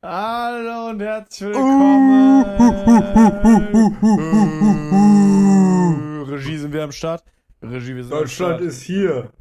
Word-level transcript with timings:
Hallo 0.00 0.90
und 0.90 1.00
herzlich 1.00 1.48
willkommen. 1.48 2.44
Regie 6.22 6.56
sind 6.56 6.72
wir 6.72 6.84
am 6.84 6.92
Start. 6.92 7.24
Regie, 7.60 7.96
wir 7.96 8.04
sind 8.04 8.12
Deutschland 8.12 8.52
am 8.52 8.58
Start. 8.58 8.70
ist 8.70 8.82
hier. 8.82 9.32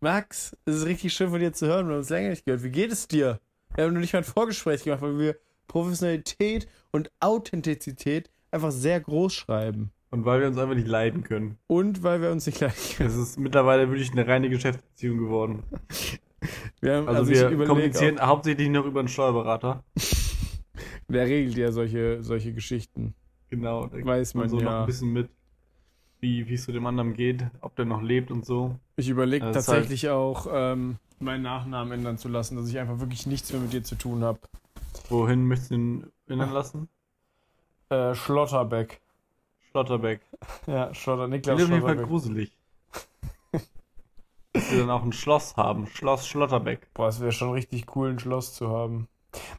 Max, 0.00 0.56
es 0.64 0.76
ist 0.76 0.86
richtig 0.86 1.12
schön 1.12 1.28
von 1.28 1.38
dir 1.38 1.52
zu 1.52 1.66
hören. 1.66 1.86
Wir 1.86 1.92
haben 1.92 1.98
uns 1.98 2.08
länger 2.08 2.30
nicht 2.30 2.46
gehört. 2.46 2.62
Wie 2.62 2.70
geht 2.70 2.90
es 2.92 3.06
dir? 3.06 3.40
Wir 3.74 3.84
haben 3.84 3.92
noch 3.92 4.00
nicht 4.00 4.14
mal 4.14 4.20
ein 4.20 4.24
Vorgespräch 4.24 4.84
gemacht, 4.84 5.02
weil 5.02 5.18
wir 5.18 5.36
Professionalität 5.68 6.66
und 6.92 7.10
Authentizität 7.20 8.30
einfach 8.50 8.70
sehr 8.70 8.98
groß 9.00 9.34
schreiben. 9.34 9.90
Und 10.10 10.24
weil 10.24 10.40
wir 10.40 10.46
uns 10.46 10.56
einfach 10.56 10.76
nicht 10.76 10.88
leiden 10.88 11.24
können. 11.24 11.58
Und 11.66 12.02
weil 12.02 12.22
wir 12.22 12.30
uns 12.30 12.46
nicht 12.46 12.56
gleich 12.56 12.98
Es 13.00 13.16
ist 13.16 13.38
mittlerweile 13.38 13.90
wirklich 13.90 14.12
eine 14.12 14.26
reine 14.26 14.48
Geschäftsbeziehung 14.48 15.18
geworden. 15.18 15.62
Wir 16.80 16.96
haben, 16.96 17.08
Also, 17.08 17.32
also, 17.32 17.58
wir 17.58 17.66
kommunizieren 17.66 18.20
hauptsächlich 18.20 18.68
noch 18.68 18.84
über 18.84 19.00
einen 19.00 19.08
Steuerberater. 19.08 19.82
Auch, 19.96 20.02
wer 21.08 21.24
regelt 21.26 21.56
ja 21.56 21.72
solche, 21.72 22.22
solche 22.22 22.52
Geschichten? 22.52 23.14
Genau. 23.48 23.86
Da 23.86 24.04
Weiß 24.04 24.34
man, 24.34 24.48
so 24.48 24.56
noch 24.56 24.62
ja. 24.62 24.80
ein 24.80 24.86
bisschen 24.86 25.12
mit, 25.12 25.30
wie 26.20 26.42
es 26.52 26.64
zu 26.64 26.72
dem 26.72 26.86
anderen 26.86 27.14
geht, 27.14 27.44
ob 27.60 27.74
der 27.76 27.84
noch 27.86 28.02
lebt 28.02 28.30
und 28.30 28.44
so. 28.44 28.78
Ich 28.96 29.08
überlege 29.08 29.44
Also 29.46 29.58
ist 29.58 29.68
halt- 29.68 29.76
tatsächlich 29.78 30.10
auch, 30.10 30.46
ähm, 30.52 30.96
meinen 31.18 31.42
Nachnamen 31.42 31.92
ändern 32.00 32.18
zu 32.18 32.28
lassen, 32.28 32.56
dass 32.56 32.68
ich 32.68 32.78
einfach 32.78 33.00
wirklich 33.00 33.26
nichts 33.26 33.50
mehr 33.52 33.62
mit 33.62 33.72
dir 33.72 33.82
zu 33.82 33.94
tun 33.94 34.22
habe. 34.22 34.38
Wohin 35.08 35.46
möchtest 35.46 35.70
du 35.70 35.74
ihn 35.76 36.06
ändern 36.28 36.52
lassen? 36.52 36.88
Äh, 37.88 38.14
Schlotterbeck. 38.14 39.00
Schlotterbeck. 39.70 40.20
Ja, 40.66 40.92
Schlotter, 40.92 41.28
Niklas 41.28 41.54
auf 41.54 41.60
jeden 41.60 41.70
Fall 41.72 41.80
Schlotterbeck. 41.80 42.06
gruselig. 42.08 42.52
Dass 44.56 44.70
wir 44.70 44.80
dann 44.80 44.90
auch 44.90 45.02
ein 45.02 45.12
Schloss 45.12 45.56
haben. 45.56 45.86
Schloss 45.86 46.26
Schlotterbeck. 46.26 46.92
Boah, 46.94 47.08
es 47.08 47.20
wäre 47.20 47.32
schon 47.32 47.52
richtig 47.52 47.94
cool, 47.94 48.10
ein 48.10 48.18
Schloss 48.18 48.54
zu 48.54 48.70
haben. 48.70 49.08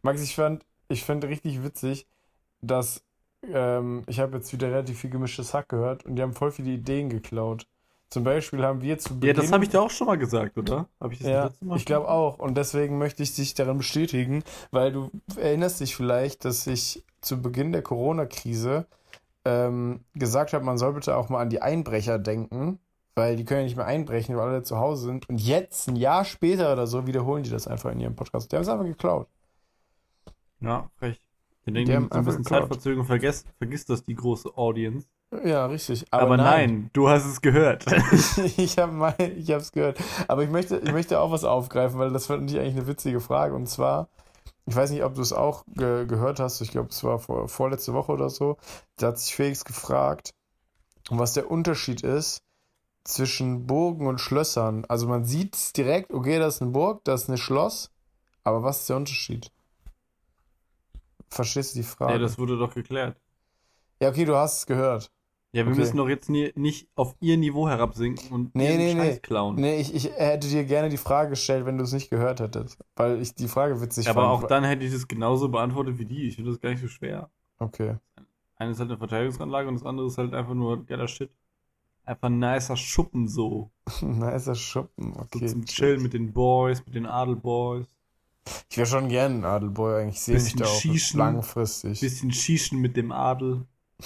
Max, 0.02 0.22
ich 0.22 0.36
fand, 0.36 0.66
ich 0.90 1.04
fand 1.04 1.24
richtig 1.24 1.64
witzig, 1.64 2.08
dass 2.62 3.04
ähm, 3.44 4.04
ich 4.08 4.20
habe 4.20 4.38
jetzt 4.38 4.52
wieder 4.54 4.70
relativ 4.70 5.00
viel 5.00 5.10
gemischtes 5.10 5.54
Hack 5.54 5.70
gehört 5.70 6.06
und 6.06 6.16
die 6.16 6.22
haben 6.22 6.34
voll 6.34 6.52
viele 6.52 6.72
Ideen 6.72 7.10
geklaut. 7.10 7.68
Zum 8.10 8.24
Beispiel 8.24 8.64
haben 8.64 8.82
wir 8.82 8.98
zu 8.98 9.14
Ja, 9.14 9.20
Beginn... 9.20 9.36
das 9.36 9.52
habe 9.52 9.64
ich 9.66 9.70
dir 9.70 9.82
auch 9.82 9.90
schon 9.90 10.08
mal 10.08 10.18
gesagt, 10.18 10.58
oder? 10.58 10.88
Habe 11.00 11.14
ich 11.14 11.20
das 11.20 11.28
Ja, 11.28 11.44
letzte 11.46 11.66
Mal 11.66 11.78
ich 11.78 11.86
glaube 11.86 12.08
auch. 12.10 12.40
Und 12.40 12.56
deswegen 12.56 12.98
möchte 12.98 13.22
ich 13.22 13.36
dich 13.36 13.54
daran 13.54 13.78
bestätigen, 13.78 14.44
weil 14.72 14.92
du 14.94 15.12
erinnerst 15.36 15.82
dich 15.82 15.96
vielleicht, 15.96 16.46
dass 16.46 16.66
ich 16.68 17.04
zu 17.22 17.42
Beginn 17.42 17.74
der 17.74 17.82
Corona-Krise 17.82 18.88
ähm, 19.46 20.06
gesagt 20.16 20.54
habe, 20.54 20.64
man 20.64 20.78
soll 20.78 20.94
bitte 20.94 21.18
auch 21.18 21.30
mal 21.30 21.42
an 21.42 21.50
die 21.50 21.62
Einbrecher 21.62 22.18
denken, 22.18 22.80
weil 23.18 23.36
die 23.36 23.46
können 23.46 23.62
ja 23.62 23.66
nicht 23.66 23.76
mehr 23.76 23.88
einbrechen, 23.88 24.38
weil 24.38 24.48
alle 24.48 24.62
zu 24.62 24.78
Hause 24.78 25.08
sind. 25.08 25.28
Und 25.28 25.42
jetzt, 25.42 25.88
ein 25.90 25.96
Jahr 25.96 26.24
später 26.24 26.72
oder 26.72 26.86
so, 26.86 27.08
wiederholen 27.08 27.42
die 27.42 27.50
das 27.50 27.68
einfach 27.68 27.92
in 27.92 28.00
ihrem 28.00 28.16
Podcast. 28.16 28.52
Die 28.52 28.56
haben 28.56 28.62
es 28.62 28.70
einfach 28.70 28.86
geklaut. 28.86 29.28
Ja, 30.62 30.92
recht. 31.02 31.22
Die 31.66 31.74
denke, 31.74 31.96
haben 31.96 32.04
mit 32.04 32.14
so 32.14 32.20
ein 32.20 32.26
bisschen 32.26 32.44
geklaut. 32.44 32.62
Zeitverzögerung 32.62 33.06
vergisst, 33.08 33.48
vergisst 33.58 33.90
das 33.90 34.04
die 34.04 34.14
große 34.14 34.56
Audience. 34.56 35.08
Ja, 35.44 35.66
richtig. 35.66 36.06
Aber, 36.12 36.38
nein. 36.38 36.92
du 36.94 37.10
hast 37.10 37.26
es 37.26 37.42
gehört. 37.42 37.86
ich 38.58 38.78
habe 38.78 38.92
mal, 38.92 39.16
ich 39.20 39.50
habe 39.50 39.62
es 39.62 39.72
gehört. 39.72 40.00
Aber 40.28 40.44
ich 40.44 40.52
möchte, 40.52 40.78
ich 40.78 40.92
möchte 40.92 41.20
auch 41.20 41.32
was 41.32 41.44
aufgreifen, 41.44 41.98
weil 41.98 42.12
das 42.12 42.28
fand 42.28 42.50
ich 42.52 42.60
eigentlich 42.60 42.76
eine 42.76 42.88
witzige 42.88 43.20
Frage. 43.20 43.56
Und 43.56 43.68
zwar, 43.68 44.10
ich 44.68 44.76
weiß 44.76 44.92
nicht, 44.92 45.04
ob 45.04 45.16
du 45.16 45.22
es 45.22 45.34
auch 45.34 45.66
ge 45.76 46.06
gehört 46.06 46.40
hast. 46.40 46.62
Ich 46.62 46.70
glaube, 46.70 46.90
es 46.90 47.04
war 47.04 47.18
vor, 47.18 47.48
vorletzte 47.50 47.94
Woche 47.94 48.12
oder 48.12 48.30
so. 48.30 48.58
Da 48.96 49.08
hat 49.08 49.18
sich 49.18 49.36
Felix 49.36 49.66
gefragt, 49.66 50.36
was 51.10 51.34
der 51.34 51.50
Unterschied 51.50 52.04
ist 52.04 52.44
zwischen 53.08 53.66
Burgen 53.68 54.06
und 54.08 54.20
Schlössern. 54.20 54.86
Also 54.90 55.08
man 55.08 55.24
sieht 55.26 55.56
es 55.56 55.74
direkt, 55.74 56.14
okay, 56.14 56.40
das 56.40 56.56
ist 56.56 56.62
eine 56.62 56.72
Burg, 56.72 57.04
das 57.06 57.24
ist 57.24 57.30
ein 57.30 57.38
Schloss. 57.38 57.90
Aber 58.44 58.64
was 58.64 58.82
ist 58.82 58.90
der 58.90 58.98
Unterschied? 58.98 59.52
Verstehst 61.30 61.76
du 61.76 61.80
die 61.80 61.84
Frage? 61.84 62.14
ja, 62.14 62.20
das 62.20 62.38
wurde 62.38 62.58
doch 62.58 62.74
geklärt. 62.74 63.18
ja, 64.02 64.10
okay, 64.10 64.26
du 64.26 64.36
hast 64.36 64.60
es 64.60 64.66
gehört. 64.66 65.12
Ja, 65.54 65.64
wir 65.66 65.72
Okay. 65.72 65.80
müssen 65.80 65.98
doch 65.98 66.10
jetzt 66.10 66.30
nie, 66.30 66.52
nicht 66.56 66.90
auf 66.96 67.16
ihr 67.22 67.38
Niveau 67.38 67.68
herabsinken 67.68 68.30
und 68.32 68.54
Nee, 68.56 68.78
nee, 68.78 68.94
Scheiß 68.94 69.16
nee. 69.16 69.20
klauen. 69.22 69.56
Nee, 69.56 69.80
ich, 69.80 69.94
ich 69.96 70.12
hätte 70.12 70.48
dir 70.50 70.66
gerne 70.66 70.90
die 70.90 70.98
Frage 70.98 71.32
gestellt, 71.32 71.66
wenn 71.66 71.78
du 71.78 71.84
es 71.86 71.94
nicht 71.94 72.10
gehört 72.10 72.42
hättest. 72.42 72.78
Weil 72.96 73.22
ich 73.22 73.34
die 73.34 73.48
Frage 73.48 73.82
witzig 73.82 74.10
Aber 74.10 74.22
fand. 74.24 74.44
auch 74.44 74.48
dann 74.48 74.64
hätte 74.66 74.86
ich 74.86 74.92
das 74.92 75.08
genauso 75.08 75.50
beantwortet 75.50 75.98
wie 75.98 76.06
die. 76.06 76.28
Ich 76.28 76.36
finde 76.36 76.52
das 76.52 76.60
gar 76.60 76.70
nicht 76.70 76.82
so 76.82 76.88
schwer. 76.90 77.30
Okay. 77.60 77.96
Eine 78.58 78.72
ist 78.72 78.80
halt 78.80 78.90
eine 78.90 78.98
Verteidigungsanlage 79.00 79.68
und 79.70 79.76
das 79.76 79.86
andere 79.86 80.08
ist 80.08 80.18
halt 80.18 80.34
einfach 80.34 80.54
nur 80.54 80.86
geiler 80.86 81.08
Shit. 81.08 81.32
Einfach 82.08 82.30
ein 82.30 82.40
nicer 82.40 82.78
Schuppen 82.78 83.28
so. 83.28 83.70
Nicer 84.02 84.56
Schuppen. 84.56 85.14
So 85.14 85.20
Okay. 85.22 85.48
zum 85.48 85.66
Chillen 85.66 86.02
mit 86.02 86.14
den 86.14 86.32
Boys, 86.34 86.84
mit 86.86 86.96
den 86.96 87.06
Adelboys. 87.06 87.86
Ich 88.70 88.78
wäre 88.78 88.88
schon 88.88 89.10
gern 89.10 89.40
ein 89.42 89.46
Adelboy 89.46 90.02
eigentlich. 90.04 90.16
Ich 90.16 90.22
sehe 90.22 90.36
Bisschen 90.36 90.60
da 90.60 90.66
auch 90.66 90.80
schießen. 90.80 91.18
langfristig. 91.20 92.00
Bisschen 92.00 92.32
schießen 92.32 92.80
mit 92.80 92.96
dem 92.98 93.12
Adel. 93.12 93.66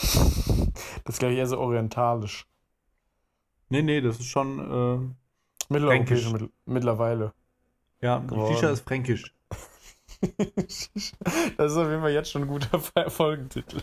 Das 1.03 1.15
ist, 1.15 1.19
glaube 1.19 1.33
ich, 1.33 1.39
eher 1.39 1.47
so 1.47 1.59
orientalisch. 1.59 2.47
Nee, 3.69 3.81
nee, 3.81 4.01
das 4.01 4.19
ist 4.19 4.27
schon, 4.27 5.15
Mitteleuropäisch 5.69 6.23
Fränkisch. 6.25 6.31
mit, 6.31 6.51
mittlerweile. 6.65 7.33
äh, 7.99 8.05
ja, 8.05 8.19
Geworden. 8.19 8.55
Shisha 8.55 8.69
ist 8.69 8.81
fränkisch. 8.87 9.33
das 10.37 10.89
ist 10.93 11.77
auf 11.77 11.87
jeden 11.89 12.01
Fall 12.01 12.11
jetzt 12.11 12.31
schon 12.31 12.43
ein 12.43 12.47
guter 12.47 12.79
Folgentitel. 13.09 13.81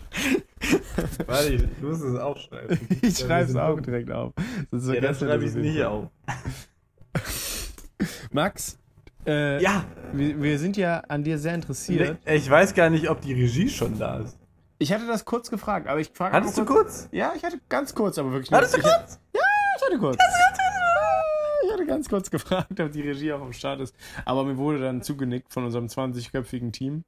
Warte, 1.25 1.53
ich 1.53 1.81
muss 1.81 2.01
es 2.01 2.19
aufschreiben. 2.19 2.77
Ich 3.01 3.17
schreibe 3.17 3.49
es 3.49 3.55
auch 3.55 3.79
direkt 3.79 4.11
auf. 4.11 4.33
Das 4.71 4.87
Ja, 4.87 4.99
dann 5.01 5.15
schreibe 5.15 5.43
ich 5.43 5.51
es 5.51 5.55
nicht 5.55 5.83
auf. 5.83 6.07
Max, 8.31 8.77
äh, 9.25 9.61
Ja, 9.61 9.85
wir, 10.13 10.41
wir 10.41 10.59
sind 10.59 10.77
ja 10.77 10.99
an 11.07 11.23
dir 11.23 11.37
sehr 11.37 11.55
interessiert. 11.55 12.17
ich 12.25 12.49
weiß 12.49 12.73
gar 12.73 12.89
nicht, 12.89 13.09
ob 13.09 13.21
die 13.21 13.33
Regie 13.33 13.69
schon 13.69 13.97
da 13.97 14.19
ist. 14.19 14.37
Ich 14.81 14.93
hatte 14.93 15.05
das 15.07 15.25
kurz 15.25 15.49
gefragt, 15.49 15.87
aber 15.87 15.99
ich 15.99 16.09
frage 16.13 16.33
Hattest 16.33 16.57
du 16.57 16.63
kurz? 16.63 17.09
Ja, 17.11 17.33
ich 17.35 17.43
hatte 17.43 17.59
ganz 17.67 17.93
kurz, 17.93 18.17
aber 18.17 18.31
wirklich 18.31 18.51
Hattest 18.51 18.77
du 18.77 18.81
kurz? 18.81 19.19
Ja, 19.35 19.41
ich 19.77 19.85
hatte 19.85 19.99
kurz. 19.99 20.17
Ich 21.65 21.73
hatte 21.73 21.85
ganz 21.85 22.07
kurz 22.09 22.31
gefragt, 22.31 22.79
ob 22.79 22.91
die 22.91 23.01
Regie 23.01 23.33
auch 23.33 23.41
am 23.41 23.51
Start 23.51 23.81
ist. 23.81 23.93
Aber 24.23 24.45
mir 24.45 24.57
wurde 24.57 24.79
dann 24.79 25.01
zugenickt 25.01 25.51
von 25.51 25.65
unserem 25.65 25.87
20-köpfigen 25.87 26.71
Team. 26.71 27.03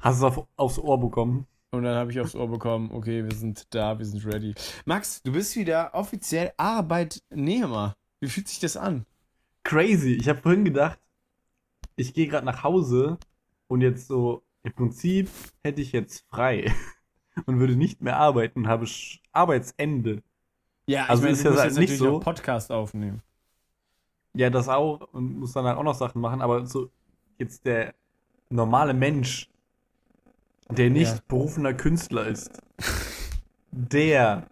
Hast 0.00 0.22
du 0.22 0.26
es 0.26 0.36
auf, 0.36 0.46
aufs 0.56 0.78
Ohr 0.78 1.00
bekommen? 1.00 1.46
Und 1.72 1.82
dann 1.82 1.96
habe 1.96 2.10
ich 2.10 2.20
aufs 2.20 2.34
Ohr 2.34 2.48
bekommen, 2.48 2.90
okay, 2.92 3.24
wir 3.24 3.34
sind 3.36 3.74
da, 3.74 3.98
wir 3.98 4.06
sind 4.06 4.24
ready. 4.24 4.54
Max, 4.84 5.22
du 5.22 5.32
bist 5.32 5.54
wieder 5.56 5.90
offiziell 5.94 6.52
Arbeitnehmer. 6.56 7.96
Wie 8.20 8.28
fühlt 8.28 8.48
sich 8.48 8.60
das 8.60 8.76
an? 8.76 9.04
Crazy. 9.64 10.12
Ich 10.14 10.28
habe 10.28 10.40
vorhin 10.40 10.64
gedacht, 10.64 10.98
ich 11.96 12.14
gehe 12.14 12.28
gerade 12.28 12.46
nach 12.46 12.62
Hause 12.62 13.18
und 13.68 13.80
jetzt 13.80 14.06
so, 14.08 14.42
im 14.62 14.72
Prinzip 14.72 15.28
hätte 15.64 15.80
ich 15.82 15.92
jetzt 15.92 16.24
frei 16.28 16.72
und 17.46 17.58
würde 17.58 17.76
nicht 17.76 18.00
mehr 18.00 18.16
arbeiten 18.16 18.60
und 18.60 18.68
habe 18.68 18.86
Arbeitsende. 19.32 20.22
Ja, 20.86 21.06
Also 21.06 21.26
ist 21.26 21.42
ja 21.44 21.50
halt 21.50 21.64
jetzt 21.64 21.78
nicht 21.78 21.98
so- 21.98 22.20
Podcast 22.20 22.70
aufnehmen. 22.70 23.22
Ja, 24.34 24.50
das 24.50 24.68
auch 24.68 25.00
und 25.12 25.38
muss 25.40 25.52
danach 25.52 25.76
auch 25.78 25.82
noch 25.82 25.94
Sachen 25.94 26.20
machen, 26.20 26.42
aber 26.42 26.66
so 26.66 26.90
jetzt 27.38 27.64
der 27.64 27.94
normale 28.50 28.92
Mensch, 28.94 29.48
der 30.70 30.90
nicht 30.90 31.12
Ja. 31.14 31.20
berufener 31.28 31.74
Künstler 31.74 32.26
ist, 32.26 32.50
der 33.70 34.46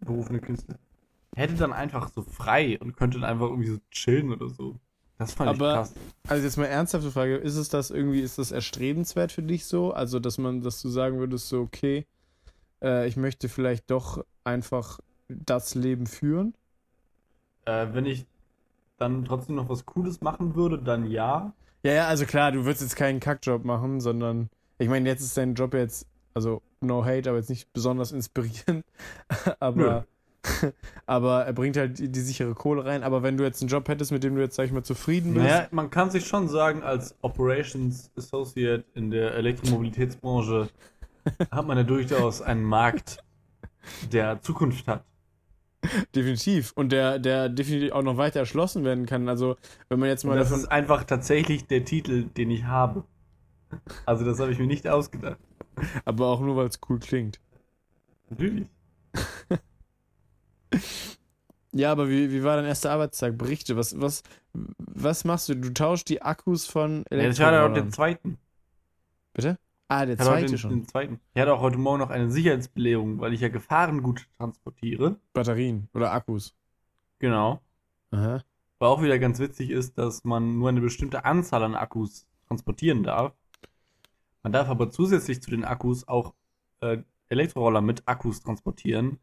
berufene 0.00 0.40
Künstler, 0.40 0.76
hätte 1.34 1.54
dann 1.54 1.72
einfach 1.72 2.10
so 2.12 2.22
frei 2.22 2.78
und 2.80 2.96
könnte 2.96 3.18
dann 3.20 3.28
einfach 3.30 3.46
irgendwie 3.48 3.70
so 3.70 3.78
chillen 3.90 4.32
oder 4.32 4.48
so. 4.48 4.76
Das 5.18 5.32
fand 5.34 5.50
Aber- 5.50 5.68
ich 5.70 5.74
krass. 5.74 5.94
Also 6.28 6.44
jetzt 6.44 6.56
mal 6.56 6.64
ernsthafte 6.66 7.10
Frage, 7.10 7.36
ist 7.36 7.56
es 7.56 7.68
das 7.68 7.90
irgendwie, 7.90 8.20
ist 8.20 8.38
das 8.38 8.50
erstrebenswert 8.50 9.30
für 9.32 9.42
dich 9.42 9.66
so? 9.66 9.92
Also, 9.92 10.18
dass 10.18 10.38
man, 10.38 10.60
dass 10.62 10.82
du 10.82 10.88
sagen 10.88 11.18
würdest, 11.18 11.48
so, 11.48 11.60
okay, 11.60 12.06
äh, 12.82 13.06
ich 13.06 13.16
möchte 13.16 13.48
vielleicht 13.48 13.90
doch 13.90 14.24
einfach 14.44 14.98
das 15.28 15.74
Leben 15.74 16.06
führen? 16.06 16.54
Äh, 17.64 17.88
wenn 17.92 18.06
ich 18.06 18.26
dann 18.98 19.24
trotzdem 19.24 19.54
noch 19.56 19.68
was 19.68 19.86
Cooles 19.86 20.20
machen 20.20 20.54
würde, 20.56 20.78
dann 20.78 21.06
ja. 21.08 21.52
Ja, 21.84 21.92
ja, 21.92 22.06
also 22.08 22.26
klar, 22.26 22.50
du 22.52 22.64
würdest 22.64 22.82
jetzt 22.82 22.96
keinen 22.96 23.20
Kackjob 23.20 23.64
machen, 23.64 24.00
sondern 24.00 24.48
ich 24.78 24.88
meine, 24.88 25.08
jetzt 25.08 25.22
ist 25.22 25.36
dein 25.36 25.54
Job 25.54 25.74
jetzt, 25.74 26.06
also 26.34 26.62
no 26.80 27.04
hate, 27.04 27.28
aber 27.28 27.38
jetzt 27.38 27.50
nicht 27.50 27.72
besonders 27.72 28.12
inspirierend, 28.12 28.84
aber, 29.60 30.06
aber 31.06 31.44
er 31.44 31.52
bringt 31.52 31.76
halt 31.76 31.98
die, 31.98 32.08
die 32.10 32.20
sichere 32.20 32.54
Kohle 32.54 32.84
rein. 32.84 33.02
Aber 33.02 33.22
wenn 33.22 33.36
du 33.36 33.44
jetzt 33.44 33.62
einen 33.62 33.68
Job 33.68 33.88
hättest, 33.88 34.10
mit 34.12 34.24
dem 34.24 34.34
du 34.34 34.40
jetzt, 34.40 34.56
sag 34.56 34.64
ich 34.66 34.72
mal, 34.72 34.82
zufrieden 34.82 35.34
bist, 35.34 35.46
Naja, 35.46 35.68
man 35.70 35.90
kann 35.90 36.10
sich 36.10 36.26
schon 36.26 36.48
sagen, 36.48 36.82
als 36.82 37.14
Operations 37.22 38.10
Associate 38.16 38.84
in 38.94 39.10
der 39.10 39.34
Elektromobilitätsbranche 39.34 40.68
hat 41.50 41.66
man 41.66 41.76
ja 41.78 41.84
durchaus 41.84 42.42
einen 42.42 42.64
Markt, 42.64 43.18
der 44.10 44.40
Zukunft 44.42 44.88
hat. 44.88 45.04
definitiv. 46.14 46.72
Und 46.74 46.92
der, 46.92 47.18
der 47.18 47.48
definitiv 47.48 47.92
auch 47.92 48.02
noch 48.02 48.16
weiter 48.16 48.40
erschlossen 48.40 48.84
werden 48.84 49.06
kann. 49.06 49.28
Also, 49.28 49.56
wenn 49.88 49.98
man 49.98 50.08
jetzt 50.08 50.24
mal 50.24 50.32
Und 50.32 50.38
das 50.38 50.48
davon. 50.48 50.62
ist 50.64 50.70
einfach 50.70 51.04
tatsächlich 51.04 51.66
der 51.66 51.84
Titel, 51.84 52.24
den 52.24 52.50
ich 52.50 52.64
habe. 52.64 53.04
Also 54.06 54.24
das 54.24 54.38
habe 54.40 54.52
ich 54.52 54.58
mir 54.58 54.66
nicht 54.66 54.86
ausgedacht. 54.88 55.38
Aber 56.04 56.26
auch 56.28 56.40
nur, 56.40 56.56
weil 56.56 56.66
es 56.68 56.78
cool 56.88 56.98
klingt. 57.00 57.40
Natürlich. 58.30 58.66
Ja, 61.74 61.90
aber 61.90 62.08
wie, 62.08 62.30
wie 62.30 62.42
war 62.44 62.56
dein 62.56 62.66
erster 62.66 62.90
Arbeitstag? 62.92 63.38
Berichte, 63.38 63.76
was, 63.76 63.98
was, 63.98 64.22
was 64.52 65.24
machst 65.24 65.48
du? 65.48 65.54
Du 65.56 65.70
tauschst 65.72 66.08
die 66.08 66.20
Akkus 66.20 66.66
von 66.66 67.04
Ja, 67.10 67.22
das 67.28 67.38
war 67.40 67.52
ja 67.52 67.66
auch 67.66 67.72
den 67.72 67.90
zweiten. 67.90 68.38
Bitte? 69.32 69.58
Ah, 69.88 70.04
der 70.04 70.14
Ich 70.14 70.20
hatte 70.20 70.30
zweite 70.30 70.46
den, 70.46 70.58
schon. 70.58 70.70
den 70.70 70.86
zweiten. 70.86 71.20
Ich 71.34 71.40
hatte 71.40 71.54
auch 71.54 71.60
heute 71.60 71.78
Morgen 71.78 71.98
noch 72.00 72.10
eine 72.10 72.30
Sicherheitsbelehrung, 72.30 73.20
weil 73.20 73.32
ich 73.32 73.40
ja 73.40 73.48
Gefahrengut 73.48 74.26
transportiere. 74.38 75.16
Batterien 75.32 75.88
oder 75.94 76.12
Akkus. 76.12 76.54
Genau. 77.20 77.62
Aha. 78.12 78.42
War 78.80 78.90
auch 78.90 79.02
wieder 79.02 79.18
ganz 79.18 79.38
witzig 79.38 79.70
ist, 79.70 79.96
dass 79.96 80.24
man 80.24 80.58
nur 80.58 80.68
eine 80.68 80.80
bestimmte 80.82 81.24
Anzahl 81.24 81.62
an 81.62 81.74
Akkus 81.74 82.26
transportieren 82.48 83.02
darf. 83.02 83.32
Man 84.42 84.52
darf 84.52 84.68
aber 84.68 84.90
zusätzlich 84.90 85.42
zu 85.42 85.50
den 85.50 85.64
Akkus 85.64 86.06
auch 86.08 86.34
äh, 86.80 86.98
Elektroroller 87.28 87.80
mit 87.80 88.02
Akkus 88.06 88.40
transportieren. 88.40 89.18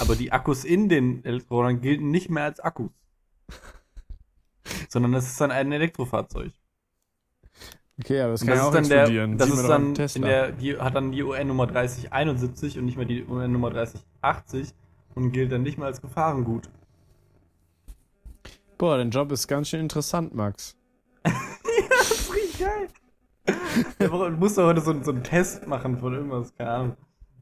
Aber 0.00 0.16
die 0.16 0.32
Akkus 0.32 0.64
in 0.64 0.88
den 0.88 1.24
Elektrorollern 1.24 1.80
gelten 1.80 2.10
nicht 2.10 2.30
mehr 2.30 2.44
als 2.44 2.60
Akkus. 2.60 2.90
Sondern 4.88 5.12
das 5.12 5.26
ist 5.26 5.40
dann 5.40 5.50
ein 5.50 5.72
Elektrofahrzeug. 5.72 6.52
Okay, 8.00 8.20
aber 8.20 8.32
das 8.32 8.40
kann 8.40 8.48
das 8.50 8.58
ja 8.58 8.64
auch 8.64 8.72
dann 8.72 8.88
der, 8.88 9.00
explodieren. 9.02 9.38
das 9.38 9.48
Sieht 9.48 9.58
ist 9.58 9.68
dann 9.68 9.86
in 9.88 9.94
Tesla. 9.94 10.26
der, 10.26 10.52
die 10.52 10.78
hat 10.78 10.94
dann 10.94 11.12
die 11.12 11.22
UN-Nummer 11.22 11.66
3071 11.66 12.78
und 12.78 12.86
nicht 12.86 12.96
mehr 12.96 13.06
die 13.06 13.24
UN-Nummer 13.24 13.70
3080 13.70 14.74
und 15.14 15.32
gilt 15.32 15.52
dann 15.52 15.62
nicht 15.62 15.78
mehr 15.78 15.86
als 15.86 16.00
Gefahrengut. 16.00 16.70
Boah, 18.78 18.96
dein 18.96 19.10
Job 19.10 19.30
ist 19.30 19.46
ganz 19.46 19.68
schön 19.68 19.80
interessant, 19.80 20.34
Max. 20.34 20.76
Das 21.88 22.10
ist 22.10 22.34
richtig 22.34 22.58
geil. 22.58 22.88
Du 23.98 24.30
musst 24.30 24.58
doch 24.58 24.66
heute 24.66 24.80
so, 24.80 25.02
so 25.02 25.10
einen 25.10 25.24
Test 25.24 25.66
machen 25.66 25.98
von 25.98 26.14
irgendwas, 26.14 26.54
keine 26.54 26.70
Ahnung, 26.70 26.96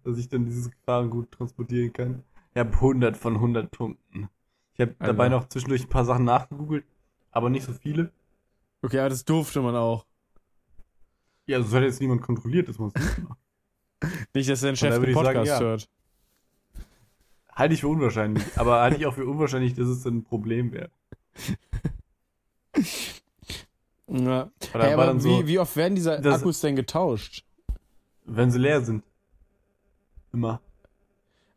dass 0.04 0.18
ich 0.18 0.28
dann 0.28 0.44
dieses 0.44 0.70
Gefahrengut 0.70 1.30
transportieren 1.32 1.92
kann. 1.92 2.22
Ich 2.54 2.58
habe 2.58 2.72
100 2.72 3.16
von 3.16 3.34
100 3.34 3.70
Punkten. 3.70 4.28
Ich 4.74 4.80
habe 4.80 4.94
dabei 4.98 5.24
Alter. 5.24 5.36
noch 5.36 5.48
zwischendurch 5.48 5.84
ein 5.84 5.88
paar 5.88 6.04
Sachen 6.04 6.24
nachgegoogelt, 6.24 6.84
aber 7.30 7.50
nicht 7.50 7.64
so 7.64 7.72
viele. 7.72 8.12
Okay, 8.82 8.98
aber 8.98 9.10
das 9.10 9.24
durfte 9.24 9.60
man 9.60 9.76
auch. 9.76 10.06
Ja, 11.46 11.60
sonst 11.60 11.74
hat 11.74 11.82
jetzt 11.82 12.00
niemand 12.00 12.22
kontrolliert, 12.22 12.68
dass 12.68 12.78
man 12.78 12.92
es 12.94 13.02
nicht 13.02 13.28
macht. 13.28 13.38
Nicht, 14.34 14.48
dass 14.48 14.60
dein 14.60 14.76
Chef 14.76 14.90
daher 14.90 15.00
den 15.00 15.10
ich 15.10 15.14
sagen, 15.14 15.26
Podcast 15.26 15.60
ja. 15.60 15.66
hört. 15.66 15.88
Halte 17.52 17.74
ich 17.74 17.80
für 17.80 17.88
unwahrscheinlich, 17.88 18.44
aber 18.56 18.80
halte 18.80 18.96
ich 18.96 19.06
auch 19.06 19.14
für 19.14 19.26
unwahrscheinlich, 19.26 19.74
dass 19.74 19.88
es 19.88 20.06
ein 20.06 20.24
Problem 20.24 20.72
wäre. 20.72 20.90
Ja. 24.10 24.50
Oder 24.74 24.84
Hey, 24.84 24.92
aber 24.94 25.06
dann 25.06 25.20
so, 25.20 25.28
wie, 25.42 25.46
wie 25.46 25.58
oft 25.58 25.76
werden 25.76 25.94
diese 25.94 26.20
das- 26.20 26.40
Akkus 26.40 26.60
denn 26.60 26.76
getauscht? 26.76 27.44
wenn 28.24 28.50
sie 28.50 28.58
leer 28.58 28.80
sind. 28.82 29.02
Immer. 30.32 30.60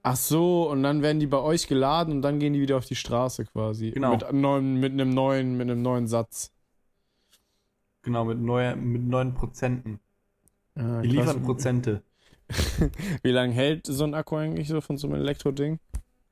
Ach 0.02 0.16
so, 0.16 0.70
und 0.72 0.82
dann 0.84 1.02
werden 1.04 1.20
die 1.20 1.28
bei 1.28 1.38
euch 1.40 1.68
geladen 1.68 2.14
und 2.16 2.22
dann 2.24 2.40
gehen 2.40 2.54
die 2.54 2.62
wieder 2.62 2.78
auf 2.78 2.86
die 2.86 2.96
Straße 2.96 3.46
quasi. 3.46 3.92
Genau. 3.92 4.12
Mit, 4.12 4.24
einem 4.24 4.42
neuen, 4.42 4.80
mit 4.80 4.92
einem 4.94 5.10
neuen, 5.12 5.56
mit 5.56 5.70
einem 5.70 5.82
neuen 5.84 6.08
Satz. 6.08 6.52
Genau, 8.02 8.26
mit, 8.26 8.40
neuer, 8.40 8.76
mit 8.76 9.04
neuen 9.04 9.34
Prozenten. 9.34 10.00
Ja, 10.76 11.02
Die 11.02 11.10
liefern 11.10 11.44
Prozente. 11.44 12.02
Wie 13.24 13.32
lange 13.32 13.54
hält 13.54 13.86
so 13.86 14.04
ein 14.04 14.14
Akku 14.14 14.36
eigentlich 14.36 14.68
so 14.68 14.82
von 14.82 14.98
so 14.98 15.08
einem 15.08 15.18
Elektroding? 15.22 15.80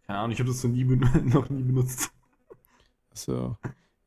Keine 0.08 0.20
Ahnung, 0.20 0.32
ich 0.34 0.40
habe 0.40 0.50
das 0.50 0.64
noch 0.64 0.72
nie, 0.72 0.84
noch 0.84 1.50
nie 1.50 1.62
benutzt. 1.64 2.12
So. 3.14 3.56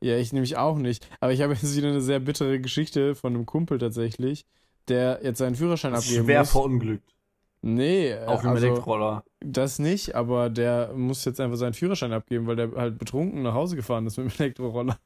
Ja, 0.01 0.17
ich 0.17 0.33
nämlich 0.33 0.57
auch 0.57 0.77
nicht. 0.77 1.07
Aber 1.19 1.33
ich 1.33 1.41
habe 1.41 1.53
jetzt 1.53 1.75
wieder 1.75 1.89
eine 1.89 2.01
sehr 2.01 2.19
bittere 2.19 2.59
Geschichte 2.59 3.15
von 3.15 3.33
einem 3.33 3.45
Kumpel 3.45 3.77
tatsächlich, 3.77 4.45
der 4.87 5.19
jetzt 5.23 5.39
seinen 5.39 5.55
Führerschein 5.55 5.95
abgeben 5.95 6.25
Schwer 6.25 6.39
muss. 6.41 6.51
verunglückt. 6.51 7.15
Nee, 7.61 8.13
dem 8.13 8.29
also, 8.29 8.67
Elektroroller. 8.67 9.23
das 9.39 9.79
nicht, 9.79 10.13
aber 10.13 10.51
der 10.51 10.93
muss 10.93 11.25
jetzt 11.25 11.41
einfach 11.41 11.57
seinen 11.57 11.73
Führerschein 11.73 12.13
abgeben, 12.13 12.45
weil 12.45 12.55
der 12.55 12.71
halt 12.73 12.99
betrunken 12.99 13.41
nach 13.41 13.55
Hause 13.55 13.75
gefahren 13.75 14.05
ist 14.05 14.17
mit 14.17 14.31
dem 14.31 14.39
Elektroroller. 14.39 14.99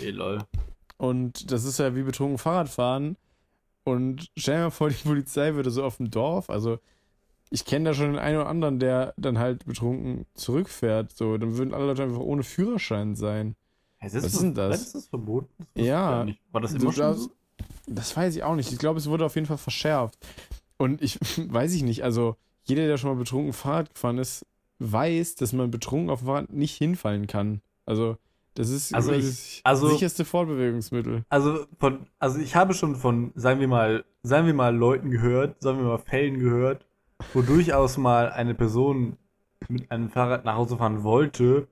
Ey, 0.00 0.10
lol. 0.10 0.38
Und 0.96 1.50
das 1.50 1.64
ist 1.64 1.78
ja 1.78 1.94
wie 1.94 2.02
betrunken 2.02 2.38
Fahrradfahren. 2.38 3.18
Und 3.84 4.30
stell 4.38 4.56
dir 4.56 4.62
mal 4.64 4.70
vor, 4.70 4.88
die 4.88 5.02
Polizei 5.02 5.54
würde 5.54 5.70
so 5.70 5.84
auf 5.84 5.98
dem 5.98 6.10
Dorf, 6.10 6.48
also 6.48 6.78
ich 7.52 7.64
kenne 7.64 7.90
da 7.90 7.94
schon 7.94 8.06
den 8.12 8.18
einen 8.18 8.38
oder 8.38 8.48
anderen, 8.48 8.78
der 8.78 9.14
dann 9.16 9.38
halt 9.38 9.64
betrunken 9.66 10.26
zurückfährt. 10.34 11.12
So, 11.16 11.36
dann 11.38 11.56
würden 11.56 11.74
alle 11.74 11.86
Leute 11.86 12.02
einfach 12.02 12.18
ohne 12.20 12.42
Führerschein 12.42 13.14
sein. 13.14 13.54
Was 14.00 14.14
ist 14.14 14.40
denn 14.40 14.54
das? 14.54 14.80
Ist 14.86 14.94
das 14.96 15.06
verboten? 15.06 15.48
Das 15.74 15.86
Ja. 15.86 16.26
War 16.50 16.60
das 16.60 16.72
immer 16.74 16.92
schon 16.92 17.02
darfst- 17.02 17.22
so? 17.24 17.30
Das 17.86 18.16
weiß 18.16 18.34
ich 18.36 18.42
auch 18.42 18.56
nicht. 18.56 18.72
Ich 18.72 18.78
glaube, 18.78 18.98
es 18.98 19.08
wurde 19.08 19.24
auf 19.24 19.34
jeden 19.34 19.46
Fall 19.46 19.58
verschärft. 19.58 20.18
Und 20.78 21.00
ich 21.02 21.18
weiß 21.52 21.74
ich 21.74 21.82
nicht, 21.84 22.02
also 22.02 22.36
jeder, 22.64 22.86
der 22.86 22.96
schon 22.96 23.10
mal 23.10 23.16
betrunken 23.18 23.52
Fahrrad 23.52 23.92
gefahren 23.94 24.18
ist, 24.18 24.46
weiß, 24.78 25.36
dass 25.36 25.52
man 25.52 25.70
betrunken 25.70 26.10
auf 26.10 26.20
dem 26.20 26.26
Fahrrad 26.26 26.52
nicht 26.52 26.76
hinfallen 26.76 27.26
kann. 27.26 27.60
Also, 27.86 28.16
das 28.54 28.68
ist 28.70 28.94
Also 28.94 29.12
ich- 29.12 29.24
das 29.24 29.60
also- 29.64 29.88
sicherste 29.88 30.24
Fortbewegungsmittel. 30.24 31.24
Also 31.28 31.66
von, 31.78 32.06
also 32.18 32.38
ich 32.38 32.56
habe 32.56 32.74
schon 32.74 32.96
von, 32.96 33.32
sagen 33.34 33.60
wir 33.60 33.68
mal, 33.68 34.04
sagen 34.22 34.46
wir 34.46 34.54
mal 34.54 34.74
Leuten 34.74 35.10
gehört, 35.10 35.60
sagen 35.62 35.78
wir 35.78 35.84
mal 35.86 35.98
Fällen 35.98 36.38
gehört, 36.40 36.86
wo 37.32 37.42
durchaus 37.42 37.96
mal 37.96 38.30
eine 38.30 38.54
Person 38.54 39.16
mit 39.68 39.90
einem 39.90 40.10
Fahrrad 40.10 40.44
nach 40.44 40.56
Hause 40.56 40.76
fahren 40.76 41.02
wollte 41.02 41.68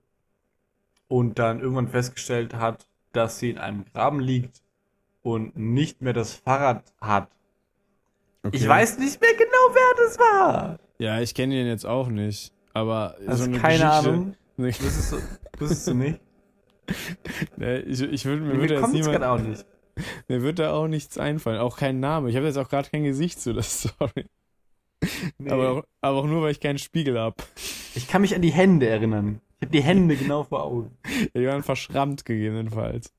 und 1.09 1.39
dann 1.39 1.61
irgendwann 1.61 1.89
festgestellt 1.89 2.55
hat, 2.55 2.87
dass 3.13 3.39
sie 3.39 3.51
in 3.51 3.59
einem 3.59 3.85
Graben 3.93 4.21
liegt 4.21 4.63
und 5.23 5.57
nicht 5.57 6.01
mehr 6.03 6.13
das 6.13 6.35
Fahrrad 6.35 6.85
hat. 7.01 7.29
Okay. 8.43 8.57
Ich 8.57 8.67
weiß 8.67 8.99
nicht 8.99 9.21
mehr 9.21 9.35
genau, 9.35 9.75
wer 9.75 10.05
das 10.07 10.19
war. 10.19 10.79
Ja, 10.99 11.21
ich 11.21 11.35
kenne 11.35 11.61
ihn 11.61 11.67
jetzt 11.67 11.85
auch 11.85 12.09
nicht. 12.09 12.53
Aber 12.73 13.17
Also 13.27 13.45
so 13.45 13.51
eine 13.51 13.59
keine 13.59 13.85
Geschichte, 13.85 14.11
Ahnung. 14.11 14.35
Nee, 14.57 14.69
Wüsstest 14.69 15.13
du, 15.13 15.17
wüsstest 15.59 15.87
du 15.89 15.95
nicht? 15.95 16.21
nee, 17.57 17.79
ich, 17.81 18.01
ich 18.03 18.25
würd, 18.25 18.41
mir 18.41 18.55
Mir 18.55 18.61
würde 18.61 18.75
jetzt 18.75 18.83
kommt 18.83 18.95
es 18.95 19.07
niemand, 19.07 19.23
gerade 19.23 19.31
auch 19.43 19.47
nicht. 19.47 19.67
mir 20.29 20.43
wird 20.43 20.59
da 20.59 20.73
auch 20.73 20.87
nichts 20.89 21.19
einfallen. 21.19 21.59
Auch 21.61 21.77
kein 21.77 22.01
Name. 22.01 22.31
Ich 22.31 22.37
habe 22.37 22.47
jetzt 22.47 22.57
auch 22.57 22.69
gerade 22.69 22.89
kein 22.89 23.05
Gesicht 23.05 23.41
zu 23.41 23.53
der 23.53 23.63
Story. 23.65 24.27
Nee. 25.39 25.51
Aber, 25.51 25.71
auch, 25.71 25.85
aber 26.01 26.17
auch 26.19 26.27
nur, 26.27 26.43
weil 26.43 26.53
ich 26.53 26.61
keinen 26.61 26.79
Spiegel 26.79 27.19
habe. 27.19 27.37
ich 27.95 28.07
kann 28.07 28.23
mich 28.23 28.35
an 28.35 28.43
die 28.43 28.53
Hände 28.53 28.87
erinnern. 28.89 29.41
Ich 29.57 29.67
habe 29.67 29.73
die 29.73 29.83
Hände 29.83 30.17
genau 30.17 30.45
vor 30.45 30.65
Augen. 30.65 30.99
Die 31.35 31.47
waren 31.47 31.63
verschrammt 31.63 32.25
gegebenenfalls. 32.25 33.13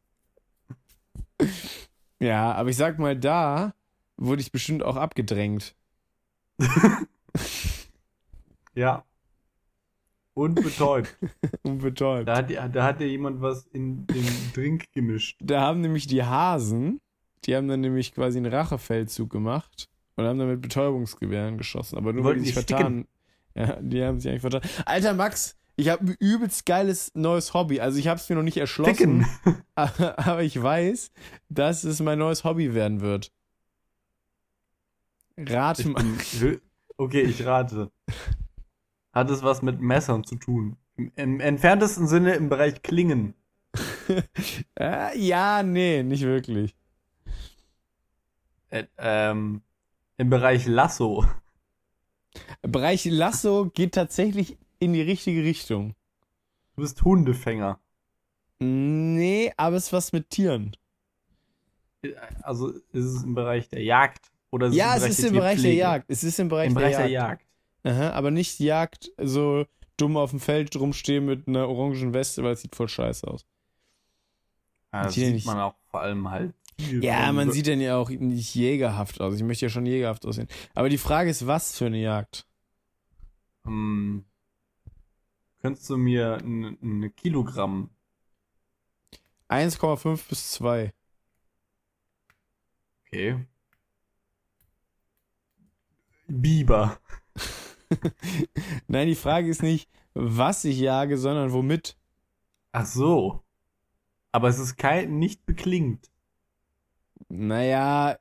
Ja, 2.19 2.53
aber 2.53 2.69
ich 2.69 2.77
sag 2.77 2.97
mal, 2.97 3.15
da 3.15 3.73
wurde 4.17 4.41
ich 4.41 4.51
bestimmt 4.51 4.83
auch 4.83 4.95
abgedrängt. 4.95 5.75
Ja. 8.73 9.03
Und 10.33 10.55
betäubt. 10.55 11.17
Und 11.63 11.79
betäubt. 11.79 12.27
Da 12.27 12.37
hat, 12.37 12.49
da 12.49 12.83
hat 12.83 12.99
dir 12.99 13.07
jemand 13.07 13.41
was 13.41 13.67
in 13.67 14.07
den 14.07 14.25
Drink 14.53 14.91
gemischt. 14.93 15.37
Da 15.43 15.61
haben 15.61 15.81
nämlich 15.81 16.07
die 16.07 16.23
Hasen, 16.23 17.01
die 17.43 17.55
haben 17.55 17.67
dann 17.67 17.81
nämlich 17.81 18.13
quasi 18.13 18.37
einen 18.37 18.51
Rachefeldzug 18.51 19.29
gemacht 19.29 19.89
und 20.21 20.27
haben 20.27 20.39
dann 20.39 20.49
mit 20.49 20.61
Betäubungsgewehren 20.61 21.57
geschossen. 21.57 21.97
Aber 21.97 22.13
nur 22.13 22.23
weil 22.23 22.35
die 22.35 22.45
sich 22.45 22.53
vertan. 22.53 23.07
Ja, 23.55 23.77
die 23.81 24.03
haben 24.03 24.19
sich 24.19 24.29
eigentlich 24.29 24.41
vertan. 24.41 24.61
Alter 24.85 25.13
Max, 25.13 25.57
ich 25.75 25.89
habe 25.89 26.05
ein 26.05 26.15
übelst 26.19 26.65
geiles 26.65 27.11
neues 27.15 27.53
Hobby. 27.53 27.81
Also 27.81 27.97
ich 27.99 28.07
habe 28.07 28.19
es 28.19 28.29
mir 28.29 28.35
noch 28.35 28.43
nicht 28.43 28.57
erschlossen, 28.57 29.25
aber, 29.75 30.19
aber 30.25 30.43
ich 30.43 30.61
weiß, 30.61 31.11
dass 31.49 31.83
es 31.83 31.99
mein 32.01 32.19
neues 32.19 32.43
Hobby 32.43 32.73
werden 32.73 33.01
wird. 33.01 33.31
Rate 35.37 35.89
mal. 35.89 36.03
okay, 36.97 37.21
ich 37.21 37.45
rate. 37.45 37.91
Hat 39.13 39.29
es 39.29 39.43
was 39.43 39.61
mit 39.61 39.81
Messern 39.81 40.23
zu 40.23 40.35
tun? 40.35 40.77
Im, 40.95 41.11
im 41.15 41.39
entferntesten 41.39 42.07
Sinne 42.07 42.35
im 42.35 42.49
Bereich 42.49 42.81
Klingen. 42.81 43.33
Äh, 44.77 45.17
ja, 45.17 45.63
nee, 45.63 46.03
nicht 46.03 46.23
wirklich. 46.23 46.75
Äh, 48.69 48.85
ähm, 48.97 49.61
Im 50.21 50.29
Bereich 50.29 50.67
Lasso. 50.67 51.25
Bereich 52.61 53.05
Lasso 53.05 53.71
geht 53.73 53.95
tatsächlich 53.95 54.55
in 54.77 54.93
die 54.93 55.01
richtige 55.01 55.43
Richtung. 55.43 55.95
Du 56.75 56.83
bist 56.83 57.01
Hundefänger. 57.01 57.79
Nee, 58.59 59.51
aber 59.57 59.77
es 59.77 59.85
ist 59.87 59.93
was 59.93 60.13
mit 60.13 60.29
Tieren. 60.29 60.77
Also 62.43 62.69
ist 62.69 63.05
es 63.05 63.23
im 63.23 63.33
Bereich 63.33 63.67
der 63.69 63.81
Jagd? 63.81 64.31
Oder 64.51 64.67
ist 64.67 64.75
ja, 64.75 64.95
es 64.95 65.01
es 65.01 65.05
im 65.05 65.11
ist 65.11 65.23
im 65.23 65.33
Bereich 65.33 65.55
Bereich 65.55 65.61
der? 65.63 65.73
Jagd. 65.73 66.05
Es 66.07 66.23
ist 66.23 66.39
im 66.39 66.49
Bereich, 66.49 66.67
Im 66.67 66.73
Bereich 66.75 66.91
der 66.91 66.99
der 66.99 67.11
Jagd. 67.11 67.43
Jagd. 67.83 67.97
Aha, 67.97 68.11
aber 68.11 68.29
nicht 68.29 68.59
Jagd, 68.59 69.11
so 69.17 69.65
dumm 69.97 70.17
auf 70.17 70.29
dem 70.29 70.39
Feld 70.39 70.75
rumstehen 70.75 71.25
mit 71.25 71.47
einer 71.47 71.67
orangen 71.67 72.13
Weste, 72.13 72.43
weil 72.43 72.53
es 72.53 72.61
sieht 72.61 72.75
voll 72.75 72.89
scheiße 72.89 73.27
aus. 73.27 73.43
Ja, 74.93 75.01
das 75.01 75.15
sieht 75.15 75.33
nicht. 75.33 75.47
man 75.47 75.57
auch 75.57 75.73
vor 75.89 76.01
allem 76.01 76.29
halt. 76.29 76.53
Viel 76.81 77.03
Ja, 77.03 77.31
man 77.31 77.51
sieht 77.51 77.67
dann 77.67 77.81
ja 77.81 77.97
auch 77.97 78.09
nicht 78.09 78.55
jägerhaft 78.55 79.21
aus. 79.21 79.35
Ich 79.35 79.43
möchte 79.43 79.65
ja 79.65 79.69
schon 79.69 79.85
jägerhaft 79.85 80.25
aussehen. 80.25 80.47
Aber 80.73 80.89
die 80.89 80.97
Frage 80.97 81.29
ist, 81.29 81.47
was 81.47 81.77
für 81.77 81.85
eine 81.85 82.01
Jagd? 82.01 82.45
Hm, 83.63 84.25
könntest 85.61 85.89
du 85.89 85.97
mir 85.97 86.37
ein, 86.37 86.77
ein 86.81 87.15
Kilogramm 87.15 87.89
1,5 89.51 90.29
bis 90.29 90.51
2. 90.51 90.93
Okay. 93.05 93.45
Biber. 96.27 96.99
Nein, 98.87 99.07
die 99.09 99.15
Frage 99.15 99.49
ist 99.49 99.61
nicht, 99.61 99.89
was 100.13 100.63
ich 100.63 100.79
jage, 100.79 101.17
sondern 101.17 101.51
womit. 101.51 101.97
Ach 102.71 102.85
so. 102.85 103.43
Aber 104.31 104.47
es 104.47 104.57
ist 104.59 104.77
kein, 104.77 105.19
nicht 105.19 105.45
beklingt. 105.45 106.09
Naja, 107.29 108.17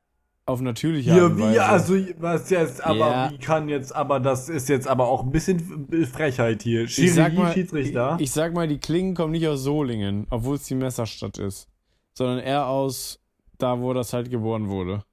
auf 0.47 0.61
natürliche 0.61 1.11
Art 1.13 1.19
Ja, 1.19 1.27
und 1.27 1.37
wie, 1.39 1.43
Weise. 1.43 1.65
also, 1.65 1.95
was 2.19 2.51
jetzt, 2.51 2.83
aber, 2.85 2.97
Ja. 2.99 3.31
wie 3.31 3.39
kann 3.39 3.69
jetzt, 3.69 3.95
aber 3.95 4.19
das 4.21 4.49
ist 4.49 4.69
jetzt 4.69 4.89
aber 4.89 5.07
auch 5.09 5.23
ein 5.23 5.31
bisschen 5.31 5.89
Frechheit 6.13 6.63
hier. 6.63 6.83
ich 6.85 7.15
sag 7.15 7.31
Schiri, 7.33 7.43
mal, 7.43 7.53
Schiedsrichter. 7.53 8.15
Ich, 8.17 8.25
ich 8.25 8.31
sag 8.33 8.53
mal, 8.55 8.67
die 8.67 8.79
Klingen 8.79 9.15
kommen 9.15 9.33
nicht 9.33 9.47
aus 9.47 9.63
Solingen, 9.63 10.27
obwohl 10.31 10.57
es 10.57 10.65
die 10.65 10.75
Messerstadt 10.75 11.39
ist, 11.39 11.69
sondern 12.15 12.39
eher 12.41 12.67
aus 12.67 13.21
da, 13.59 13.79
wo 13.81 13.93
das 13.93 14.13
halt 14.13 14.31
geboren 14.31 14.69
wurde. 14.69 15.05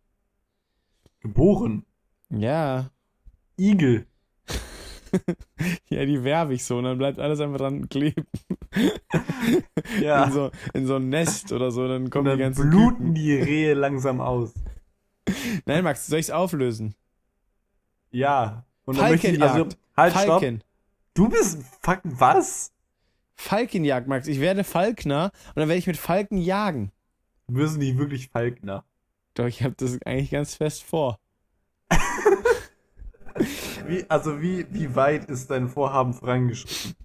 geboren. 1.19 1.85
Ja, 2.29 2.89
Igel. 3.59 4.05
ja, 5.89 6.05
die 6.05 6.23
werbe 6.23 6.53
ich 6.53 6.63
so 6.63 6.77
und 6.77 6.85
dann 6.85 6.97
bleibt 6.97 7.19
alles 7.19 7.39
einfach 7.39 7.57
dran 7.57 7.89
kleben. 7.89 8.25
Ja. 10.01 10.25
In, 10.25 10.31
so, 10.31 10.51
in 10.73 10.85
so 10.85 10.97
ein 10.97 11.09
Nest 11.09 11.51
oder 11.51 11.71
so, 11.71 11.87
dann 11.87 12.09
kommen 12.09 12.25
die 12.25 12.31
dann 12.31 12.39
ganzen 12.39 12.69
bluten 12.69 12.97
Küken. 12.97 13.13
die 13.13 13.33
Rehe 13.33 13.73
langsam 13.73 14.19
aus. 14.19 14.53
Nein, 15.65 15.83
Max, 15.83 16.07
soll 16.07 16.19
ich's 16.19 16.29
auflösen? 16.29 16.95
Ja. 18.11 18.65
Und 18.85 18.97
dann 18.97 19.11
möchte 19.11 19.27
ich, 19.27 19.41
also, 19.41 19.67
halt, 19.95 20.13
stopp. 20.13 20.41
Falken. 20.41 20.63
Du 21.13 21.29
bist, 21.29 21.63
fuck, 21.81 22.01
was? 22.03 22.71
Falkenjagd, 23.35 24.07
Max. 24.07 24.27
Ich 24.27 24.39
werde 24.39 24.63
Falkner 24.63 25.31
und 25.49 25.57
dann 25.57 25.67
werde 25.69 25.79
ich 25.79 25.87
mit 25.87 25.97
Falken 25.97 26.37
jagen. 26.37 26.91
Wirst 27.47 27.77
nicht 27.77 27.97
wirklich 27.97 28.29
Falkner. 28.29 28.83
Doch, 29.33 29.45
ich 29.45 29.63
habe 29.63 29.75
das 29.77 30.01
eigentlich 30.03 30.31
ganz 30.31 30.55
fest 30.55 30.83
vor. 30.83 31.19
Wie, 33.85 34.05
also, 34.09 34.41
wie, 34.41 34.65
wie 34.71 34.95
weit 34.95 35.25
ist 35.29 35.51
dein 35.51 35.67
Vorhaben 35.69 36.13
vorangeschritten? 36.13 36.95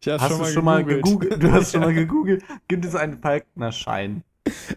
Ich 0.00 0.08
habe 0.08 0.22
Hast 0.22 0.38
du 0.38 0.44
schon 0.44 0.64
mal 0.64 0.84
gegoogelt? 0.84 1.42
Du 1.42 1.50
hast 1.50 1.72
schon 1.72 1.80
mal 1.80 1.94
gegoogelt. 1.94 2.44
Gibt 2.68 2.84
es 2.84 2.94
einen 2.94 3.18
Falknerschein? 3.18 4.22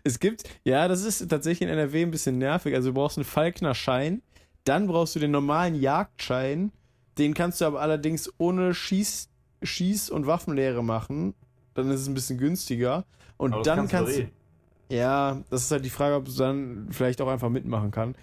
Es 0.04 0.20
gibt, 0.20 0.44
ja, 0.64 0.88
das 0.88 1.04
ist 1.04 1.28
tatsächlich 1.30 1.68
in 1.70 1.74
NRW 1.74 2.04
ein 2.04 2.12
bisschen 2.12 2.38
nervig. 2.38 2.76
Also 2.76 2.90
du 2.90 2.96
brauchst 2.96 3.18
einen 3.18 3.26
Falkner-Schein, 3.26 4.22
dann 4.64 4.88
brauchst 4.88 5.16
du 5.16 5.20
den 5.20 5.32
normalen 5.32 5.76
Jagdschein. 5.76 6.72
Den 7.18 7.34
kannst 7.34 7.62
du 7.62 7.66
aber 7.66 7.82
allerdings 7.82 8.32
ohne 8.38 8.74
Schieß, 8.74 9.30
Schieß- 9.62 10.10
und 10.10 10.26
Waffenlehre 10.26 10.84
machen. 10.84 11.34
Dann 11.74 11.90
ist 11.92 12.02
es 12.02 12.08
ein 12.08 12.14
bisschen 12.14 12.38
günstiger. 12.38 13.06
Und 13.38 13.54
Aber 13.54 13.64
dann 13.64 13.88
kannst 13.88 14.14
doch 14.14 14.18
du. 14.18 14.24
eh. 14.24 14.96
Ja, 14.96 15.42
das 15.50 15.64
ist 15.64 15.72
halt 15.72 15.86
die 15.86 15.90
Frage, 15.90 16.16
ob 16.16 16.26
du 16.26 16.32
dann 16.34 16.88
vielleicht 16.92 17.22
auch 17.22 17.28
einfach 17.28 17.50
mitmachen 17.50 17.92
kann. 17.92 18.16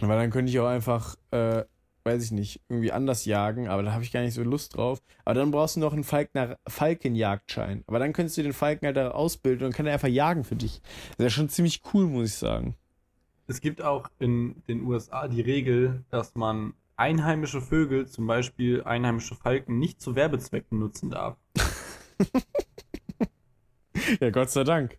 Weil 0.00 0.18
dann 0.18 0.30
könnte 0.30 0.50
ich 0.50 0.58
auch 0.60 0.66
einfach, 0.68 1.16
äh, 1.30 1.64
weiß 2.08 2.24
ich 2.24 2.30
nicht, 2.32 2.60
irgendwie 2.68 2.92
anders 2.92 3.24
jagen, 3.24 3.68
aber 3.68 3.82
da 3.82 3.92
habe 3.92 4.02
ich 4.02 4.12
gar 4.12 4.22
nicht 4.22 4.34
so 4.34 4.42
Lust 4.42 4.76
drauf. 4.76 5.02
Aber 5.24 5.34
dann 5.34 5.50
brauchst 5.50 5.76
du 5.76 5.80
noch 5.80 5.92
einen 5.92 6.04
Falkner, 6.04 6.58
Falkenjagdschein. 6.66 7.84
Aber 7.86 7.98
dann 7.98 8.12
könntest 8.12 8.38
du 8.38 8.42
den 8.42 8.52
Falken 8.52 8.86
halt 8.86 8.96
da 8.96 9.10
ausbilden 9.10 9.66
und 9.66 9.74
kann 9.74 9.86
er 9.86 9.92
einfach 9.92 10.08
jagen 10.08 10.44
für 10.44 10.56
dich. 10.56 10.80
Das 11.18 11.28
ist 11.28 11.32
schon 11.34 11.48
ziemlich 11.48 11.82
cool, 11.92 12.06
muss 12.06 12.28
ich 12.28 12.34
sagen. 12.34 12.74
Es 13.46 13.60
gibt 13.60 13.82
auch 13.82 14.08
in 14.18 14.62
den 14.68 14.82
USA 14.82 15.28
die 15.28 15.40
Regel, 15.40 16.04
dass 16.10 16.34
man 16.34 16.74
einheimische 16.96 17.60
Vögel, 17.60 18.06
zum 18.06 18.26
Beispiel 18.26 18.82
einheimische 18.82 19.34
Falken, 19.34 19.78
nicht 19.78 20.00
zu 20.00 20.16
Werbezwecken 20.16 20.78
nutzen 20.78 21.10
darf. 21.10 21.36
Ja, 24.20 24.30
Gott 24.30 24.50
sei 24.50 24.64
Dank. 24.64 24.98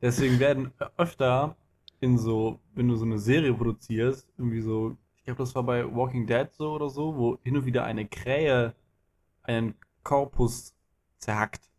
Deswegen 0.00 0.40
werden 0.40 0.72
öfter 0.96 1.56
in 2.00 2.18
so, 2.18 2.60
wenn 2.74 2.88
du 2.88 2.96
so 2.96 3.04
eine 3.04 3.18
Serie 3.18 3.54
produzierst, 3.54 4.26
irgendwie 4.38 4.60
so, 4.60 4.96
ich 5.22 5.26
glaube, 5.26 5.38
das 5.38 5.54
war 5.54 5.62
bei 5.62 5.84
Walking 5.94 6.26
Dead 6.26 6.52
so 6.52 6.72
oder 6.72 6.90
so, 6.90 7.16
wo 7.16 7.38
hin 7.44 7.56
und 7.56 7.64
wieder 7.64 7.84
eine 7.84 8.08
Krähe 8.08 8.74
einen 9.44 9.76
Korpus 10.02 10.74
zerhackt. 11.18 11.70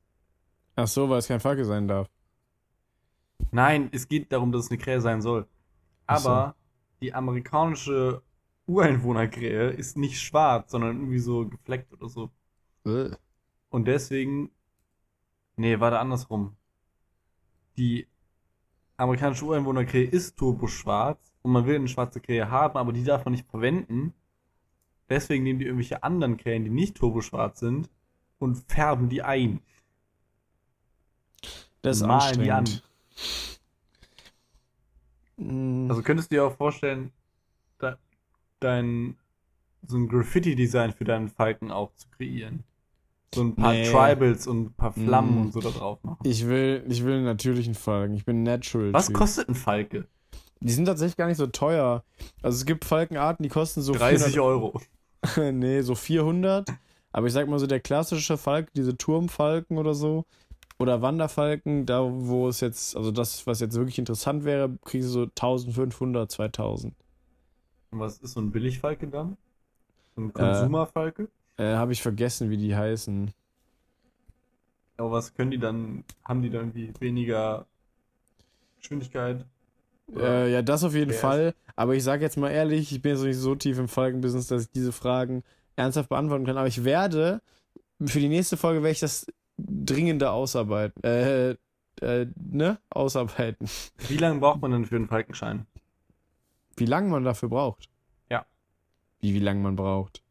Ach 0.78 0.88
so, 0.88 1.10
weil 1.10 1.20
es 1.20 1.28
kein 1.28 1.42
Falke 1.42 1.66
sein 1.66 1.90
darf. 1.90 2.10
Nein, 3.52 3.90
es 3.92 4.08
geht 4.08 4.32
darum, 4.32 4.54
dass 4.54 4.66
es 4.66 4.72
eine 4.72 4.78
Krähe 4.78 5.02
sein 5.02 5.22
soll. 5.22 5.46
Ach 6.08 6.20
so. 6.20 6.30
Aber 6.30 6.56
die 7.02 7.14
amerikanische 7.14 8.22
Ureinwohnerkrähe 8.66 9.72
ist 9.72 9.98
nicht 9.98 10.22
schwarz, 10.22 10.72
sondern 10.72 10.96
irgendwie 10.98 11.20
so 11.20 11.46
gefleckt 11.46 11.92
oder 11.92 12.08
so. 12.08 12.30
Und 13.70 13.86
deswegen. 13.86 14.52
Nee, 15.58 15.82
war 15.82 15.92
da 15.92 16.00
andersrum. 16.00 16.56
Die 17.78 18.08
amerikanische 18.96 19.44
Ureinwohnerkrähe 19.44 20.06
ist 20.06 20.38
turboschwarz 20.38 21.33
und 21.44 21.52
man 21.52 21.66
will 21.68 21.76
eine 21.76 21.88
schwarze 21.88 22.20
Krähe 22.20 22.50
haben, 22.50 22.78
aber 22.78 22.92
die 22.92 23.04
darf 23.04 23.24
man 23.26 23.34
nicht 23.34 23.48
verwenden. 23.50 24.14
Deswegen 25.10 25.44
nehmen 25.44 25.60
die 25.60 25.66
irgendwelche 25.66 26.02
anderen 26.04 26.38
Krähen, 26.38 26.64
die 26.64 26.70
nicht 26.72 26.96
turboschwarz 26.96 27.60
sind, 27.60 27.90
und 28.40 28.58
färben 28.68 29.10
die 29.10 29.22
ein. 29.22 29.60
Das 31.82 31.98
ist 31.98 32.08
Malen 32.08 32.42
die 32.42 32.52
anstrengend. 32.52 32.84
Mm, 35.38 35.90
Also 35.90 36.02
könntest 36.02 36.32
du 36.32 36.36
dir 36.36 36.46
auch 36.46 36.56
vorstellen, 36.56 37.12
da, 37.80 37.98
dein 38.60 39.18
so 39.86 39.98
ein 39.98 40.08
Graffiti-Design 40.08 40.94
für 40.94 41.04
deinen 41.04 41.28
Falken 41.30 41.72
auch 41.72 41.94
zu 41.96 42.08
kreieren. 42.10 42.64
So 43.36 43.42
ein 43.44 43.56
paar 43.56 43.74
Nee. 43.74 43.92
Tribals 43.92 44.48
und 44.48 44.68
ein 44.68 44.74
paar 44.74 44.94
Flammen 44.94 45.36
Mm. 45.40 45.42
und 45.42 45.52
so 45.54 45.60
da 45.60 45.70
drauf 45.72 46.02
machen. 46.04 46.20
ich 46.24 46.48
will, 46.48 46.86
ich 46.88 47.04
will 47.04 47.16
einen 47.16 47.26
natürlichen 47.26 47.74
Falken. 47.76 48.16
Ich 48.16 48.24
bin 48.26 48.44
natural. 48.44 48.94
Was 48.94 49.08
Typ. 49.08 49.16
kostet 49.18 49.50
ein 49.50 49.56
Falke? 49.56 50.08
Die 50.64 50.72
sind 50.72 50.86
tatsächlich 50.86 51.18
gar 51.18 51.28
nicht 51.28 51.38
so 51.38 51.48
teuer. 51.48 52.04
Also 52.42 52.58
es 52.58 52.66
gibt 52.66 52.86
Falkenarten, 52.86 53.44
die 53.44 53.50
kosten 53.50 53.82
so 53.82 53.94
30 53.94 54.40
Euro. 54.40 54.80
400, 55.26 55.54
nee, 55.54 55.82
so 55.82 55.96
400. 55.96 56.70
Aber 57.12 57.28
ich 57.28 57.34
sag 57.34 57.48
mal 57.48 57.60
so, 57.60 57.68
der 57.68 57.80
klassische 57.80 58.38
Falken, 58.38 58.72
diese 58.76 58.98
Turmfalken 58.98 59.78
oder 59.78 59.94
so, 59.94 60.26
oder 60.80 61.02
Wanderfalken, 61.02 61.86
da 61.86 62.02
wo 62.04 62.48
es 62.48 62.60
jetzt, 62.60 62.96
also 62.96 63.12
das, 63.12 63.46
was 63.46 63.60
jetzt 63.60 63.76
wirklich 63.76 64.00
interessant 64.00 64.46
wäre, 64.46 64.70
kriegst 64.84 65.10
du 65.10 65.12
so 65.12 65.22
1500, 65.24 66.32
2000. 66.32 66.94
Und 67.92 68.00
was 68.00 68.18
ist 68.18 68.34
so 68.34 68.42
ein 68.42 68.52
Billigfalke 68.52 69.08
dann? 69.08 69.38
So 70.16 70.22
ein 70.22 70.34
Konsumerfalke? 70.34 71.30
Äh, 71.58 71.76
Habe 71.76 71.92
ich 71.92 72.02
vergessen, 72.02 72.50
wie 72.50 72.58
die 72.58 72.76
heißen. 72.76 73.32
Aber 74.98 75.12
was 75.12 75.34
können 75.34 75.52
die 75.52 75.60
dann? 75.60 76.04
Haben 76.24 76.42
die 76.42 76.50
dann 76.50 76.74
irgendwie 76.74 76.94
weniger 77.00 77.66
Geschwindigkeit? 78.80 79.46
Äh, 80.18 80.52
ja, 80.52 80.62
das 80.62 80.84
auf 80.84 80.94
jeden 80.94 81.10
Wer 81.10 81.16
ist- 81.16 81.22
Fall. 81.22 81.56
Aber 81.76 81.96
ich 81.96 82.04
sag 82.04 82.22
jetzt 82.22 82.38
mal 82.38 82.50
ehrlich, 82.52 82.92
ich 82.92 83.02
bin 83.02 83.14
jetzt 83.14 83.24
nicht 83.24 83.38
so 83.38 83.56
tief 83.56 83.80
im 83.80 83.88
Falkenbusiness, 83.88 84.48
dass 84.48 84.64
ich 84.64 84.72
diese 84.72 84.92
Fragen 84.92 85.44
ernsthaft 85.76 86.10
beantworten 86.10 86.46
kann. 86.46 86.58
Aber 86.58 86.68
ich 86.68 86.84
werde, 86.84 87.42
für 88.06 88.20
die 88.20 88.30
nächste 88.30 88.58
Folge 88.58 88.84
werde 88.84 88.92
ich 88.92 89.00
das 89.00 89.26
dringender 89.58 90.34
ausarbeiten. 90.34 91.04
Äh, 91.04 91.56
äh, 92.02 92.28
ne? 92.36 92.78
Ausarbeiten. 92.90 93.68
Wie 94.08 94.18
lange 94.18 94.40
braucht 94.40 94.62
man 94.62 94.72
denn 94.72 94.86
für 94.86 94.96
einen 94.98 95.08
Falkenschein? 95.08 95.66
Wie 96.76 96.86
lange 96.86 97.10
man 97.10 97.24
dafür 97.24 97.50
braucht. 97.50 97.90
Ja. 98.30 98.46
Wie, 99.20 99.34
wie 99.34 99.40
lange 99.40 99.62
man 99.62 99.76
braucht. 99.76 100.22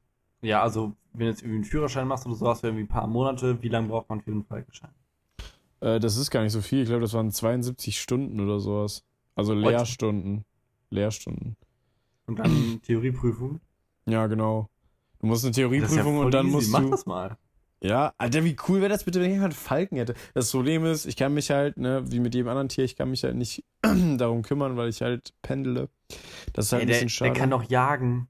Ja, 0.43 0.63
also 0.63 0.93
wenn 1.13 1.27
du 1.27 1.31
jetzt 1.33 1.43
irgendwie 1.43 1.57
einen 1.57 1.65
Führerschein 1.65 2.09
machst 2.09 2.27
oder 2.27 2.35
sowas, 2.35 2.63
wäre 2.63 2.73
irgendwie 2.73 2.85
ein 2.85 2.89
paar 2.89 3.07
Monate. 3.07 3.63
Wie 3.63 3.69
lange 3.69 3.89
braucht 3.89 4.09
man 4.09 4.21
für 4.23 4.31
einen 4.33 4.45
Falkenschein? 4.45 4.91
Äh, 5.81 6.01
das 6.01 6.17
ist 6.17 6.31
gar 6.31 6.43
nicht 6.43 6.53
so 6.53 6.61
viel. 6.61 6.83
Ich 6.83 6.89
glaube, 6.89 7.03
das 7.03 7.15
waren 7.15 7.31
72 7.31 8.01
Stunden 8.01 8.41
oder 8.41 8.59
sowas. 8.61 9.05
Also 9.35 9.55
What? 9.57 9.71
Lehrstunden. 9.71 10.45
Lehrstunden. 10.91 11.57
Und 12.27 12.39
dann 12.39 12.81
Theorieprüfung. 12.83 13.61
Ja, 14.07 14.27
genau. 14.27 14.69
Du 15.21 15.27
musst 15.27 15.45
eine 15.45 15.51
Das 15.53 15.59
ist 15.59 15.63
ja 15.63 15.69
Theorieprüfung 15.69 16.17
voll 16.17 16.25
und 16.27 16.35
dann 16.35 16.47
easy. 16.47 16.55
musst 16.57 16.71
Mach 16.71 16.81
du. 16.81 16.91
das 16.91 17.07
mal. 17.07 17.37
Ja, 17.83 18.13
Alter, 18.19 18.45
wie 18.45 18.57
cool 18.69 18.81
wäre 18.81 18.91
das 18.91 19.03
bitte, 19.05 19.21
wenn 19.21 19.31
ich 19.31 19.39
halt 19.39 19.47
einen 19.47 19.53
Falken 19.53 19.97
hätte. 19.99 20.15
Das 20.35 20.51
Problem 20.53 20.85
ist, 20.85 21.05
ich 21.07 21.17
kann 21.17 21.35
mich 21.35 21.51
halt, 21.51 21.79
ne, 21.79 22.05
wie 22.13 22.21
mit 22.21 22.33
jedem 22.35 22.49
anderen 22.49 22.69
Tier, 22.69 22.85
ich 22.85 22.95
kann 22.95 23.11
mich 23.11 23.25
halt 23.25 23.35
nicht 23.35 23.65
darum 23.83 24.43
kümmern, 24.43 24.77
weil 24.77 24.89
ich 24.89 25.03
halt 25.03 25.35
pendele. 25.43 25.89
Das 26.53 26.67
ist 26.67 26.73
halt 26.73 26.83
Ey, 26.83 26.85
ein 26.85 26.89
der, 26.89 26.95
bisschen 26.95 27.09
schade. 27.09 27.31
der 27.33 27.41
kann 27.41 27.51
doch 27.51 27.65
jagen. 27.65 28.29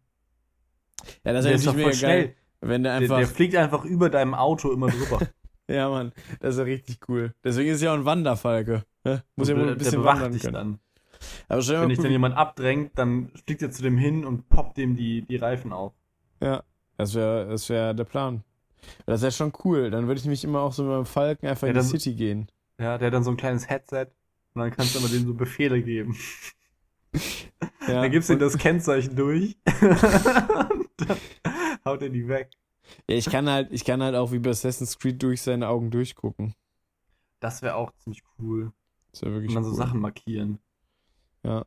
ja, 1.25 1.33
das 1.35 1.45
der 1.45 1.55
ist 1.55 1.67
ja 1.67 1.73
mehr 1.75 1.93
schnell. 1.93 2.23
geil, 2.25 2.37
wenn 2.63 2.83
der 2.83 2.93
Der, 2.93 3.01
einfach. 3.03 3.19
der 3.19 3.27
fliegt 3.27 3.55
einfach 3.57 3.85
über 3.85 4.09
deinem 4.09 4.35
Auto 4.35 4.73
immer 4.73 4.89
drüber. 4.89 5.19
ja, 5.69 5.91
Mann, 5.91 6.13
das 6.41 6.55
ist 6.55 6.59
ja 6.59 6.65
richtig 6.65 7.01
cool. 7.09 7.35
Deswegen 7.45 7.71
ist 7.71 7.83
er 7.83 7.87
ja 7.87 7.93
auch 7.93 7.99
ein 7.99 8.05
Wanderfalke. 8.07 8.85
Ne? 9.05 9.23
Muss 9.37 9.49
ja 9.49 9.57
wohl 9.57 9.65
der- 9.65 9.73
ein 9.73 9.79
bisschen 9.79 9.93
der 10.01 10.05
wandern 10.05 10.33
dich 10.33 10.43
können. 10.43 10.55
dann. 10.55 10.79
Aber 11.53 11.67
Wenn 11.83 11.89
dich 11.91 11.99
dann 11.99 12.11
jemand 12.11 12.35
abdrängt, 12.37 12.93
dann 12.99 13.31
fliegt 13.45 13.61
er 13.63 13.71
zu 13.71 13.83
dem 13.83 13.99
hin 13.99 14.25
und 14.25 14.49
poppt 14.49 14.79
dem 14.79 14.97
die, 14.97 15.23
die 15.23 15.37
Reifen 15.37 15.73
auf. 15.73 15.93
Ja, 16.41 16.63
das 16.97 17.15
wäre 17.15 17.47
das 17.49 17.69
wär 17.69 17.93
der 17.95 18.05
Plan. 18.05 18.43
Das 19.07 19.21
wäre 19.23 19.33
schon 19.33 19.53
cool. 19.65 19.91
Dann 19.91 20.07
würde 20.07 20.19
ich 20.21 20.27
mich 20.27 20.45
immer 20.45 20.61
auch 20.61 20.73
so 20.73 20.83
mit 20.83 20.93
meinem 20.93 21.07
Falken 21.07 21.47
einfach 21.49 21.67
Ja, 21.67 21.73
in 21.73 21.75
die 21.75 21.81
dann- 21.81 21.89
City 21.89 22.15
gehen. 22.15 22.49
Ja, 22.79 22.97
der 22.99 23.09
hat 23.09 23.15
dann 23.15 23.23
so 23.23 23.31
ein 23.31 23.37
kleines 23.37 23.69
Headset 23.69 24.07
und 24.55 24.61
dann 24.63 24.71
kannst 24.71 24.95
du 24.95 24.99
immer 24.99 25.09
dem 25.09 25.27
so 25.27 25.35
Befehle 25.35 25.83
geben. 25.83 26.17
Ja, 27.87 28.01
dann 28.03 28.11
gibst 28.11 28.29
du 28.31 28.35
ihm 28.35 28.39
das 28.39 28.57
Kennzeichen 28.57 29.15
durch 29.17 29.57
und 29.83 30.89
dann 30.97 31.17
haut 31.85 32.01
er 32.01 32.09
die 32.09 32.27
weg. 32.29 32.49
ja, 33.11 33.17
ich 33.17 33.27
kann 33.27 33.51
halt, 33.51 33.71
ich 33.73 33.85
kann 33.85 34.03
halt 34.03 34.15
auch 34.15 34.33
wie 34.33 34.39
bei 34.39 34.51
Assassin's 34.51 34.99
Creed 34.99 35.23
durch 35.23 35.43
seine 35.43 35.69
Augen 35.69 35.91
durchgucken. 35.91 36.55
Das 37.41 37.61
wäre 37.61 37.75
auch 37.75 37.93
ziemlich 37.99 38.23
cool. 38.39 38.73
Das 39.11 39.23
wäre 39.23 39.33
wirklich 39.35 39.49
Und 39.51 39.57
dann 39.57 39.65
so 39.65 39.71
cool. 39.73 39.77
Sachen 39.77 40.01
markieren. 40.01 40.59
Ja. 41.45 41.65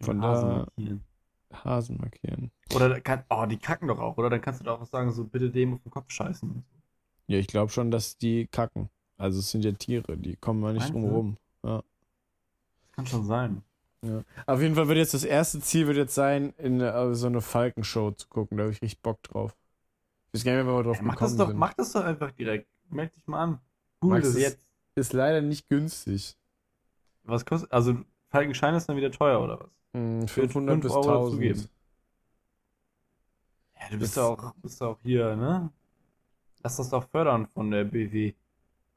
Von 0.00 0.22
Hasen 0.22 0.48
da- 0.48 0.56
markieren. 0.56 1.04
Hasen 1.52 1.96
markieren. 1.98 2.50
Oder 2.74 3.00
kann, 3.00 3.24
oh, 3.30 3.46
die 3.46 3.58
kacken 3.58 3.88
doch 3.88 3.98
auch, 4.00 4.16
oder? 4.16 4.28
Dann 4.30 4.40
kannst 4.40 4.60
du 4.60 4.64
doch 4.64 4.80
auch 4.80 4.86
sagen, 4.86 5.12
so 5.12 5.24
bitte 5.24 5.50
dem 5.50 5.74
auf 5.74 5.82
den 5.82 5.90
Kopf 5.92 6.10
scheißen. 6.10 6.64
Ja, 7.28 7.38
ich 7.38 7.46
glaube 7.46 7.70
schon, 7.70 7.90
dass 7.90 8.18
die 8.18 8.46
kacken. 8.48 8.88
Also 9.16 9.38
es 9.38 9.50
sind 9.50 9.64
ja 9.64 9.72
Tiere, 9.72 10.16
die 10.18 10.36
kommen 10.36 10.60
mal 10.60 10.72
nicht 10.72 10.92
Meinst 10.92 10.94
drum 10.94 11.04
rum. 11.04 11.36
Das 11.62 11.82
kann 12.92 13.06
schon 13.06 13.24
sein. 13.24 13.62
Ja. 14.02 14.22
Auf 14.46 14.60
jeden 14.60 14.74
Fall 14.74 14.88
wird 14.88 14.98
jetzt 14.98 15.14
das 15.14 15.24
erste 15.24 15.60
Ziel 15.60 15.86
wird 15.86 15.96
jetzt 15.96 16.14
sein, 16.14 16.52
in 16.58 16.80
äh, 16.80 17.14
so 17.14 17.26
eine 17.26 17.40
Falkenshow 17.40 18.10
zu 18.10 18.28
gucken. 18.28 18.56
Da 18.58 18.64
habe 18.64 18.72
ich 18.72 18.82
richtig 18.82 19.00
Bock 19.00 19.22
drauf. 19.22 19.56
Ich 20.32 20.40
weiß 20.40 20.44
gar 20.44 20.56
nicht 20.56 20.66
mehr, 20.66 20.82
drauf 20.82 20.96
Ja, 20.96 21.02
mach, 21.02 21.16
das 21.16 21.36
doch, 21.36 21.48
sind. 21.48 21.56
mach 21.56 21.72
das 21.74 21.92
doch 21.92 22.04
einfach 22.04 22.30
direkt. 22.32 22.68
Meld 22.90 23.14
dich 23.16 23.26
mal 23.26 23.42
an. 23.42 23.60
Google 24.00 24.20
das 24.20 24.30
ist- 24.30 24.40
jetzt. 24.40 24.66
Ist 24.96 25.12
leider 25.12 25.40
nicht 25.40 25.68
günstig. 25.68 26.36
Was 27.24 27.44
kostet. 27.46 27.72
Also, 27.72 27.96
Falkenschein 28.34 28.74
ist 28.74 28.88
dann 28.88 28.96
wieder 28.96 29.12
teuer, 29.12 29.40
oder 29.40 29.60
was? 29.60 29.70
Hm, 29.92 30.26
Für 30.26 30.40
500 30.40 30.80
bis 30.80 30.92
fünf 30.92 31.06
Euro 31.06 31.26
1000. 31.28 31.30
dazugeben. 31.30 31.68
Ja, 33.80 33.88
du 33.90 33.98
bist 33.98 34.16
ja 34.16 34.22
auch, 34.24 34.54
bist 34.56 34.82
auch 34.82 34.98
hier, 35.04 35.36
ne? 35.36 35.70
Lass 36.64 36.76
das 36.76 36.90
doch 36.90 37.08
fördern 37.10 37.46
von 37.46 37.70
der 37.70 37.84
BW. 37.84 38.34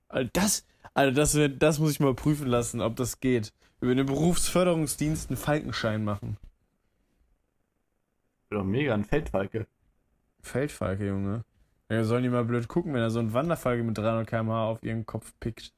Alter, 0.10 0.32
das, 0.34 0.66
Alter, 0.96 1.12
das, 1.12 1.38
das 1.60 1.78
muss 1.78 1.92
ich 1.92 2.00
mal 2.00 2.16
prüfen 2.16 2.48
lassen, 2.48 2.82
ob 2.82 2.96
das 2.96 3.20
geht. 3.20 3.54
Über 3.80 3.94
den 3.94 4.08
Berufsförderungsdienst 4.08 5.30
einen 5.30 5.38
Falkenschein 5.38 6.04
machen. 6.04 6.38
Wäre 8.50 8.62
doch 8.62 8.68
mega, 8.68 8.96
ein 8.96 9.06
Feldfalke. 9.06 9.68
Feldfalke, 10.42 11.06
Junge. 11.06 11.44
Ja, 11.92 12.04
sollen 12.06 12.24
die 12.24 12.30
mal 12.30 12.44
blöd 12.44 12.68
gucken, 12.68 12.92
wenn 12.96 13.02
er 13.02 13.12
so 13.12 13.20
ein 13.20 13.34
Wanderfalke 13.34 13.84
mit 13.84 14.00
300 14.00 14.28
km/h 14.28 14.66
auf 14.68 14.82
ihren 14.82 15.06
Kopf 15.06 15.32
pickt. 15.40 15.74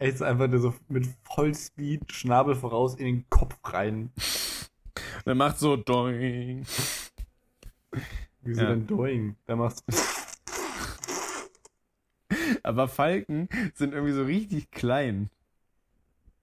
Echt 0.00 0.22
einfach 0.22 0.48
nur 0.48 0.60
so 0.60 0.74
mit 0.88 1.06
Vollspeed, 1.24 2.10
Schnabel 2.10 2.54
voraus 2.54 2.94
in 2.94 3.04
den 3.04 3.30
Kopf 3.30 3.54
rein. 3.64 4.10
Und 4.16 5.26
er 5.26 5.34
macht 5.34 5.58
so 5.58 5.76
doing. 5.76 6.64
Wieso 8.40 8.62
Ja. 8.62 8.70
denn 8.70 8.86
Doing? 8.86 9.36
Da 9.46 9.56
machst 9.56 9.84
du. 9.86 9.92
Aber 12.62 12.88
Falken 12.88 13.48
sind 13.74 13.92
irgendwie 13.92 14.14
so 14.14 14.24
richtig 14.24 14.70
klein. 14.70 15.28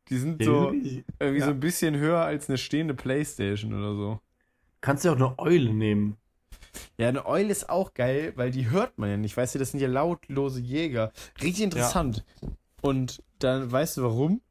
Die 0.09 0.17
sind 0.17 0.39
Ja, 0.39 0.45
so 0.45 0.71
irgendwie 0.71 1.03
ja. 1.39 1.45
so 1.45 1.51
ein 1.51 1.59
bisschen 1.59 1.95
höher 1.97 2.23
als 2.23 2.47
eine 2.49 2.59
stehende 2.59 2.93
Playstation 2.93 3.73
oder 3.73 3.95
so. 3.95 4.19
Kannst 4.81 5.03
du 5.03 5.09
auch 5.09 5.15
eine 5.15 5.37
Eule 5.39 5.73
nehmen. 5.73 6.17
Ja, 6.99 7.07
eine 7.09 7.25
Eule 7.25 7.49
ist 7.51 7.69
auch 7.69 7.95
geil, 7.95 8.33
weil 8.35 8.51
die 8.51 8.69
hört 8.69 8.99
man 8.99 9.09
ja 9.09 9.17
nicht. 9.17 9.35
Weißt 9.35 9.55
du, 9.55 9.59
das 9.59 9.71
sind 9.71 9.79
ja 9.79 9.87
lautlose 9.87 10.61
Jäger. 10.61 11.11
Richtig 11.41 11.63
interessant. 11.63 12.23
Und 12.81 13.23
dann 13.39 13.71
weißt 13.71 13.97
du 13.97 14.03
warum? 14.03 14.41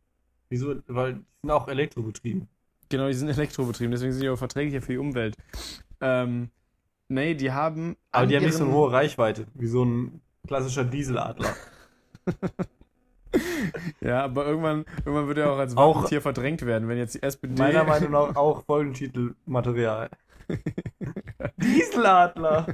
Wieso? 0.49 0.77
Weil 0.87 1.15
die 1.15 1.25
sind 1.43 1.51
auch 1.51 1.69
elektrobetrieben. 1.69 2.49
Genau, 2.89 3.09
die 3.09 3.15
sind 3.15 3.29
elektrobetrieben, 3.37 3.91
deswegen 3.93 4.13
sind 4.13 4.23
die 4.23 4.29
auch 4.29 4.37
verträglicher 4.37 4.83
für 4.83 4.93
die 4.93 4.99
Umwelt. 4.99 5.37
Ähm, 6.01 6.51
nee, 7.09 7.35
die 7.35 7.53
haben. 7.53 7.97
Aber 8.13 8.27
die 8.27 8.37
haben 8.37 8.45
nicht 8.45 8.55
so 8.55 8.65
eine 8.65 8.73
hohe 8.73 8.93
Reichweite, 8.93 9.47
wie 9.55 9.67
so 9.67 9.85
ein 9.85 10.21
klassischer 10.47 10.85
Dieseladler. 10.85 11.55
Ja, 14.01 14.25
aber 14.25 14.47
irgendwann, 14.47 14.87
irgendwann 15.05 15.27
wird 15.29 15.39
er 15.39 15.53
auch 15.53 15.59
als 15.59 15.77
Auch- 15.77 15.97
Wappentier 15.97 16.23
verdrängt 16.23 16.65
werden, 16.65 16.89
wenn 16.89 16.97
jetzt 16.97 17.15
die 17.17 17.23
SPD. 17.23 17.55
Meiner 17.61 17.85
Meinung 17.85 18.13
nach 18.13 18.35
auch 18.37 18.65
Folgentitelmaterial. 18.65 20.09
Dieseladler! 21.59 22.67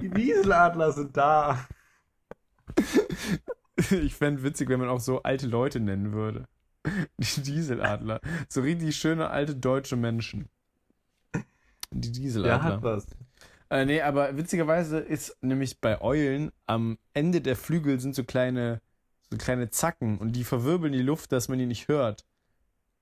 Die 0.00 0.08
Dieseladler 0.08 0.90
sind 0.90 1.16
da. 1.16 1.64
ich 3.90 4.14
fände 4.14 4.42
witzig, 4.42 4.68
wenn 4.68 4.80
man 4.80 4.88
auch 4.88 5.00
so 5.00 5.22
alte 5.22 5.46
Leute 5.46 5.80
nennen 5.80 6.12
würde. 6.12 6.46
Die 7.18 7.42
Dieseladler. 7.42 8.20
So 8.48 8.60
richtig 8.62 8.96
schöne 8.96 9.30
alte 9.30 9.54
deutsche 9.54 9.96
Menschen. 9.96 10.48
Die 11.90 12.12
Dieseladler. 12.12 12.62
hat 12.62 12.82
was. 12.82 13.06
Äh, 13.68 13.84
nee, 13.84 14.00
aber 14.00 14.36
witzigerweise 14.36 14.98
ist 14.98 15.36
nämlich 15.42 15.80
bei 15.80 16.00
Eulen 16.00 16.50
am 16.66 16.98
Ende 17.14 17.40
der 17.40 17.56
Flügel 17.56 18.00
sind 18.00 18.14
so 18.14 18.24
kleine, 18.24 18.80
so 19.30 19.36
kleine 19.36 19.70
Zacken 19.70 20.18
und 20.18 20.32
die 20.32 20.44
verwirbeln 20.44 20.92
die 20.92 21.02
Luft, 21.02 21.32
dass 21.32 21.48
man 21.48 21.58
die 21.58 21.66
nicht 21.66 21.88
hört. 21.88 22.24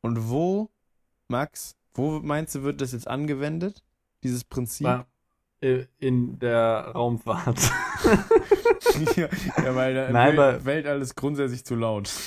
Und 0.02 0.28
wo, 0.28 0.70
Max, 1.28 1.76
wo 1.94 2.20
meinst 2.20 2.54
du, 2.54 2.62
wird 2.62 2.80
das 2.80 2.92
jetzt 2.92 3.08
angewendet? 3.08 3.82
Dieses 4.23 4.44
Prinzip? 4.44 5.06
Äh, 5.61 5.87
in 5.99 6.38
der 6.38 6.93
Raumfahrt. 6.95 7.58
ja, 9.17 9.28
weil 9.75 9.95
da 9.95 10.11
Nein, 10.11 10.37
Welt, 10.37 10.65
Weltall 10.65 11.00
ist 11.02 11.15
grundsätzlich 11.15 11.65
zu 11.65 11.75
laut. 11.75 12.11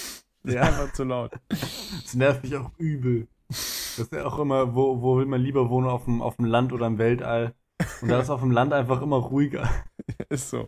Ja. 0.43 0.63
ist 0.63 0.69
einfach 0.69 0.93
zu 0.93 1.03
laut. 1.03 1.31
Das 1.49 2.15
nervt 2.15 2.41
mich 2.41 2.55
auch 2.55 2.71
übel. 2.79 3.27
Das 3.47 3.99
ist 3.99 4.11
ja 4.11 4.25
auch 4.25 4.39
immer, 4.39 4.73
wo, 4.73 4.99
wo 4.99 5.17
will 5.19 5.27
man 5.27 5.39
lieber 5.39 5.69
wohnen, 5.69 5.87
auf 5.87 6.05
dem, 6.05 6.19
auf 6.23 6.37
dem 6.37 6.45
Land 6.45 6.73
oder 6.73 6.87
im 6.87 6.97
Weltall? 6.97 7.53
Und 8.01 8.09
da 8.09 8.19
ist 8.19 8.31
auf 8.31 8.41
dem 8.41 8.49
Land 8.49 8.73
einfach 8.73 9.03
immer 9.03 9.17
ruhiger. 9.17 9.69
Ist 10.29 10.49
so. 10.49 10.67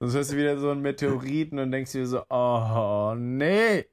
Sonst 0.00 0.14
hörst 0.14 0.32
du 0.32 0.36
wieder 0.36 0.58
so 0.58 0.70
einen 0.70 0.82
Meteoriten 0.82 1.60
und 1.60 1.70
denkst 1.70 1.92
dir 1.92 2.06
so, 2.08 2.24
oh, 2.28 3.14
nee. 3.16 3.84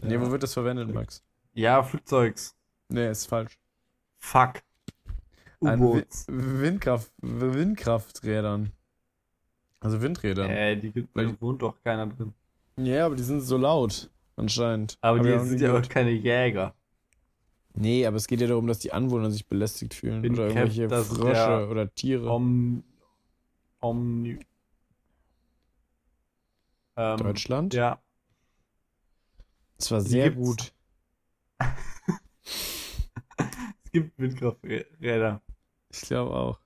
Nee, 0.00 0.20
wo 0.20 0.30
wird 0.32 0.42
das 0.42 0.54
verwendet, 0.54 0.92
Max? 0.92 1.22
Ja, 1.52 1.82
Flugzeugs. 1.82 2.56
Nee, 2.88 3.08
ist 3.10 3.26
falsch. 3.26 3.56
Fuck. 4.18 4.62
U-Boots. 5.60 6.26
Wi- 6.28 6.60
Windkraft, 6.62 7.12
Windkrafträdern. 7.20 8.72
Also 9.82 10.00
Windrädern. 10.00 10.50
Äh, 10.50 10.76
die 10.76 10.90
gibt, 10.92 11.14
Weil- 11.14 11.32
da 11.32 11.40
wohnt 11.40 11.60
doch 11.62 11.82
keiner 11.82 12.06
drin. 12.06 12.32
Ja, 12.76 13.06
aber 13.06 13.16
die 13.16 13.22
sind 13.22 13.40
so 13.42 13.56
laut, 13.58 14.10
anscheinend. 14.36 14.96
Aber 15.02 15.18
Hab 15.18 15.24
die 15.24 15.38
sind 15.48 15.60
ja 15.60 15.76
auch 15.76 15.88
keine 15.88 16.10
Jäger. 16.10 16.74
Nee, 17.74 18.06
aber 18.06 18.16
es 18.16 18.26
geht 18.26 18.40
ja 18.40 18.46
darum, 18.46 18.66
dass 18.66 18.78
die 18.78 18.92
Anwohner 18.92 19.30
sich 19.30 19.46
belästigt 19.46 19.94
fühlen. 19.94 20.22
Bin 20.22 20.34
oder 20.34 20.48
Cap, 20.48 20.56
irgendwelche 20.56 20.88
das 20.88 21.10
ist 21.10 21.16
Frösche 21.18 21.32
der 21.34 21.68
oder 21.70 21.94
Tiere. 21.94 22.30
Om, 22.30 22.84
Omni. 23.80 24.38
Ähm, 26.96 27.16
Deutschland? 27.16 27.74
Ja. 27.74 28.00
Das 29.78 29.90
war 29.90 30.00
sehr 30.00 30.30
gibt's. 30.30 30.46
gut. 30.48 30.72
Es 33.84 33.90
gibt 33.92 34.18
Windkrafträder. 34.18 35.42
Ich 35.90 36.00
glaube 36.02 36.34
auch. 36.34 36.60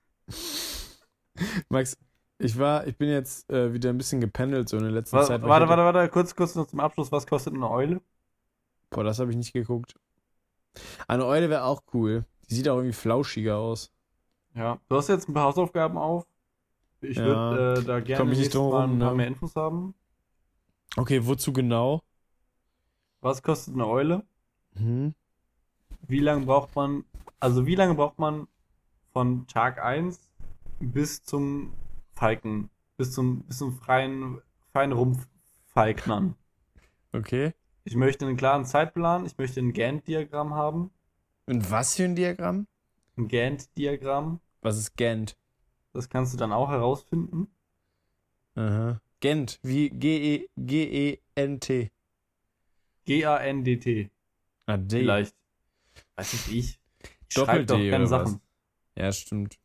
Max, 1.69 1.97
ich 2.39 2.57
war, 2.59 2.85
ich 2.87 2.97
bin 2.97 3.09
jetzt 3.09 3.49
äh, 3.51 3.73
wieder 3.73 3.89
ein 3.89 3.97
bisschen 3.97 4.21
gependelt 4.21 4.69
so 4.69 4.77
in 4.77 4.83
der 4.83 4.91
letzten 4.91 5.15
Warte, 5.15 5.27
Zeit. 5.29 5.41
warte, 5.43 5.67
warte, 5.67 5.83
warte, 5.83 6.09
kurz, 6.09 6.35
kurz 6.35 6.55
noch 6.55 6.67
zum 6.67 6.79
Abschluss. 6.79 7.11
Was 7.11 7.25
kostet 7.25 7.53
eine 7.53 7.69
Eule? 7.69 8.01
Boah, 8.89 9.03
das 9.03 9.19
habe 9.19 9.31
ich 9.31 9.37
nicht 9.37 9.53
geguckt. 9.53 9.95
Eine 11.07 11.25
Eule 11.25 11.49
wäre 11.49 11.63
auch 11.63 11.81
cool. 11.93 12.25
Die 12.49 12.55
sieht 12.55 12.69
auch 12.69 12.77
irgendwie 12.77 12.93
flauschiger 12.93 13.57
aus. 13.57 13.91
Ja. 14.53 14.79
Du 14.87 14.95
hast 14.95 15.07
jetzt 15.09 15.27
ein 15.27 15.33
paar 15.33 15.45
Hausaufgaben 15.45 15.97
auf. 15.97 16.25
Ich 17.01 17.17
Ja. 17.17 17.25
würde 17.25 17.81
äh, 17.81 17.83
da 17.83 17.99
gerne 17.99 18.29
nächstes 18.29 18.49
drum 18.53 18.71
Mal 18.71 18.83
ein 18.87 18.99
paar 18.99 19.11
ne? 19.11 19.17
mehr 19.17 19.27
Infos 19.27 19.55
haben. 19.55 19.93
Okay, 20.95 21.25
wozu 21.25 21.53
genau? 21.53 22.01
Was 23.21 23.43
kostet 23.43 23.73
eine 23.73 23.87
Eule? 23.87 24.23
Hm? 24.75 25.13
Wie 26.07 26.19
lange 26.19 26.45
braucht 26.45 26.75
man, 26.75 27.03
also 27.39 27.65
wie 27.65 27.75
lange 27.75 27.95
braucht 27.95 28.19
man 28.19 28.47
von 29.11 29.45
Tag 29.47 29.83
1 29.83 30.19
bis 30.79 31.23
zum 31.23 31.73
Falken, 32.13 32.69
bis 32.97 33.11
zum, 33.13 33.43
bis 33.43 33.57
zum 33.57 33.73
freien, 33.73 34.41
freien 34.71 34.91
Rumpffalknern? 34.91 36.35
Okay. 37.13 37.53
Ich 37.83 37.95
möchte 37.95 38.25
einen 38.25 38.37
klaren 38.37 38.65
Zeitplan, 38.65 39.25
ich 39.25 39.37
möchte 39.37 39.59
ein 39.61 39.73
Gantt-Diagramm 39.73 40.53
haben. 40.53 40.91
Und 41.45 41.71
was 41.71 41.95
für 41.95 42.03
ein 42.03 42.15
Diagramm? 42.15 42.67
Ein 43.17 43.27
Gantt-Diagramm, 43.29 44.39
Was 44.61 44.77
ist 44.77 44.95
Gent? 44.97 45.37
das 45.93 46.09
kannst 46.09 46.31
du 46.33 46.37
dann 46.37 46.51
auch 46.51 46.69
herausfinden. 46.69 47.47
Aha. 48.55 49.01
Gent, 49.19 49.59
wie 49.63 49.89
G-E- 49.89 50.47
G-E-N-T. 50.55 51.91
G-A-N-D-T, 53.05 54.11
Ah, 54.67 54.77
D. 54.77 54.99
vielleicht. 54.99 55.35
Weiß 56.15 56.33
nicht 56.33 56.51
ich. 56.51 56.79
Doppel-D 57.33 57.65
doch 57.65 57.79
oder 57.79 57.89
keine 57.89 58.03
was? 58.03 58.09
Sachen. 58.09 58.41
Ja, 58.95 59.11
stimmt. 59.11 59.57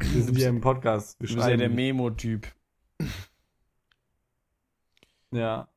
Wir 0.00 0.22
sind 0.22 0.36
hier 0.36 0.48
im 0.48 0.60
Podcast. 0.60 1.20
Wir 1.20 1.28
Du 1.28 1.34
bist 1.36 1.48
ja 1.48 1.56
der. 1.56 1.68
Memo-Typ. 1.68 2.46
Ja. 5.32 5.68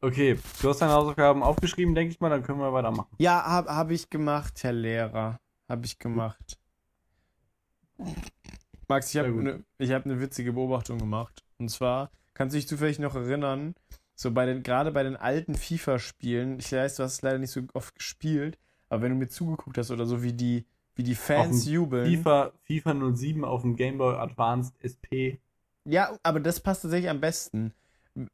Okay, 0.00 0.38
du 0.60 0.68
hast 0.68 0.82
deine 0.82 0.92
Hausaufgaben 0.92 1.42
aufgeschrieben, 1.42 1.94
denke 1.94 2.12
ich 2.12 2.20
mal, 2.20 2.28
dann 2.28 2.42
können 2.42 2.58
wir 2.58 2.72
weitermachen. 2.72 3.08
Ja, 3.18 3.42
hab, 3.42 3.68
hab 3.68 3.90
ich 3.90 4.10
gemacht, 4.10 4.62
Herr 4.62 4.74
Lehrer. 4.74 5.40
Hab 5.68 5.84
ich 5.84 5.98
gemacht. 5.98 6.58
Max, 8.88 9.14
ich 9.14 9.18
habe 9.18 9.64
eine 9.78 9.94
hab 9.94 10.04
ne 10.04 10.20
witzige 10.20 10.52
Beobachtung 10.52 10.98
gemacht. 10.98 11.42
Und 11.58 11.70
zwar, 11.70 12.10
kannst 12.34 12.54
du 12.54 12.58
dich 12.58 12.68
zufällig 12.68 12.98
noch 12.98 13.14
erinnern, 13.14 13.74
so 14.14 14.30
bei 14.30 14.44
den, 14.44 14.62
gerade 14.62 14.92
bei 14.92 15.02
den 15.02 15.16
alten 15.16 15.54
FIFA-Spielen, 15.54 16.58
ich 16.58 16.70
weiß, 16.72 16.96
du 16.96 17.04
hast 17.04 17.14
es 17.14 17.22
leider 17.22 17.38
nicht 17.38 17.52
so 17.52 17.62
oft 17.72 17.94
gespielt, 17.94 18.58
aber 18.90 19.02
wenn 19.02 19.12
du 19.12 19.16
mir 19.16 19.28
zugeguckt 19.28 19.78
hast 19.78 19.90
oder 19.90 20.04
so, 20.04 20.22
wie 20.22 20.34
die, 20.34 20.66
wie 20.94 21.02
die 21.02 21.14
Fans 21.14 21.66
jubeln. 21.66 22.06
FIFA, 22.06 22.52
FIFA 22.64 23.14
07 23.14 23.44
auf 23.44 23.62
dem 23.62 23.76
Game 23.76 23.98
Boy 23.98 24.14
Advanced 24.16 24.74
SP. 24.80 25.38
Ja, 25.84 26.16
aber 26.22 26.40
das 26.40 26.60
passt 26.60 26.82
tatsächlich 26.82 27.10
am 27.10 27.20
besten. 27.20 27.72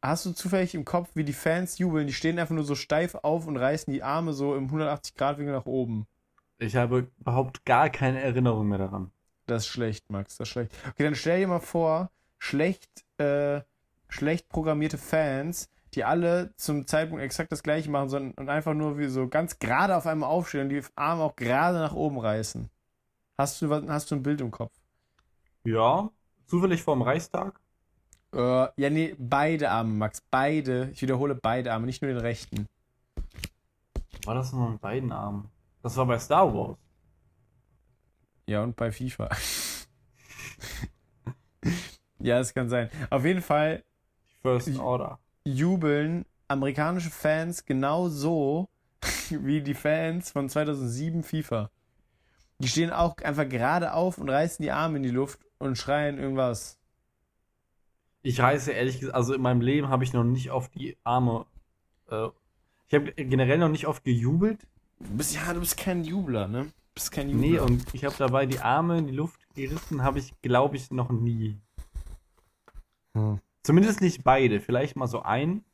Hast 0.03 0.27
du 0.27 0.33
zufällig 0.33 0.75
im 0.75 0.85
Kopf, 0.85 1.09
wie 1.15 1.25
die 1.25 1.33
Fans 1.33 1.79
jubeln? 1.79 2.07
Die 2.07 2.13
stehen 2.13 2.39
einfach 2.39 2.55
nur 2.55 2.65
so 2.65 2.75
steif 2.75 3.15
auf 3.15 3.47
und 3.47 3.57
reißen 3.57 3.93
die 3.93 4.03
Arme 4.03 4.35
so 4.35 4.55
im 4.55 4.69
180-Grad-Winkel 4.71 5.55
nach 5.55 5.67
oben. 5.67 6.07
Ich 6.59 6.77
habe 6.77 7.09
überhaupt 7.19 7.65
gar 7.65 7.89
keine 7.89 8.21
Erinnerung 8.21 8.69
mehr 8.69 8.79
daran. 8.79 9.11
Das 9.47 9.63
ist 9.63 9.69
schlecht, 9.69 10.11
Max, 10.11 10.37
das 10.37 10.49
ist 10.49 10.53
schlecht. 10.53 10.73
Okay, 10.91 11.05
dann 11.05 11.15
stell 11.15 11.41
dir 11.41 11.49
mal 11.49 11.61
vor, 11.61 12.11
schlecht, 12.39 12.91
äh, 13.17 13.63
schlecht 14.09 14.51
programmierte 14.51 14.99
Fans, 14.99 15.71
die 15.95 16.05
alle 16.05 16.55
zum 16.57 16.87
Zeitpunkt 16.87 17.23
exakt 17.23 17.53
das 17.53 17.63
gleiche 17.63 17.91
machen, 17.91 18.09
sondern 18.09 18.33
und 18.35 18.49
einfach 18.49 18.75
nur 18.75 18.99
wie 18.99 19.09
so 19.09 19.29
ganz 19.29 19.59
gerade 19.59 19.97
auf 19.97 20.07
einmal 20.07 20.31
aufstehen 20.31 20.63
und 20.63 20.69
die 20.71 20.83
Arme 20.95 21.23
auch 21.23 21.37
gerade 21.37 21.79
nach 21.79 21.95
oben 21.95 22.19
reißen. 22.19 22.71
Hast 23.37 23.61
du, 23.63 23.89
hast 23.89 24.11
du 24.11 24.17
ein 24.17 24.23
Bild 24.23 24.41
im 24.41 24.51
Kopf? 24.51 24.73
Ja, 25.65 26.11
zufällig 26.47 26.83
vorm 26.83 27.03
Reichstag. 27.03 27.61
Äh, 28.33 28.69
ja, 28.77 28.91
nee, 28.91 29.17
beide 29.19 29.71
Arme, 29.71 29.95
Max. 29.95 30.23
Beide. 30.31 30.91
Ich 30.93 31.03
wiederhole 31.03 31.35
beide 31.35 31.73
Arme, 31.73 31.87
nicht 31.87 32.03
nur 32.03 32.13
den 32.13 32.21
rechten. 32.21 32.69
War 34.25 34.35
das 34.35 34.53
nur 34.53 34.71
mit 34.71 34.81
beiden 34.81 35.11
Armen? 35.11 35.51
Das 35.83 35.97
war 35.97 36.07
bei 36.07 36.19
Star 36.19 36.55
Wars. 36.55 36.77
Ja, 38.47 38.63
und 38.63 38.77
bei 38.77 38.93
FIFA. 38.93 39.31
ja, 42.19 42.39
das 42.39 42.53
kann 42.53 42.69
sein. 42.69 42.91
Auf 43.09 43.25
jeden 43.25 43.43
Fall 43.43 43.83
First 44.43 44.79
Order. 44.79 45.19
Jubeln 45.55 46.25
amerikanische 46.49 47.11
Fans 47.11 47.65
genau 47.65 48.09
so 48.09 48.69
wie 49.31 49.61
die 49.61 49.75
Fans 49.75 50.31
von 50.31 50.49
2007 50.49 51.23
FIFA. 51.23 51.71
Die 52.59 52.69
stehen 52.69 52.91
auch 52.91 53.17
einfach 53.19 53.49
gerade 53.49 53.95
auf 53.95 54.19
und 54.19 54.29
reißen 54.29 54.63
die 54.63 54.71
Arme 54.71 54.99
in 54.99 55.03
die 55.03 55.11
Luft 55.11 55.41
und 55.59 55.79
schreien 55.79 56.19
irgendwas. 56.19 56.79
Ich 58.23 58.41
reiße 58.41 58.73
ehrlich 58.73 59.01
gesagt, 59.01 59.17
also 59.17 59.33
in 59.33 59.41
meinem 59.41 59.63
Leben 59.63 59.89
habe 59.89 60.05
ich 60.05 60.13
noch 60.13 60.25
nicht 60.25 60.51
auf 60.51 60.69
die 60.69 60.99
Arme. 61.05 61.47
Äh, 62.11 62.29
ich 62.89 62.95
habe 62.95 63.13
generell 63.13 63.59
noch 63.59 63.71
nicht 63.71 63.87
oft 63.87 64.05
gejubelt. 64.05 64.67
Du 64.99 65.17
bist, 65.17 65.35
ja, 65.35 65.55
du 65.55 65.61
bist 65.61 65.79
kein 65.79 66.05
Jubler, 66.05 66.49
ne? 66.49 66.65
Du 66.65 66.95
bist 66.95 67.13
kein 67.13 67.31
Jubler. 67.31 67.49
Nee, 67.49 67.59
und 67.61 67.95
ich 67.95 68.05
habe 68.05 68.15
dabei 68.19 68.45
die 68.45 68.59
Arme 68.59 68.99
in 68.99 69.07
die 69.07 69.15
Luft 69.15 69.41
gerissen, 69.55 70.03
habe 70.03 70.19
ich, 70.19 70.35
glaube 70.43 70.77
ich, 70.77 70.91
noch 70.91 71.11
nie. 71.11 71.57
Hm. 73.15 73.41
Zumindest 73.63 74.01
nicht 74.01 74.25
beide, 74.25 74.61
vielleicht 74.61 74.97
mal 74.97 75.07
so 75.07 75.23
ein. 75.23 75.65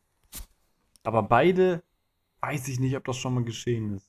Aber 1.04 1.22
beide 1.22 1.82
weiß 2.40 2.68
ich 2.68 2.80
nicht, 2.80 2.96
ob 2.96 3.04
das 3.04 3.16
schon 3.16 3.34
mal 3.34 3.44
geschehen 3.44 3.94
ist. 3.94 4.08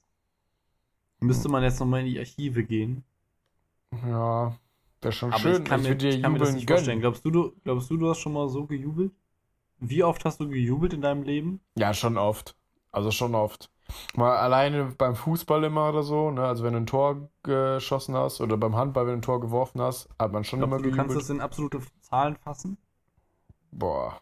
Müsste 1.19 1.49
man 1.49 1.63
jetzt 1.63 1.79
nochmal 1.79 2.01
in 2.01 2.07
die 2.07 2.19
Archive 2.19 2.63
gehen. 2.63 3.03
Ja, 4.05 4.55
das 4.99 5.15
ist 5.15 5.19
schon 5.19 5.31
Aber 5.31 5.39
schön. 5.41 5.63
ich 5.63 5.69
kann, 5.69 5.81
mir, 5.81 5.95
dir 5.95 6.09
ich 6.09 6.21
kann 6.21 6.33
mir 6.33 6.39
das 6.39 6.53
nicht 6.53 6.67
gönnen. 6.67 6.79
vorstellen. 6.79 6.99
Glaubst 7.01 7.25
du, 7.25 7.31
du, 7.31 7.51
glaubst 7.63 7.89
du, 7.89 7.97
du 7.97 8.09
hast 8.09 8.19
schon 8.19 8.33
mal 8.33 8.49
so 8.49 8.65
gejubelt? 8.65 9.11
Wie 9.79 10.03
oft 10.03 10.25
hast 10.25 10.39
du 10.39 10.47
gejubelt 10.49 10.93
in 10.93 11.01
deinem 11.01 11.23
Leben? 11.23 11.61
Ja, 11.75 11.93
schon 11.93 12.17
oft. 12.17 12.55
Also 12.91 13.11
schon 13.11 13.35
oft. 13.35 13.71
Mal 14.15 14.35
alleine 14.37 14.85
beim 14.97 15.15
Fußball 15.15 15.63
immer 15.63 15.89
oder 15.89 16.03
so, 16.03 16.29
ne? 16.31 16.43
Also 16.45 16.63
wenn 16.63 16.73
du 16.73 16.79
ein 16.79 16.85
Tor 16.87 17.29
geschossen 17.43 18.15
hast 18.15 18.41
oder 18.41 18.57
beim 18.57 18.75
Handball, 18.75 19.05
wenn 19.05 19.13
du 19.13 19.19
ein 19.19 19.21
Tor 19.21 19.39
geworfen 19.39 19.81
hast, 19.81 20.09
hat 20.19 20.31
man 20.33 20.43
schon 20.43 20.59
Glaubst 20.59 20.73
immer 20.73 20.77
du, 20.81 20.89
du 20.89 20.91
kannst 20.91 21.15
gejubelt. 21.15 21.21
das 21.23 21.29
in 21.29 21.41
absolute 21.41 21.79
Zahlen 22.01 22.35
fassen? 22.35 22.77
Boah. 23.71 24.21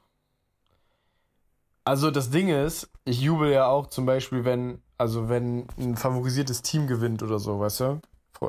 Also 1.84 2.10
das 2.10 2.31
Ding 2.31 2.49
ist, 2.49 2.89
ich 3.03 3.21
jubel 3.21 3.51
ja 3.51 3.67
auch 3.67 3.88
zum 3.88 4.05
Beispiel, 4.05 4.43
wenn, 4.43 4.81
also 4.97 5.29
wenn 5.29 5.67
ein 5.77 5.95
favorisiertes 5.95 6.63
Team 6.63 6.88
gewinnt 6.88 7.21
oder 7.21 7.39
so, 7.39 7.60
weißt 7.60 7.79
du? 7.81 8.01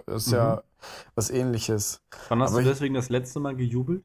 Das 0.06 0.26
ist 0.26 0.32
ja 0.32 0.62
was 1.14 1.30
ähnliches. 1.30 2.00
Wann 2.28 2.42
hast 2.42 2.52
Aber 2.52 2.62
du 2.62 2.68
deswegen 2.68 2.94
das 2.94 3.08
letzte 3.08 3.40
Mal 3.40 3.54
gejubelt? 3.54 4.02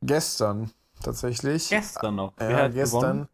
Gestern 0.00 0.70
tatsächlich. 1.02 1.68
Gestern 1.68 2.16
noch. 2.16 2.32
Wer 2.36 2.50
Ja, 2.50 2.68
gestern. 2.68 3.28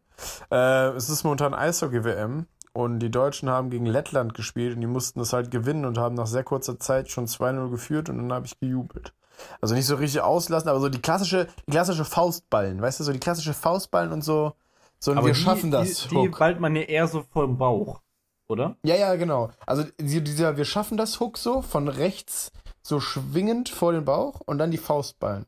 Äh, 0.51 0.89
es 0.95 1.09
ist 1.09 1.23
momentan 1.23 1.53
Eishockey-WM 1.53 2.45
und 2.73 2.99
die 2.99 3.11
Deutschen 3.11 3.49
haben 3.49 3.69
gegen 3.69 3.85
Lettland 3.85 4.33
gespielt 4.33 4.75
und 4.75 4.81
die 4.81 4.87
mussten 4.87 5.19
das 5.19 5.33
halt 5.33 5.51
gewinnen 5.51 5.85
und 5.85 5.97
haben 5.97 6.15
nach 6.15 6.27
sehr 6.27 6.43
kurzer 6.43 6.79
Zeit 6.79 7.09
schon 7.09 7.27
2-0 7.27 7.69
geführt 7.69 8.09
und 8.09 8.17
dann 8.17 8.33
habe 8.33 8.45
ich 8.45 8.59
gejubelt. 8.59 9.13
Also 9.61 9.75
nicht 9.75 9.85
so 9.85 9.95
richtig 9.95 10.21
auslassen, 10.21 10.69
aber 10.69 10.79
so 10.79 10.89
die 10.89 11.01
klassische, 11.01 11.47
die 11.67 11.71
klassische 11.71 12.05
Faustballen, 12.05 12.81
weißt 12.81 12.99
du, 12.99 13.03
so 13.03 13.11
die 13.13 13.19
klassische 13.19 13.53
Faustballen 13.53 14.11
und 14.11 14.21
so, 14.23 14.53
so 14.99 15.11
und 15.11 15.25
wir 15.25 15.33
die, 15.33 15.39
schaffen 15.39 15.71
das. 15.71 16.03
Die, 16.03 16.07
die 16.09 16.15
Hook. 16.15 16.39
ballt 16.39 16.59
man 16.59 16.75
ja 16.75 16.81
eher 16.83 17.07
so 17.07 17.23
vom 17.31 17.57
Bauch, 17.57 18.01
oder? 18.47 18.75
Ja, 18.83 18.95
ja, 18.95 19.15
genau. 19.15 19.49
Also 19.65 19.83
die- 19.99 20.23
dieser 20.23 20.57
wir 20.57 20.65
schaffen 20.65 20.97
das 20.97 21.19
Hook 21.19 21.37
so 21.37 21.61
von 21.61 21.87
rechts 21.87 22.51
so 22.81 22.99
schwingend 22.99 23.69
vor 23.69 23.91
den 23.91 24.05
Bauch 24.05 24.41
und 24.45 24.57
dann 24.57 24.71
die 24.71 24.77
Faustballen. 24.77 25.45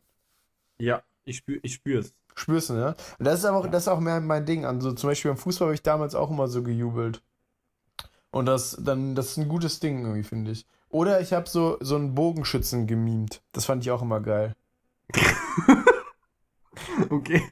Ja, 0.80 1.02
ich 1.26 1.38
spür, 1.38 1.60
ich 1.64 1.74
spür's. 1.74 2.14
Spürst 2.36 2.70
du, 2.70 2.74
ne? 2.74 2.96
Und 3.20 3.26
das 3.26 3.40
ist 3.40 3.46
aber 3.46 3.58
auch, 3.58 3.68
das 3.68 3.84
ist 3.84 3.88
auch 3.90 4.00
mehr 4.00 4.20
mein 4.22 4.46
Ding. 4.46 4.66
Also 4.66 4.94
zum 4.94 5.10
Beispiel 5.10 5.32
beim 5.32 5.38
Fußball 5.38 5.68
habe 5.68 5.76
ich 5.76 5.84
damals 5.84 6.16
auch 6.16 6.30
immer 6.32 6.48
so 6.48 6.64
gejubelt. 6.64 7.22
Und 8.32 8.46
das 8.46 8.78
dann, 8.80 9.16
das 9.16 9.32
ist 9.32 9.38
ein 9.38 9.50
gutes 9.50 9.80
Ding 9.80 10.02
irgendwie, 10.02 10.24
finde 10.24 10.52
ich. 10.52 10.66
Oder 10.90 11.22
ich 11.22 11.34
habe 11.34 11.48
so, 11.48 11.78
so 11.80 11.96
einen 11.96 12.16
Bogenschützen 12.16 12.88
gemimt. 12.88 13.42
Das 13.52 13.66
fand 13.66 13.84
ich 13.84 13.92
auch 13.92 14.02
immer 14.02 14.20
geil. 14.20 14.56
Okay. 17.10 17.44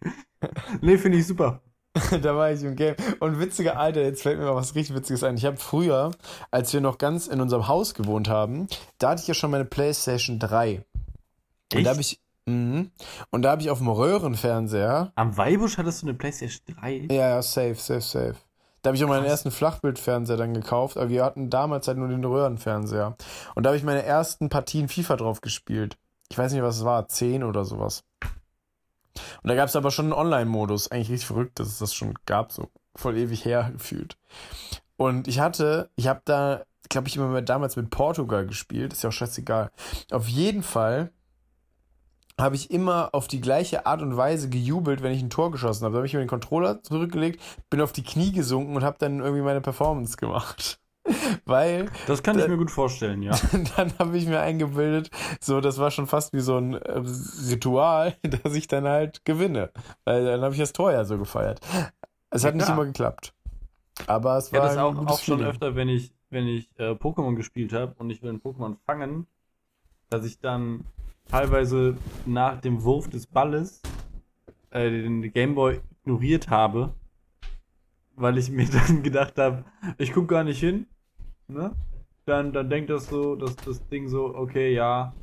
nee, 0.81 0.97
finde 0.97 1.17
ich 1.17 1.27
super. 1.27 1.61
da 2.21 2.35
war 2.35 2.51
ich 2.51 2.63
im 2.63 2.75
Game. 2.75 2.95
Und 3.19 3.39
witziger 3.39 3.77
Alter, 3.77 4.01
jetzt 4.01 4.21
fällt 4.21 4.39
mir 4.39 4.45
mal 4.45 4.55
was 4.55 4.75
richtig 4.75 4.95
Witziges 4.95 5.23
ein. 5.23 5.35
Ich 5.35 5.45
habe 5.45 5.57
früher, 5.57 6.11
als 6.51 6.71
wir 6.73 6.81
noch 6.81 6.97
ganz 6.97 7.27
in 7.27 7.41
unserem 7.41 7.67
Haus 7.67 7.93
gewohnt 7.93 8.29
haben, 8.29 8.67
da 8.99 9.09
hatte 9.09 9.21
ich 9.21 9.27
ja 9.27 9.33
schon 9.33 9.51
meine 9.51 9.65
PlayStation 9.65 10.39
3. 10.39 10.83
Und 11.73 11.83
da 11.83 11.89
habe 11.91 12.01
ich. 12.01 12.19
Mhm. 12.45 12.91
Und 13.31 13.41
da 13.43 13.51
habe 13.51 13.61
ich 13.61 13.69
auf 13.69 13.77
dem 13.77 13.89
Röhrenfernseher 13.89 15.11
Am 15.15 15.37
Weibusch 15.37 15.77
hattest 15.77 16.01
du 16.01 16.07
eine 16.07 16.15
PlayStation 16.15 16.61
3? 16.79 17.07
Ja, 17.09 17.29
ja, 17.29 17.41
safe, 17.41 17.75
safe, 17.75 18.01
safe. 18.01 18.35
Da 18.81 18.89
habe 18.89 18.97
ich 18.97 19.03
auch 19.03 19.09
meinen 19.09 19.25
ersten 19.25 19.51
Flachbildfernseher 19.51 20.37
dann 20.37 20.53
gekauft, 20.53 20.97
aber 20.97 21.09
wir 21.09 21.23
hatten 21.23 21.49
damals 21.49 21.87
halt 21.87 21.97
nur 21.97 22.07
den 22.07 22.23
Röhrenfernseher. 22.23 23.15
Und 23.55 23.63
da 23.63 23.69
habe 23.69 23.77
ich 23.77 23.83
meine 23.83 24.03
ersten 24.03 24.49
Partien 24.49 24.87
FIFA 24.87 25.17
drauf 25.17 25.41
gespielt. 25.41 25.97
Ich 26.29 26.37
weiß 26.37 26.53
nicht, 26.53 26.63
was 26.63 26.77
es 26.77 26.85
war, 26.85 27.07
10 27.07 27.43
oder 27.43 27.65
sowas. 27.65 28.03
Und 29.41 29.49
da 29.49 29.55
gab 29.55 29.67
es 29.67 29.75
aber 29.75 29.91
schon 29.91 30.05
einen 30.05 30.13
Online-Modus. 30.13 30.91
Eigentlich 30.91 31.09
richtig 31.09 31.27
verrückt, 31.27 31.59
dass 31.59 31.67
es 31.67 31.79
das 31.79 31.93
schon 31.93 32.13
gab, 32.25 32.51
so 32.51 32.69
voll 32.95 33.17
ewig 33.17 33.45
her 33.45 33.69
gefühlt. 33.73 34.17
Und 34.95 35.27
ich 35.27 35.39
hatte, 35.39 35.89
ich 35.95 36.07
habe 36.07 36.21
da, 36.25 36.63
glaube 36.89 37.07
ich, 37.07 37.15
immer 37.15 37.41
damals 37.41 37.75
mit 37.75 37.89
Portugal 37.89 38.45
gespielt, 38.45 38.93
ist 38.93 39.03
ja 39.03 39.09
auch 39.09 39.13
scheißegal. 39.13 39.71
Auf 40.11 40.27
jeden 40.27 40.63
Fall 40.63 41.11
habe 42.39 42.55
ich 42.55 42.71
immer 42.71 43.09
auf 43.13 43.27
die 43.27 43.41
gleiche 43.41 43.85
Art 43.85 44.01
und 44.01 44.15
Weise 44.17 44.49
gejubelt, 44.49 45.03
wenn 45.03 45.11
ich 45.13 45.21
ein 45.21 45.29
Tor 45.29 45.51
geschossen 45.51 45.83
habe. 45.85 45.93
Da 45.93 45.97
habe 45.97 46.07
ich 46.07 46.13
mir 46.13 46.19
den 46.19 46.27
Controller 46.27 46.81
zurückgelegt, 46.83 47.41
bin 47.69 47.81
auf 47.81 47.91
die 47.91 48.03
Knie 48.03 48.31
gesunken 48.31 48.75
und 48.75 48.83
habe 48.83 48.97
dann 48.99 49.19
irgendwie 49.19 49.41
meine 49.43 49.61
Performance 49.61 50.17
gemacht. 50.17 50.79
Weil 51.45 51.89
Das 52.07 52.21
kann 52.23 52.37
Da- 52.37 52.43
ich 52.43 52.49
mir 52.49 52.57
gut 52.57 52.71
vorstellen, 52.71 53.23
ja. 53.23 53.31
dann 53.77 53.91
habe 53.99 54.17
ich 54.17 54.27
mir 54.27 54.39
eingebildet, 54.41 55.09
so 55.41 55.59
das 55.61 55.77
war 55.79 55.91
schon 55.91 56.07
fast 56.07 56.33
wie 56.33 56.39
so 56.41 56.57
ein 56.57 56.73
äh, 56.73 57.01
Ritual, 57.49 58.15
dass 58.43 58.53
ich 58.53 58.67
dann 58.67 58.85
halt 58.87 59.25
gewinne. 59.25 59.71
Weil 60.05 60.25
dann 60.25 60.41
habe 60.41 60.53
ich 60.53 60.59
das 60.59 60.73
Tor 60.73 60.91
ja 60.91 61.05
so 61.05 61.17
gefeiert. 61.17 61.59
Es 62.29 62.43
hat 62.43 62.51
Ja, 62.51 62.55
nicht 62.57 62.65
klar. 62.65 62.77
immer 62.77 62.85
geklappt. 62.85 63.33
Aber 64.07 64.37
es 64.37 64.53
war 64.53 64.61
das 64.61 64.73
ein 64.73 64.79
auch, 64.79 64.95
gutes 64.95 65.15
auch 65.15 65.19
schon 65.19 65.37
Feeling. 65.39 65.51
öfter, 65.51 65.75
wenn 65.75 65.89
ich, 65.89 66.13
wenn 66.29 66.47
ich 66.47 66.69
äh, 66.77 66.91
Pokémon 66.91 67.35
gespielt 67.35 67.73
habe 67.73 67.95
und 67.97 68.09
ich 68.11 68.21
will 68.21 68.29
ein 68.31 68.41
Pokémon 68.41 68.75
fangen, 68.85 69.25
dass 70.09 70.23
ich 70.25 70.39
dann 70.39 70.85
teilweise 71.29 71.97
nach 72.25 72.59
dem 72.59 72.83
Wurf 72.83 73.09
des 73.09 73.25
Balles 73.27 73.81
äh, 74.71 74.89
den 74.89 75.21
Gameboy 75.31 75.79
ignoriert 76.01 76.49
habe, 76.49 76.93
weil 78.15 78.37
ich 78.37 78.49
mir 78.49 78.67
dann 78.69 79.01
gedacht 79.03 79.37
habe, 79.37 79.63
ich 79.97 80.11
gucke 80.11 80.27
gar 80.27 80.43
nicht 80.43 80.59
hin. 80.59 80.87
Ne? 81.47 81.73
Dann, 82.25 82.51
dann 82.51 82.69
denkt 82.69 82.89
das 82.89 83.07
so, 83.07 83.35
dass 83.35 83.55
das 83.55 83.87
Ding 83.87 84.07
so, 84.07 84.35
okay, 84.35 84.73
ja, 84.73 85.13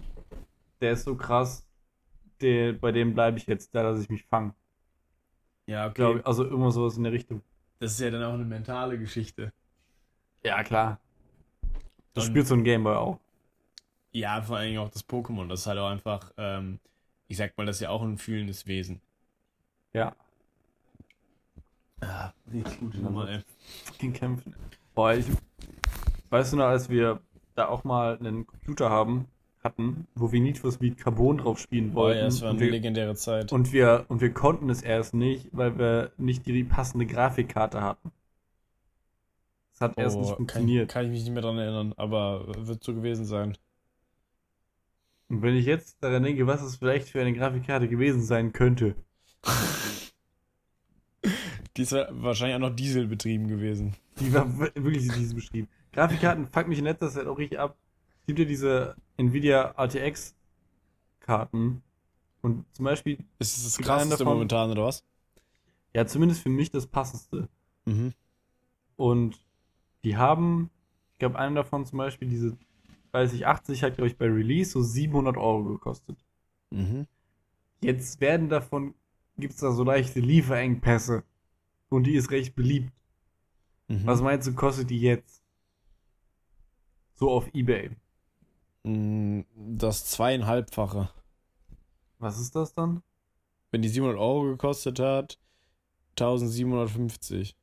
der 0.80 0.92
ist 0.92 1.04
so 1.04 1.14
krass, 1.16 1.66
der, 2.40 2.72
bei 2.72 2.92
dem 2.92 3.14
bleibe 3.14 3.38
ich 3.38 3.46
jetzt, 3.46 3.74
da 3.74 3.82
lasse 3.82 4.02
ich 4.02 4.08
mich 4.08 4.24
fangen. 4.24 4.54
Ja, 5.66 5.88
Glaub, 5.88 6.16
ich. 6.16 6.26
also 6.26 6.44
immer 6.46 6.70
sowas 6.70 6.96
in 6.96 7.02
der 7.04 7.12
Richtung. 7.12 7.42
Das 7.78 7.92
ist 7.92 8.00
ja 8.00 8.10
dann 8.10 8.22
auch 8.22 8.34
eine 8.34 8.44
mentale 8.44 8.98
Geschichte. 8.98 9.52
Ja, 10.44 10.62
klar. 10.62 11.00
Das 12.14 12.24
Und- 12.24 12.30
spielt 12.30 12.46
so 12.46 12.54
ein 12.54 12.64
Gameboy 12.64 12.94
auch. 12.94 13.18
Ja, 14.20 14.40
vor 14.42 14.56
allen 14.56 14.68
Dingen 14.68 14.78
auch 14.80 14.90
das 14.90 15.06
Pokémon. 15.08 15.48
Das 15.48 15.60
ist 15.60 15.66
halt 15.66 15.78
auch 15.78 15.90
einfach, 15.90 16.32
ähm, 16.38 16.80
ich 17.28 17.36
sag 17.36 17.56
mal, 17.58 17.66
das 17.66 17.76
ist 17.76 17.82
ja 17.82 17.90
auch 17.90 18.02
ein 18.02 18.18
fühlendes 18.18 18.66
Wesen. 18.66 19.00
Ja. 19.92 20.14
Ah, 22.00 22.32
richtig 22.52 22.78
gute 22.80 22.98
Nummer, 23.02 23.28
ey. 23.28 23.40
Fucking 23.84 24.12
kämpfen. 24.12 24.54
Boah, 24.94 25.14
ich. 25.14 25.26
Weißt 26.30 26.52
du 26.52 26.56
noch, 26.58 26.66
als 26.66 26.88
wir 26.88 27.20
da 27.54 27.68
auch 27.68 27.84
mal 27.84 28.18
einen 28.18 28.46
Computer 28.46 28.90
haben, 28.90 29.26
hatten, 29.62 30.06
wo 30.14 30.32
wir 30.32 30.40
Need 30.40 30.58
for 30.58 30.72
Speed 30.72 30.98
Carbon 30.98 31.38
drauf 31.38 31.58
spielen 31.58 31.92
Boah, 31.92 31.94
wollten. 31.94 32.18
ja, 32.18 32.24
das 32.26 32.42
war 32.42 32.50
eine 32.50 32.60
wir, 32.60 32.70
legendäre 32.70 33.14
Zeit. 33.16 33.52
und, 33.52 33.72
wir, 33.72 34.04
und 34.08 34.20
wir 34.20 34.32
konnten 34.32 34.70
es 34.70 34.82
erst 34.82 35.14
nicht, 35.14 35.48
weil 35.52 35.78
wir 35.78 36.12
nicht 36.18 36.46
die 36.46 36.64
passende 36.64 37.06
Grafikkarte 37.06 37.82
hatten. 37.82 38.12
Es 39.74 39.80
hat 39.80 39.96
erst 39.96 40.18
nicht 40.18 40.28
Oh, 40.30 40.36
kann, 40.36 40.36
funktioniert. 40.38 40.88
kann 40.88 41.04
ich 41.04 41.10
mich 41.12 41.22
nicht 41.22 41.32
mehr 41.32 41.42
dran 41.42 41.58
erinnern, 41.58 41.92
aber 41.96 42.66
wird 42.66 42.82
so 42.82 42.94
gewesen 42.94 43.24
sein. 43.26 43.56
Und 45.28 45.42
wenn 45.42 45.56
ich 45.56 45.66
jetzt 45.66 46.02
daran 46.02 46.22
denke, 46.22 46.46
was 46.46 46.62
es 46.62 46.76
vielleicht 46.76 47.08
für 47.08 47.20
eine 47.20 47.32
Grafikkarte 47.32 47.88
gewesen 47.88 48.22
sein 48.22 48.52
könnte. 48.52 48.94
Die 51.76 51.82
ist 51.82 51.92
wahrscheinlich 51.92 52.56
auch 52.56 52.60
noch 52.70 52.74
Diesel 52.74 53.06
betrieben 53.06 53.48
gewesen. 53.48 53.94
Die 54.20 54.32
war 54.32 54.46
wir- 54.58 54.72
wirklich 54.74 55.08
diese 55.12 55.34
beschrieben. 55.34 55.68
Grafikkarten 55.92 56.46
fuck 56.46 56.68
mich 56.68 56.78
in 56.78 56.84
letzter 56.84 57.10
Zeit 57.10 57.26
auch 57.26 57.38
richtig 57.38 57.58
ab. 57.58 57.76
Es 58.20 58.26
gibt 58.28 58.38
ja 58.38 58.44
diese 58.44 58.96
Nvidia 59.16 59.74
RTX 59.76 60.34
Karten. 61.20 61.82
Und 62.42 62.64
zum 62.74 62.84
Beispiel, 62.84 63.18
Ist 63.38 63.56
das 63.56 63.64
das 63.64 63.78
krasseste 63.78 64.18
davon- 64.18 64.34
momentan, 64.34 64.70
oder 64.70 64.84
was? 64.84 65.04
Ja, 65.94 66.06
zumindest 66.06 66.42
für 66.42 66.48
mich 66.48 66.70
das 66.70 66.86
passendste. 66.86 67.48
Mhm. 67.84 68.12
Und 68.96 69.38
die 70.04 70.16
haben, 70.16 70.70
ich 71.12 71.18
glaube, 71.18 71.38
einer 71.38 71.56
davon 71.62 71.84
zum 71.84 71.98
Beispiel, 71.98 72.28
diese 72.28 72.56
3080 73.16 73.82
hat, 73.82 73.94
glaube 73.94 74.08
ich, 74.08 74.18
bei 74.18 74.26
Release 74.26 74.70
so 74.70 74.82
700 74.82 75.36
Euro 75.36 75.64
gekostet. 75.64 76.18
Mhm. 76.70 77.06
Jetzt 77.80 78.20
werden 78.20 78.48
davon, 78.48 78.94
gibt 79.38 79.54
es 79.54 79.60
da 79.60 79.72
so 79.72 79.84
leichte 79.84 80.20
Lieferengpässe. 80.20 81.24
Und 81.88 82.04
die 82.04 82.14
ist 82.14 82.30
recht 82.30 82.54
beliebt. 82.54 82.92
Mhm. 83.88 84.06
Was 84.06 84.20
meinst 84.20 84.48
du, 84.48 84.54
kostet 84.54 84.90
die 84.90 85.00
jetzt? 85.00 85.42
So 87.14 87.30
auf 87.30 87.48
Ebay. 87.54 87.90
Mm, 88.82 89.42
Das 89.54 90.04
zweieinhalbfache. 90.06 91.08
Was 92.18 92.38
ist 92.38 92.54
das 92.56 92.74
dann? 92.74 93.02
Wenn 93.70 93.82
die 93.82 93.88
700 93.88 94.18
Euro 94.18 94.42
gekostet 94.44 94.98
hat, 94.98 95.38
1750. 96.18 97.56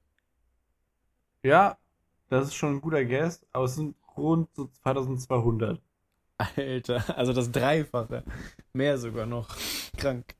Ja, 1.43 1.77
das 2.29 2.47
ist 2.47 2.55
schon 2.55 2.75
ein 2.75 2.81
guter 2.81 3.03
Guess, 3.03 3.45
aber 3.51 3.65
es 3.65 3.75
sind 3.75 3.95
rund 4.17 4.49
so 4.56 4.67
2200. 4.84 5.82
Alter, 6.38 7.17
also 7.17 7.32
das 7.34 7.52
Dreifache. 7.52 8.23
Mehr 8.73 8.97
sogar 8.97 9.26
noch. 9.26 9.56
Krank. 9.97 10.36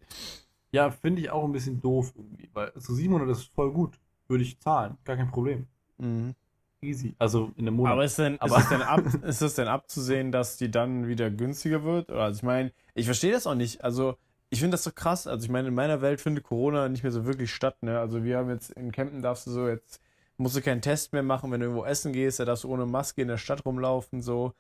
Ja, 0.72 0.90
finde 0.92 1.22
ich 1.22 1.30
auch 1.30 1.44
ein 1.46 1.52
bisschen 1.52 1.82
doof 1.82 2.14
irgendwie, 2.16 2.50
weil 2.54 2.72
so 2.76 2.94
700 2.94 3.30
ist 3.30 3.44
voll 3.54 3.72
gut. 3.72 4.00
Würde 4.28 4.44
ich 4.44 4.60
zahlen, 4.60 4.98
gar 5.04 5.16
kein 5.18 5.30
Problem. 5.30 5.68
Mhm. 5.98 6.34
Easy. 6.82 7.16
Also 7.20 7.52
in 7.56 7.68
einem 7.68 7.78
Monat. 7.78 7.94
Aber 7.94 8.04
ist 8.04 8.18
denn, 8.20 8.42
Aber- 8.42 8.58
ist, 8.58 8.64
es 8.64 8.70
denn 8.70 8.82
ab, 8.82 9.02
ist 9.24 9.42
es 9.42 9.56
denn 9.56 9.68
abzusehen, 9.68 10.32
dass 10.32 10.58
die 10.58 10.72
dann 10.72 11.08
wieder 11.08 11.30
günstiger 11.30 11.84
wird? 11.84 12.10
Also 12.12 12.38
ich 12.40 12.44
meine, 12.44 12.72
ich 12.96 13.06
verstehe 13.06 13.32
das 13.32 13.48
auch 13.48 13.56
nicht. 13.56 13.84
Also 13.84 14.16
ich 14.50 14.60
finde 14.60 14.72
das 14.72 14.84
so 14.84 14.92
krass. 14.94 15.28
Also 15.28 15.46
ich 15.46 15.50
meine, 15.52 15.70
in 15.70 15.76
meiner 15.76 16.02
Welt 16.02 16.20
findet 16.20 16.44
Corona 16.44 16.90
nicht 16.90 17.04
mehr 17.04 17.12
so 17.12 17.26
wirklich 17.26 17.54
statt. 17.54 17.82
Ne? 17.84 18.00
Also 18.00 18.24
wir 18.24 18.38
haben 18.38 18.50
jetzt 18.50 18.72
in 18.72 18.92
Campen 18.92 19.22
darfst 19.22 19.48
du 19.48 19.52
so 19.52 19.68
jetzt 19.70 20.02
musst 20.38 20.56
du 20.56 20.62
keinen 20.62 20.82
Test 20.82 21.14
mehr 21.14 21.24
machen, 21.24 21.52
wenn 21.52 21.60
du 21.60 21.68
irgendwo 21.68 21.86
essen 21.86 22.14
gehst, 22.14 22.40
da 22.40 22.46
darfst 22.46 22.64
du 22.64 22.70
ohne 22.70 22.86
Maske 22.86 23.22
in 23.22 23.28
der 23.28 23.38
Stadt 23.38 23.66
rumlaufen 23.66 24.22
so. 24.22 24.54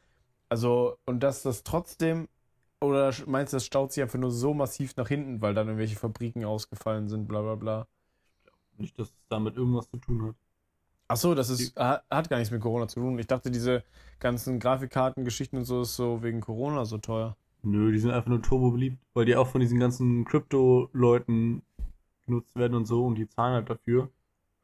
Also 0.49 0.97
und 1.05 1.21
dass 1.21 1.43
das 1.43 1.63
trotzdem 1.63 2.27
oder 2.81 3.13
meinst 3.25 3.53
du, 3.53 3.57
das 3.57 3.65
staut 3.65 3.91
sich 3.93 4.03
einfach 4.03 4.19
nur 4.19 4.31
so 4.31 4.53
massiv 4.53 4.95
nach 4.97 5.07
hinten, 5.07 5.41
weil 5.41 5.53
dann 5.53 5.67
irgendwelche 5.67 5.95
Fabriken 5.95 6.45
ausgefallen 6.45 7.07
sind, 7.07 7.27
bla 7.27 7.41
bla 7.41 7.55
bla. 7.55 7.88
Nicht, 8.77 8.97
dass 8.99 9.07
es 9.07 9.15
damit 9.29 9.55
irgendwas 9.55 9.89
zu 9.89 9.97
tun 9.97 10.27
hat. 10.27 10.36
Ach 11.07 11.17
so, 11.17 11.36
das 11.36 11.49
ist, 11.49 11.75
hat 11.75 12.03
hat 12.09 12.29
gar 12.29 12.38
nichts 12.38 12.51
mit 12.51 12.62
Corona 12.62 12.88
zu 12.88 12.99
tun. 12.99 13.17
Ich 13.19 13.27
dachte, 13.27 13.51
diese 13.51 13.83
ganzen 14.19 14.59
Grafikkartengeschichten 14.59 15.59
und 15.59 15.65
so 15.65 15.81
ist 15.81 15.95
so 15.95 16.23
wegen 16.23 16.41
Corona 16.41 16.86
so 16.86 16.97
teuer. 16.97 17.36
Nö, 17.62 17.91
die 17.91 17.99
sind 17.99 18.12
einfach 18.12 18.29
nur 18.29 18.41
turbo 18.41 18.71
beliebt, 18.71 18.97
weil 19.13 19.25
die 19.25 19.36
auch 19.36 19.47
von 19.47 19.62
diesen 19.62 19.79
ganzen 19.79 20.25
Krypto-Leuten 20.25 21.62
genutzt 22.25 22.55
werden 22.55 22.75
und 22.75 22.86
so 22.86 23.05
und 23.05 23.15
die 23.15 23.27
zahlen 23.27 23.53
halt 23.53 23.69
dafür. 23.69 24.09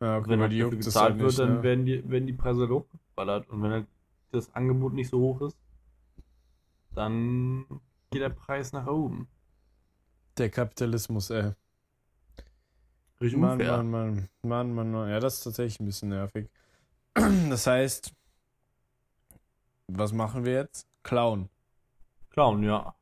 Ja, 0.02 0.18
Und 0.18 0.28
wenn 0.30 0.40
halt 0.40 0.54
dafür 0.54 0.80
es 0.80 0.86
gezahlt 0.86 1.12
halt 1.12 1.20
wird, 1.20 1.28
nicht, 1.28 1.40
dann 1.40 1.56
ne? 1.56 1.64
werden, 1.64 1.86
die, 1.86 2.10
werden 2.10 2.28
die 2.28 2.34
Preise 2.34 2.62
halt 2.62 2.72
hochgeballert. 2.72 3.50
Und 3.50 3.64
wenn 3.64 3.72
halt 3.72 3.88
das 4.32 4.54
Angebot 4.56 4.94
nicht 4.94 5.10
so 5.10 5.20
hoch 5.20 5.42
ist, 5.42 5.58
dann 6.96 7.66
geht 8.12 8.22
der 8.22 8.30
Preis 8.30 8.72
nach 8.74 8.88
oben. 8.88 9.28
Der 10.38 10.50
Kapitalismus, 10.50 11.30
ey. 11.30 11.52
Richtig 13.22 13.40
Mann, 13.40 13.54
unfair. 13.54 13.84
Mann, 13.84 13.90
Mann, 13.92 14.30
Mann, 14.42 14.74
Mann, 14.74 14.92
Mann. 14.92 15.10
Ja, 15.10 15.20
das 15.20 15.36
ist 15.36 15.44
tatsächlich 15.44 15.80
ein 15.80 15.86
bisschen 15.86 16.10
nervig. 16.10 16.50
Das 17.50 17.68
heißt, 17.68 18.14
was 19.88 20.14
machen 20.14 20.46
wir 20.46 20.54
jetzt? 20.54 20.88
Klauen. 21.04 21.50
Clown, 22.30 22.64
ja. 22.64 22.96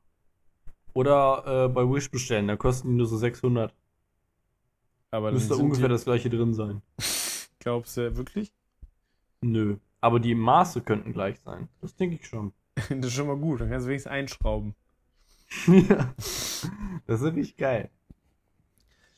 Oder 0.94 1.66
äh, 1.66 1.68
bei 1.68 1.84
Wish 1.84 2.10
bestellen, 2.10 2.48
da 2.48 2.56
kosten 2.56 2.90
die 2.90 2.96
nur 2.96 3.06
so 3.06 3.18
600. 3.18 3.74
Aber 5.12 5.32
Müsste 5.32 5.56
ungefähr 5.56 5.88
die, 5.88 5.94
das 5.94 6.06
gleiche 6.06 6.30
drin 6.30 6.54
sein. 6.54 6.82
Glaubst 7.60 7.98
du 7.98 8.16
wirklich? 8.18 8.54
Nö. 9.42 9.78
Aber 10.02 10.20
die 10.20 10.36
Maße 10.36 10.82
könnten 10.82 11.14
gleich 11.14 11.40
sein. 11.40 11.70
Das 11.82 11.96
denke 11.96 12.16
ich 12.16 12.28
schon. 12.28 12.54
Das 12.90 13.08
ist 13.08 13.14
schon 13.14 13.28
mal 13.28 13.38
gut. 13.38 13.62
Dann 13.62 13.70
kannst 13.70 13.86
du 13.86 13.90
wenigstens 13.90 14.12
einschrauben. 14.12 14.76
ja. 15.68 16.14
Das 17.08 17.22
ist 17.22 17.24
richtig 17.24 17.58
geil. 17.58 17.90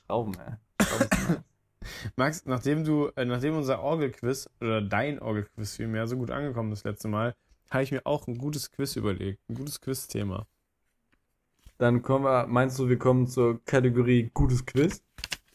Schrauben, 0.06 0.34
ey. 0.40 0.54
Schrauben. 0.86 1.44
Max, 2.16 2.46
nachdem 2.46 2.84
du, 2.84 3.08
äh, 3.16 3.26
nachdem 3.26 3.56
unser 3.58 3.82
Orgelquiz 3.82 4.50
oder 4.62 4.82
dein 4.82 5.20
Orgelquiz 5.20 5.76
vielmehr 5.76 6.08
so 6.08 6.18
gut 6.18 6.32
angekommen 6.32 6.72
ist 6.72 6.86
das 6.86 6.94
letzte 6.94 7.08
Mal, 7.08 7.36
habe 7.70 7.84
ich 7.84 7.92
mir 7.92 8.06
auch 8.06 8.28
ein 8.28 8.38
gutes 8.38 8.72
Quiz 8.72 8.96
überlegt. 8.96 9.42
Ein 9.50 9.56
gutes 9.56 9.82
Quiz-Thema. 9.82 10.48
Dann 11.78 12.02
kommen 12.02 12.26
wir, 12.26 12.48
meinst 12.48 12.78
du, 12.80 12.90
wir 12.90 13.00
kommen 13.00 13.28
zur 13.28 13.64
Kategorie 13.64 14.30
gutes 14.34 14.66
Quiz? 14.66 15.04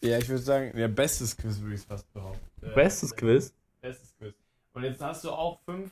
Ja, 0.04 0.18
ich 0.18 0.28
würde 0.28 0.42
sagen, 0.42 0.78
ja, 0.78 0.86
bestes 0.86 1.34
Quiz 1.34 1.58
würde 1.60 1.74
ich 1.74 1.80
es 1.80 1.86
fast 1.86 2.12
behaupten. 2.12 2.38
Äh, 2.60 2.74
Bestes 2.74 3.16
Quiz? 3.16 3.54
Bestes 3.80 4.14
Quiz. 4.18 4.34
Und 4.74 4.82
jetzt 4.82 5.00
hast 5.00 5.24
du 5.24 5.30
auch 5.30 5.60
fünf, 5.64 5.90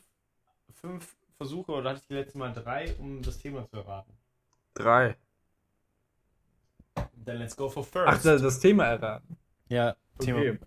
fünf 0.74 1.16
Versuche, 1.38 1.72
oder 1.72 1.90
hatte 1.90 2.00
ich 2.02 2.08
die 2.08 2.14
letzte 2.14 2.36
Mal 2.36 2.52
drei, 2.52 2.94
um 2.98 3.22
das 3.22 3.38
Thema 3.38 3.66
zu 3.66 3.76
erraten. 3.76 4.12
Drei. 4.74 5.16
Dann 7.24 7.38
let's 7.38 7.56
go 7.56 7.70
for 7.70 7.84
Ach, 7.84 8.12
first. 8.12 8.26
das, 8.26 8.42
das 8.42 8.60
Thema 8.60 8.84
erraten. 8.84 9.36
ja, 9.68 9.96
Okay. 10.18 10.58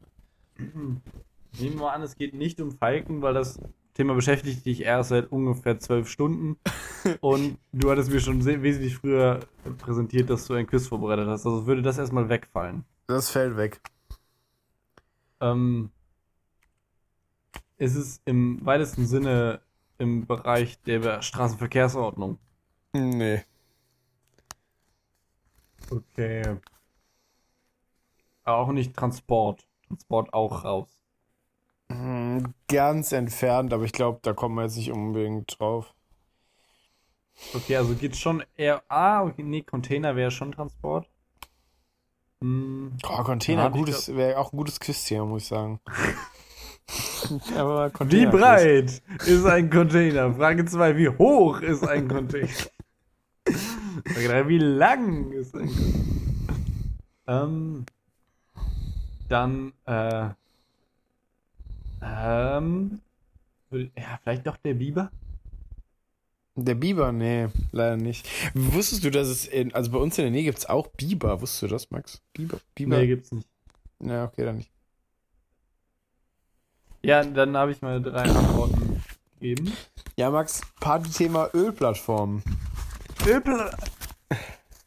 Nehmen 0.58 1.02
wir 1.60 1.72
mal 1.76 1.94
an, 1.94 2.02
es 2.02 2.16
geht 2.16 2.34
nicht 2.34 2.60
um 2.60 2.72
Falken, 2.72 3.22
weil 3.22 3.36
das 3.36 3.60
Thema 3.94 4.16
beschäftigt 4.16 4.66
dich 4.66 4.82
erst 4.82 5.10
seit 5.10 5.32
ungefähr 5.32 5.80
zwölf 5.80 6.10
Stunden. 6.10 6.58
Und 7.22 7.60
du 7.72 7.92
hattest 7.92 8.12
mir 8.12 8.20
schon 8.20 8.42
sehr, 8.42 8.64
wesentlich 8.64 8.96
früher 8.98 9.42
präsentiert, 9.78 10.30
dass 10.32 10.48
du 10.48 10.56
ein 10.56 10.66
Quiz 10.66 10.88
vorbereitet 10.88 11.28
hast. 11.28 11.46
Also 11.46 11.68
würde 11.68 11.84
das 11.84 12.00
erstmal 12.00 12.28
wegfallen. 12.28 12.84
Das 13.08 13.32
fällt 13.32 13.58
weg. 13.58 13.82
Ähm, 15.42 15.92
ist 17.78 17.96
es 17.96 18.22
im 18.26 18.66
weitesten 18.66 19.06
Sinne 19.06 19.62
im 19.98 20.26
Bereich 20.28 20.82
der 20.84 21.22
Straßenverkehrsordnung? 21.22 22.40
Nee. 22.94 23.46
Okay. 25.92 26.60
Auch 28.46 28.72
nicht 28.72 28.96
Transport. 28.96 29.68
Transport 29.90 30.34
auch 30.34 30.64
raus. 30.64 31.04
Hm, 31.92 32.54
Ganz 32.68 33.12
entfernt, 33.12 33.74
aber 33.74 33.86
ich 33.86 33.92
glaube, 33.92 34.20
da 34.22 34.34
kommen 34.34 34.54
wir 34.56 34.64
jetzt 34.66 34.78
nicht 34.78 34.92
unbedingt 34.92 35.60
drauf. 35.60 35.96
Okay, 37.54 37.76
also 37.78 37.96
geht 37.96 38.16
schon 38.16 38.44
eher. 38.56 38.84
Ah, 38.88 39.24
okay, 39.24 39.42
nee, 39.42 39.64
Container 39.64 40.16
wäre 40.16 40.30
schon 40.30 40.52
Transport. 40.52 41.10
Hm, 42.46 42.92
Oh, 43.04 43.24
Container, 43.24 43.64
Ja, 43.64 43.70
gutes, 43.70 44.16
wäre 44.16 44.38
auch 44.38 44.54
ein 44.54 44.58
gutes 44.58 44.80
Quiz-Thema, 44.80 45.26
muss 45.26 45.44
ich 45.44 45.48
sagen. 45.48 45.80
aber 47.58 47.92
wie 48.02 48.28
breit 48.28 49.02
ist 49.26 49.46
ein 49.46 49.72
Container? 49.72 50.32
Frage 50.36 50.64
2. 50.66 50.96
Wie 50.96 51.10
hoch 51.10 51.62
ist 51.62 51.88
ein 51.88 52.08
Container? 52.08 52.48
Frage 54.06 54.28
3. 54.28 54.48
Wie 54.48 54.60
lang 54.60 55.32
ist 55.32 55.56
ein 55.56 55.68
Container? 55.68 56.06
Ähm, 57.28 57.86
dann, 59.28 59.74
äh, 59.88 60.30
ähm, 62.04 63.00
ja, 63.72 64.20
vielleicht 64.22 64.46
doch 64.46 64.58
der 64.58 64.76
Biber? 64.76 65.10
Der 66.58 66.76
Biber, 66.76 67.12
nee, 67.12 67.48
leider 67.72 67.98
nicht. 67.98 68.28
Wusstest 68.54 69.04
du, 69.04 69.12
dass 69.12 69.28
es 69.28 69.46
in, 69.46 69.74
also 69.74 69.92
bei 69.92 69.98
uns 69.98 70.18
in 70.18 70.24
der 70.24 70.32
Nähe 70.32 70.44
gibt 70.44 70.58
es 70.60 70.66
auch 70.68 70.88
Biber? 70.88 71.42
Wusstest 71.42 71.64
du 71.64 71.68
das, 71.68 71.92
Max? 71.92 72.22
Biber? 72.34 72.60
Biber? 72.76 72.98
Nee, 72.98 73.08
gibt's 73.08 73.32
nicht. 73.32 73.48
Na, 74.00 74.24
okay, 74.24 74.46
dann 74.46 74.58
nicht. 74.58 74.72
Ja, 77.04 77.24
dann 77.24 77.56
habe 77.58 77.72
ich 77.72 77.82
mal 77.82 78.02
drei 78.02 78.24
Antworten 78.24 79.04
gegeben. 79.40 79.74
Ja, 80.16 80.32
Max, 80.32 80.62
Partythema 80.80 81.50
Ölplattform. 81.54 82.42
Ölpla 83.28 83.72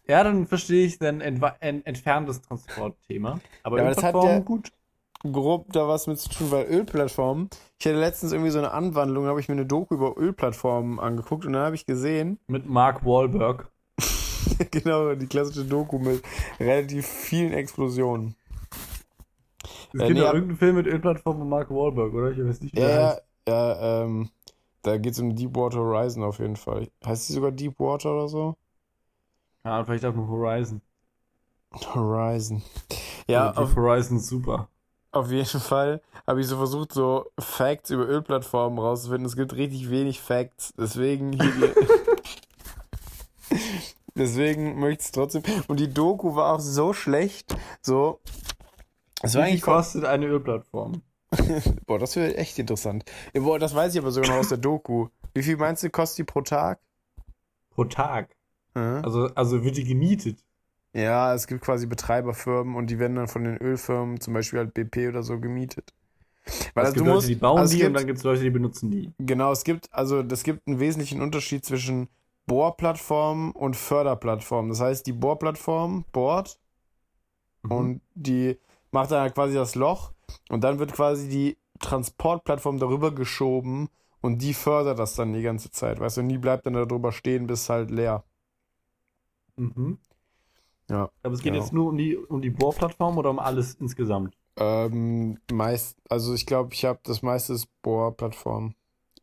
ja, 0.08 0.24
dann 0.24 0.46
verstehe 0.46 0.86
ich 0.86 0.98
dann 0.98 1.20
ent 1.20 1.42
entferntes 1.60 2.40
Transportthema. 2.40 3.40
Aber 3.62 3.76
Ja, 3.76 3.84
aber 3.84 3.94
das 3.94 4.02
hat 4.02 4.14
ja- 4.14 4.38
gut. 4.38 4.72
Grob 5.24 5.72
da 5.72 5.88
was 5.88 6.06
mit 6.06 6.18
zu 6.20 6.28
tun, 6.28 6.50
weil 6.52 6.66
Ölplattformen. 6.66 7.50
Ich 7.80 7.86
hatte 7.86 7.98
letztens 7.98 8.32
irgendwie 8.32 8.50
so 8.52 8.58
eine 8.58 8.70
Anwandlung, 8.72 9.26
habe 9.26 9.40
ich 9.40 9.48
mir 9.48 9.54
eine 9.54 9.66
Doku 9.66 9.94
über 9.94 10.16
Ölplattformen 10.16 11.00
angeguckt 11.00 11.44
und 11.44 11.54
dann 11.54 11.62
habe 11.64 11.74
ich 11.74 11.86
gesehen, 11.86 12.38
Mit 12.46 12.68
Mark 12.68 13.04
Wahlberg. 13.04 13.68
genau, 14.70 15.14
die 15.14 15.26
klassische 15.26 15.64
Doku 15.64 15.98
mit 15.98 16.22
relativ 16.60 17.06
vielen 17.06 17.52
Explosionen. 17.52 18.36
Es 19.92 20.00
Äh, 20.00 20.06
gibt 20.06 20.10
nee, 20.10 20.20
doch 20.20 20.28
aber- 20.28 20.34
irgendeinen 20.34 20.58
Film 20.58 20.76
mit 20.76 20.86
Ölplattform 20.86 21.40
und 21.40 21.48
Mark 21.48 21.70
Wahlberg, 21.70 22.12
oder? 22.14 22.30
Ich 22.30 22.38
weiß 22.44 22.60
nicht, 22.60 22.74
wie 22.76 22.80
Ja, 22.80 22.86
der 22.86 22.96
ja, 23.00 23.08
heißt. 23.08 23.22
ja, 23.48 24.02
ähm, 24.04 24.30
da 24.82 24.98
geht 24.98 25.12
es 25.14 25.18
um 25.20 25.34
Deepwater 25.34 25.78
Horizon 25.78 26.22
auf 26.22 26.38
jeden 26.38 26.56
Fall. 26.56 26.88
Heißt 27.04 27.26
sie 27.26 27.32
sogar 27.32 27.50
Deepwater 27.50 28.12
oder 28.12 28.28
so? 28.28 28.56
Ja, 29.64 29.84
vielleicht 29.84 30.04
auch 30.04 30.14
nur 30.14 30.28
Horizon. 30.28 30.80
Horizon. 31.94 32.62
Ja, 33.26 33.48
Also, 33.48 33.60
auf, 33.62 33.76
Horizon 33.76 34.20
super. 34.20 34.68
Auf 35.12 35.30
jeden 35.30 35.60
Fall 35.60 36.00
habe 36.26 36.40
ich 36.40 36.46
so 36.46 36.56
versucht, 36.56 36.92
so 36.92 37.30
Facts 37.38 37.90
über 37.90 38.06
Ölplattformen 38.06 38.78
rauszufinden. 38.78 39.26
Es 39.26 39.36
gibt 39.36 39.54
richtig 39.54 39.90
wenig 39.90 40.20
Facts. 40.20 40.74
Deswegen 40.76 41.32
hier. 41.32 41.74
Deswegen 44.14 44.78
möchte 44.80 45.00
ich 45.00 45.06
es 45.06 45.12
trotzdem. 45.12 45.42
Und 45.68 45.80
die 45.80 45.92
Doku 45.92 46.34
war 46.34 46.54
auch 46.54 46.60
so 46.60 46.92
schlecht. 46.92 47.56
So. 47.80 48.20
Wie 49.22 49.22
war 49.22 49.30
viel 49.30 49.40
eigentlich 49.40 49.62
kostet 49.62 50.04
eine 50.04 50.26
Ölplattform? 50.26 51.02
Boah, 51.86 51.98
das 51.98 52.16
wäre 52.16 52.36
echt 52.36 52.58
interessant. 52.58 53.04
Ja, 53.34 53.42
Boah, 53.42 53.58
das 53.58 53.74
weiß 53.74 53.94
ich 53.94 54.00
aber 54.00 54.10
sogar 54.10 54.30
noch 54.30 54.38
aus 54.38 54.48
der 54.48 54.58
Doku. 54.58 55.08
Wie 55.34 55.42
viel 55.42 55.56
meinst 55.56 55.82
du, 55.82 55.90
kostet 55.90 56.18
die 56.18 56.24
pro 56.24 56.42
Tag? 56.42 56.80
Pro 57.70 57.84
Tag. 57.84 58.34
Mhm. 58.74 59.02
Also, 59.04 59.26
also 59.34 59.64
wird 59.64 59.76
die 59.76 59.84
gemietet. 59.84 60.44
Ja, 60.98 61.34
es 61.34 61.46
gibt 61.46 61.60
quasi 61.62 61.86
Betreiberfirmen 61.86 62.74
und 62.76 62.88
die 62.90 62.98
werden 62.98 63.16
dann 63.16 63.28
von 63.28 63.44
den 63.44 63.56
Ölfirmen, 63.58 64.20
zum 64.20 64.34
Beispiel 64.34 64.58
halt 64.60 64.74
BP 64.74 65.08
oder 65.08 65.22
so, 65.22 65.38
gemietet. 65.40 65.92
Weil 66.74 66.84
es 66.84 66.92
also 66.92 66.94
gibt 66.94 67.04
du 67.04 67.06
Leute, 67.06 67.26
musst, 67.26 67.28
die 67.28 67.34
bauen 67.36 67.58
also 67.60 67.70
die 67.70 67.84
und 67.84 67.92
gibt, 67.92 67.94
dann 67.94 68.06
gibt 68.06 68.18
es 68.18 68.24
Leute, 68.24 68.42
die 68.42 68.50
benutzen 68.50 68.90
die. 68.90 69.12
Genau, 69.18 69.52
es 69.52 69.64
gibt, 69.64 69.92
also 69.92 70.20
es 70.20 70.42
gibt 70.44 70.66
einen 70.66 70.80
wesentlichen 70.80 71.20
Unterschied 71.22 71.64
zwischen 71.64 72.08
Bohrplattformen 72.46 73.52
und 73.52 73.76
Förderplattformen. 73.76 74.70
Das 74.70 74.80
heißt, 74.80 75.06
die 75.06 75.12
Bohrplattform 75.12 76.04
bohrt 76.12 76.58
Mhm. 77.64 77.90
und 77.90 78.00
die 78.14 78.58
macht 78.90 79.10
dann 79.10 79.20
halt 79.22 79.34
quasi 79.34 79.54
das 79.54 79.74
Loch 79.74 80.12
und 80.48 80.62
dann 80.64 80.78
wird 80.78 80.92
quasi 80.92 81.28
die 81.28 81.58
Transportplattform 81.80 82.78
darüber 82.78 83.14
geschoben 83.14 83.88
und 84.20 84.42
die 84.42 84.54
fördert 84.54 84.98
das 84.98 85.14
dann 85.14 85.32
die 85.32 85.42
ganze 85.42 85.70
Zeit, 85.70 86.00
weißt 86.00 86.16
du, 86.18 86.20
und 86.22 86.28
die 86.28 86.38
bleibt 86.38 86.66
dann 86.66 86.72
darüber 86.74 87.12
stehen 87.12 87.46
bis 87.46 87.68
halt 87.68 87.90
leer. 87.90 88.24
Mhm. 89.56 89.98
Ja, 90.90 91.10
Aber 91.22 91.34
es 91.34 91.42
geht 91.42 91.52
genau. 91.52 91.62
jetzt 91.62 91.72
nur 91.72 91.88
um 91.88 91.98
die, 91.98 92.16
um 92.16 92.40
die 92.40 92.50
Bohrplattform 92.50 93.18
oder 93.18 93.30
um 93.30 93.38
alles 93.38 93.74
insgesamt? 93.74 94.36
Ähm, 94.56 95.38
meist, 95.52 95.98
also 96.08 96.34
ich 96.34 96.46
glaube, 96.46 96.74
ich 96.74 96.84
habe 96.84 96.98
das 97.04 97.22
meiste 97.22 97.52
ist 97.52 97.68
Bohrplattform. 97.82 98.74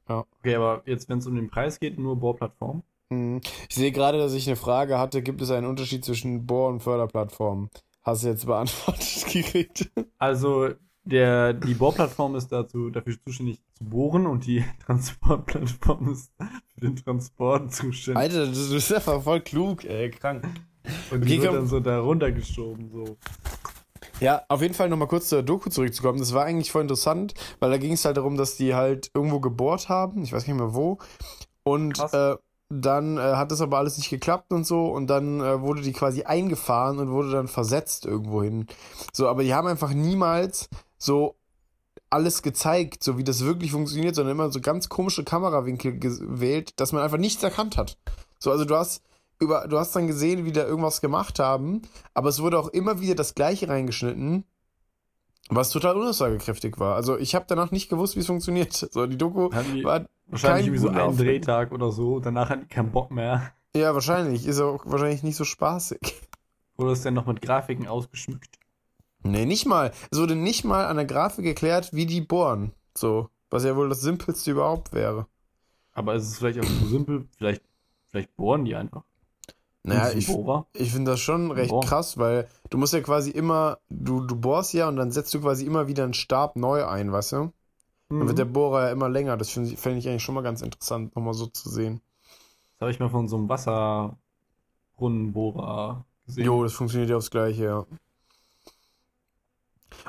Okay, 0.07 0.55
aber 0.55 0.83
jetzt, 0.85 1.09
wenn 1.09 1.17
es 1.17 1.27
um 1.27 1.35
den 1.35 1.49
Preis 1.49 1.79
geht, 1.79 1.97
nur 1.97 2.15
Bohrplattform. 2.15 2.83
Hm. 3.09 3.41
Ich 3.67 3.75
sehe 3.75 3.91
gerade, 3.91 4.17
dass 4.17 4.33
ich 4.33 4.47
eine 4.47 4.55
Frage 4.55 4.99
hatte, 4.99 5.21
gibt 5.21 5.41
es 5.41 5.51
einen 5.51 5.65
Unterschied 5.65 6.05
zwischen 6.05 6.45
Bohr- 6.45 6.69
und 6.69 6.81
Förderplattformen? 6.81 7.69
Hast 8.03 8.23
du 8.23 8.27
jetzt 8.27 8.45
beantwortet 8.45 9.25
gekriegt? 9.31 9.91
Also, 10.19 10.69
der, 11.03 11.53
die 11.53 11.73
Bohrplattform 11.73 12.35
ist 12.35 12.51
dazu, 12.51 12.89
dafür 12.91 13.15
zuständig 13.25 13.59
zu 13.73 13.85
bohren 13.85 14.27
und 14.27 14.45
die 14.45 14.63
Transportplattform 14.85 16.11
ist 16.11 16.31
für 16.75 16.81
den 16.81 16.95
Transport 16.95 17.73
zuständig. 17.73 18.21
Alter, 18.21 18.45
du, 18.45 18.53
du 18.53 18.73
bist 18.73 18.93
einfach 18.93 19.21
voll 19.21 19.41
klug, 19.41 19.83
ey, 19.85 20.11
krank. 20.11 20.47
Und 21.11 21.23
Okay, 21.23 21.25
die 21.25 21.41
wird 21.41 21.53
dann 21.53 21.67
so 21.67 21.79
da 21.79 21.99
runtergeschoben, 21.99 22.89
so. 22.91 23.17
Ja, 24.19 24.43
auf 24.47 24.61
jeden 24.61 24.73
Fall 24.73 24.89
nochmal 24.89 25.07
kurz 25.07 25.29
zur 25.29 25.43
Doku 25.43 25.69
zurückzukommen. 25.69 26.19
Das 26.19 26.33
war 26.33 26.45
eigentlich 26.45 26.71
voll 26.71 26.83
interessant, 26.83 27.33
weil 27.59 27.69
da 27.69 27.77
ging 27.77 27.93
es 27.93 28.05
halt 28.05 28.17
darum, 28.17 28.37
dass 28.37 28.55
die 28.55 28.73
halt 28.73 29.11
irgendwo 29.13 29.39
gebohrt 29.39 29.89
haben, 29.89 30.23
ich 30.23 30.31
weiß 30.31 30.47
nicht 30.47 30.55
mehr 30.55 30.73
wo. 30.73 30.99
Und 31.63 31.99
äh, 32.13 32.35
dann 32.69 33.17
äh, 33.17 33.21
hat 33.21 33.51
das 33.51 33.61
aber 33.61 33.77
alles 33.77 33.97
nicht 33.97 34.09
geklappt 34.09 34.51
und 34.51 34.65
so. 34.65 34.85
Und 34.85 35.07
dann 35.07 35.41
äh, 35.41 35.61
wurde 35.61 35.81
die 35.81 35.93
quasi 35.93 36.23
eingefahren 36.23 36.99
und 36.99 37.11
wurde 37.11 37.31
dann 37.31 37.47
versetzt 37.47 38.05
irgendwo 38.05 38.41
hin. 38.41 38.67
So, 39.11 39.27
aber 39.27 39.43
die 39.43 39.53
haben 39.53 39.67
einfach 39.67 39.91
niemals 39.93 40.69
so 40.97 41.35
alles 42.09 42.41
gezeigt, 42.41 43.03
so 43.03 43.17
wie 43.17 43.23
das 43.23 43.43
wirklich 43.43 43.71
funktioniert, 43.71 44.15
sondern 44.15 44.35
immer 44.35 44.51
so 44.51 44.61
ganz 44.61 44.89
komische 44.89 45.23
Kamerawinkel 45.23 45.99
gewählt, 45.99 46.79
dass 46.79 46.91
man 46.91 47.01
einfach 47.01 47.17
nichts 47.17 47.43
erkannt 47.43 47.77
hat. 47.77 47.97
So, 48.39 48.51
also 48.51 48.63
du 48.63 48.75
hast 48.75 49.01
über, 49.39 49.67
du 49.67 49.77
hast 49.77 49.95
dann 49.95 50.07
gesehen, 50.07 50.45
wie 50.45 50.51
da 50.51 50.63
irgendwas 50.65 51.01
gemacht 51.01 51.39
haben, 51.39 51.81
aber 52.13 52.29
es 52.29 52.41
wurde 52.41 52.59
auch 52.59 52.69
immer 52.69 53.01
wieder 53.01 53.15
das 53.15 53.35
Gleiche 53.35 53.67
reingeschnitten, 53.67 54.45
was 55.49 55.69
total 55.69 55.95
unaussagekräftig 55.95 56.79
war. 56.79 56.95
Also 56.95 57.17
ich 57.17 57.35
habe 57.35 57.45
danach 57.47 57.71
nicht 57.71 57.89
gewusst, 57.89 58.15
wie 58.15 58.21
es 58.21 58.27
funktioniert. 58.27 58.73
So, 58.73 59.05
die 59.05 59.17
Doku 59.17 59.49
die 59.73 59.83
war 59.83 60.05
wahrscheinlich 60.27 60.65
kein 60.65 60.73
irgendwie 60.73 60.77
so 60.77 60.89
Aufwand. 60.89 61.19
Drehtag 61.19 61.71
oder 61.71 61.91
so. 61.91 62.19
Danach 62.19 62.49
hatten 62.49 62.61
die 62.61 62.73
keinen 62.73 62.91
Bock 62.91 63.11
mehr. 63.11 63.51
ja 63.75 63.93
wahrscheinlich, 63.93 64.47
ist 64.47 64.59
auch 64.59 64.85
wahrscheinlich 64.85 65.23
nicht 65.23 65.35
so 65.35 65.43
spaßig. 65.43 65.99
Oder 66.77 66.91
ist 66.91 67.05
dann 67.05 67.13
noch 67.13 67.25
mit 67.25 67.41
Grafiken 67.41 67.87
ausgeschmückt. 67.87 68.59
Nee, 69.23 69.45
nicht 69.45 69.65
mal. 69.65 69.91
Es 70.11 70.19
wurde 70.19 70.35
nicht 70.35 70.65
mal 70.65 70.85
an 70.85 70.97
der 70.97 71.05
Grafik 71.05 71.45
erklärt, 71.45 71.93
wie 71.93 72.05
die 72.05 72.21
bohren. 72.21 72.73
So, 72.97 73.29
was 73.49 73.63
ja 73.63 73.75
wohl 73.75 73.89
das 73.89 74.01
simpelste 74.01 74.51
überhaupt 74.51 74.93
wäre. 74.93 75.27
Aber 75.93 76.15
ist 76.15 76.27
es 76.27 76.37
vielleicht 76.37 76.59
auch 76.59 76.65
so 76.65 76.87
simpel? 76.87 77.27
Vielleicht, 77.37 77.61
vielleicht 78.09 78.35
bohren 78.35 78.65
die 78.65 78.75
einfach. 78.75 79.03
Naja, 79.87 80.17
ich, 80.17 80.27
ich 80.73 80.91
finde 80.91 81.11
das 81.11 81.19
schon 81.19 81.51
recht 81.51 81.69
Boah. 81.69 81.81
krass, 81.81 82.17
weil 82.17 82.47
du 82.71 82.77
musst 82.77 82.93
ja 82.93 83.01
quasi 83.01 83.29
immer, 83.29 83.77
du, 83.89 84.21
du 84.21 84.35
bohrst 84.35 84.73
ja 84.73 84.87
und 84.87 84.95
dann 84.95 85.11
setzt 85.11 85.33
du 85.33 85.41
quasi 85.41 85.65
immer 85.65 85.87
wieder 85.87 86.03
einen 86.03 86.15
Stab 86.15 86.55
neu 86.55 86.85
ein, 86.85 87.11
weißt 87.11 87.33
du? 87.33 87.51
Dann 88.09 88.27
wird 88.27 88.37
der 88.37 88.45
Mhm. 88.45 88.53
Bohrer 88.53 88.85
ja 88.85 88.91
immer 88.91 89.09
länger. 89.09 89.37
Das 89.37 89.49
finde 89.49 89.69
ich, 89.69 89.79
fänd 89.79 89.97
ich 89.97 90.09
eigentlich 90.09 90.23
schon 90.23 90.35
mal 90.35 90.41
ganz 90.41 90.61
interessant, 90.61 91.15
nochmal 91.15 91.33
so 91.35 91.45
zu 91.47 91.69
sehen. 91.69 92.01
Das 92.73 92.81
habe 92.81 92.91
ich 92.91 92.99
mal 92.99 93.09
von 93.09 93.27
so 93.27 93.37
einem 93.37 93.47
Wasserbrunnenbohrer 93.47 96.03
gesehen. 96.25 96.45
Jo, 96.45 96.63
das 96.63 96.73
funktioniert 96.73 97.11
ja 97.11 97.17
aufs 97.17 97.29
Gleiche, 97.29 97.63
ja. 97.63 97.85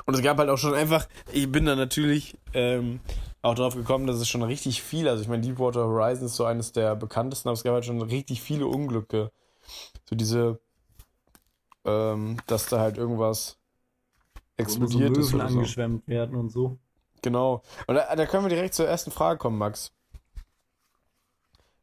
Und 0.05 0.13
es 0.13 0.21
gab 0.21 0.37
halt 0.37 0.49
auch 0.49 0.57
schon 0.57 0.73
einfach, 0.73 1.07
ich 1.31 1.51
bin 1.51 1.65
da 1.65 1.75
natürlich 1.75 2.37
ähm, 2.53 2.99
auch 3.41 3.55
drauf 3.55 3.75
gekommen, 3.75 4.07
dass 4.07 4.17
es 4.17 4.27
schon 4.27 4.43
richtig 4.43 4.81
viel, 4.81 5.07
also 5.07 5.21
ich 5.21 5.27
meine, 5.27 5.43
Deepwater 5.43 5.85
Horizon 5.85 6.25
ist 6.25 6.35
so 6.35 6.45
eines 6.45 6.71
der 6.71 6.95
bekanntesten, 6.95 7.49
aber 7.49 7.55
es 7.55 7.63
gab 7.63 7.73
halt 7.73 7.85
schon 7.85 8.01
richtig 8.01 8.41
viele 8.41 8.67
Unglücke. 8.67 9.31
So 10.09 10.15
diese, 10.15 10.59
ähm, 11.85 12.37
dass 12.47 12.67
da 12.67 12.79
halt 12.79 12.97
irgendwas 12.97 13.57
explodiert 14.57 15.15
so 15.15 15.21
ist 15.21 15.27
Möwen 15.31 15.41
oder 15.41 15.49
so. 15.49 15.57
angeschwemmt 15.57 16.07
werden 16.07 16.35
und 16.35 16.49
so. 16.49 16.77
Genau. 17.21 17.61
Und 17.87 17.95
da, 17.95 18.15
da 18.15 18.25
können 18.25 18.45
wir 18.45 18.49
direkt 18.49 18.73
zur 18.73 18.87
ersten 18.87 19.11
Frage 19.11 19.37
kommen, 19.37 19.57
Max. 19.57 19.91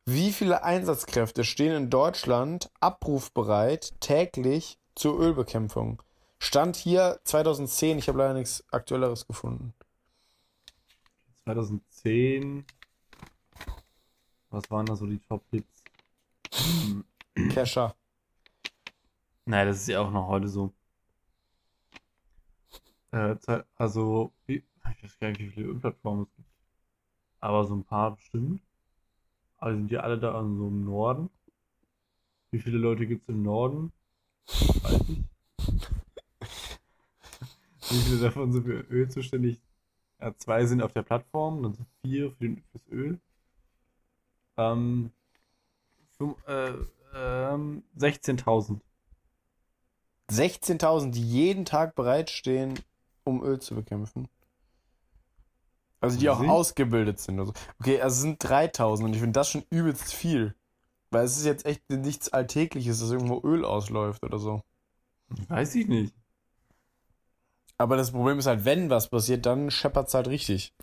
Wie 0.06 0.32
viele 0.32 0.62
Einsatzkräfte 0.62 1.44
stehen 1.44 1.74
in 1.74 1.90
Deutschland 1.90 2.70
abrufbereit 2.80 3.94
täglich 4.00 4.78
zur 4.94 5.18
Ölbekämpfung? 5.18 6.02
Stand 6.38 6.76
hier 6.76 7.20
2010, 7.24 7.98
ich 7.98 8.08
habe 8.08 8.18
leider 8.18 8.34
nichts 8.34 8.64
Aktuelleres 8.70 9.26
gefunden. 9.26 9.72
2010. 11.44 12.66
Was 14.50 14.70
waren 14.70 14.86
da 14.86 14.94
so 14.94 15.06
die 15.06 15.18
Top-Hits? 15.20 15.82
Kescher. 17.50 17.94
Naja, 19.46 19.64
das 19.66 19.78
ist 19.82 19.88
ja 19.88 20.00
auch 20.00 20.10
noch 20.10 20.28
heute 20.28 20.48
so. 20.48 20.74
Äh, 23.12 23.36
Ze- 23.40 23.64
also, 23.76 24.32
ich 24.46 24.62
weiß 24.82 25.18
gar 25.18 25.28
nicht, 25.28 25.40
wie 25.40 25.48
viele 25.50 25.68
Ölplattformen 25.68 26.24
es 26.24 26.34
gibt. 26.36 26.48
Aber 27.40 27.64
so 27.66 27.76
ein 27.76 27.84
paar 27.84 28.16
bestimmt. 28.16 28.62
Aber 29.58 29.72
die 29.72 29.78
sind 29.78 29.90
ja 29.92 30.00
alle 30.00 30.18
da 30.18 30.32
so 30.42 30.68
im 30.68 30.84
Norden. 30.84 31.30
Wie 32.52 32.58
viele 32.58 32.78
Leute 32.78 33.06
gibt 33.06 33.28
es 33.28 33.34
im 33.34 33.42
Norden? 33.42 33.92
Weiß 34.82 35.00
ich. 35.10 35.24
Wie 37.90 38.00
viele 38.00 38.18
davon 38.20 38.52
sind 38.52 38.64
für 38.64 38.80
Öl 38.90 39.08
zuständig? 39.08 39.60
Ja, 40.20 40.36
zwei 40.38 40.66
sind 40.66 40.82
auf 40.82 40.92
der 40.92 41.02
Plattform, 41.04 41.62
dann 41.62 41.74
sind 41.74 41.88
vier 42.04 42.32
für 42.32 42.44
den, 42.44 42.64
fürs 42.72 42.88
Öl. 42.90 43.20
Ähm, 44.56 45.12
äh, 46.46 46.72
ähm, 47.14 47.82
16.000. 47.96 48.82
16.000, 50.30 51.10
die 51.10 51.22
jeden 51.22 51.64
Tag 51.64 51.94
bereitstehen, 51.94 52.78
um 53.24 53.42
Öl 53.42 53.60
zu 53.60 53.74
bekämpfen. 53.74 54.28
Also 56.00 56.18
die 56.18 56.28
auch 56.28 56.40
Sie? 56.40 56.48
ausgebildet 56.48 57.18
sind. 57.18 57.38
Also. 57.38 57.52
Okay, 57.80 58.00
also 58.00 58.14
es 58.14 58.20
sind 58.20 58.44
3.000 58.44 59.04
und 59.04 59.14
ich 59.14 59.20
finde 59.20 59.38
das 59.38 59.48
schon 59.48 59.64
übelst 59.70 60.12
viel. 60.12 60.54
Weil 61.10 61.24
es 61.24 61.36
ist 61.38 61.46
jetzt 61.46 61.64
echt 61.64 61.88
nichts 61.88 62.32
Alltägliches, 62.32 63.00
dass 63.00 63.10
irgendwo 63.10 63.40
Öl 63.46 63.64
ausläuft 63.64 64.24
oder 64.24 64.38
so. 64.38 64.62
Weiß 65.48 65.74
ich 65.76 65.86
nicht. 65.86 66.14
Aber 67.78 67.96
das 67.96 68.12
Problem 68.12 68.38
ist 68.38 68.46
halt, 68.46 68.64
wenn 68.64 68.90
was 68.90 69.08
passiert, 69.08 69.46
dann 69.46 69.70
scheppert 69.70 70.08
es 70.08 70.14
halt 70.14 70.28
richtig. 70.28 70.74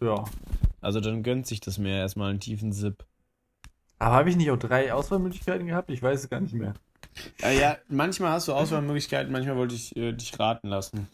Ja. 0.00 0.24
Also 0.80 1.00
dann 1.00 1.22
gönnt 1.22 1.46
sich 1.46 1.60
das 1.60 1.78
Meer 1.78 1.98
erstmal 1.98 2.30
einen 2.30 2.40
tiefen 2.40 2.72
Sip. 2.72 3.04
Aber 3.98 4.14
habe 4.16 4.30
ich 4.30 4.36
nicht 4.36 4.50
auch 4.50 4.58
drei 4.58 4.92
Auswahlmöglichkeiten 4.92 5.66
gehabt? 5.66 5.90
Ich 5.90 6.02
weiß 6.02 6.20
es 6.24 6.28
gar 6.30 6.40
nicht 6.40 6.54
mehr. 6.54 6.74
Ja, 7.40 7.50
ja, 7.50 7.76
manchmal 7.88 8.32
hast 8.32 8.46
du 8.48 8.52
Auswahlmöglichkeiten, 8.52 9.32
manchmal 9.32 9.56
wollte 9.56 9.74
ich 9.74 9.96
äh, 9.96 10.12
dich 10.12 10.38
raten 10.38 10.68
lassen. 10.68 11.08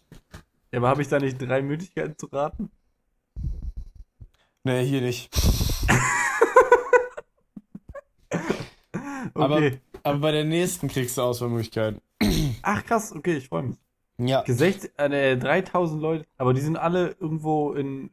Ja, 0.72 0.78
aber 0.78 0.88
habe 0.88 1.02
ich 1.02 1.08
da 1.08 1.18
nicht 1.20 1.38
drei 1.40 1.62
Möglichkeiten 1.62 2.16
zu 2.18 2.26
raten? 2.26 2.70
Nee, 4.64 4.84
hier 4.84 5.00
nicht. 5.00 5.32
Aber- 9.34 9.56
Okay. 9.56 9.78
Aber 10.04 10.18
bei 10.18 10.32
der 10.32 10.44
nächsten 10.44 10.88
kriegst 10.88 11.16
du 11.16 11.22
Auswahlmöglichkeiten. 11.22 12.00
Ach 12.62 12.84
krass, 12.84 13.12
okay, 13.14 13.36
ich 13.36 13.46
freue 13.48 13.62
mich. 13.62 13.76
Ja. 14.18 14.42
16, 14.46 14.90
äh, 14.96 15.36
3000 15.38 16.02
Leute, 16.02 16.26
aber 16.38 16.54
die 16.54 16.60
sind 16.60 16.76
alle 16.76 17.14
irgendwo 17.20 17.72
in, 17.72 18.10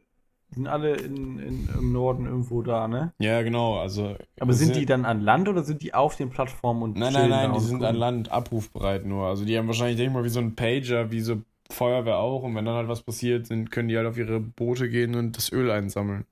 sind 0.51 0.67
alle 0.67 0.95
in, 0.95 1.39
in, 1.39 1.69
im 1.77 1.91
Norden 1.91 2.25
irgendwo 2.25 2.61
da, 2.61 2.87
ne? 2.87 3.13
Ja, 3.19 3.41
genau. 3.43 3.79
Also, 3.79 4.15
Aber 4.39 4.53
sind 4.53 4.75
die 4.75 4.85
dann 4.85 5.05
an 5.05 5.21
Land 5.21 5.47
oder 5.47 5.63
sind 5.63 5.81
die 5.83 5.93
auf 5.93 6.15
den 6.15 6.29
Plattformen 6.29 6.81
und 6.81 6.97
Nein, 6.97 7.13
nein, 7.13 7.29
nein, 7.29 7.53
die 7.53 7.59
sind 7.59 7.83
an 7.83 7.95
Land 7.95 8.31
abrufbereit 8.31 9.05
nur. 9.05 9.27
Also 9.27 9.45
die 9.45 9.57
haben 9.57 9.67
wahrscheinlich, 9.67 9.97
denke 9.97 10.11
ich 10.11 10.15
mal, 10.15 10.23
wie 10.23 10.29
so 10.29 10.39
ein 10.39 10.55
Pager, 10.55 11.11
wie 11.11 11.21
so 11.21 11.41
Feuerwehr 11.71 12.17
auch. 12.17 12.43
Und 12.43 12.55
wenn 12.55 12.65
dann 12.65 12.75
halt 12.75 12.87
was 12.87 13.01
passiert, 13.01 13.47
sind, 13.47 13.69
können 13.71 13.89
die 13.89 13.97
halt 13.97 14.07
auf 14.07 14.17
ihre 14.17 14.39
Boote 14.39 14.89
gehen 14.89 15.15
und 15.15 15.37
das 15.37 15.51
Öl 15.51 15.69
einsammeln. 15.69 16.25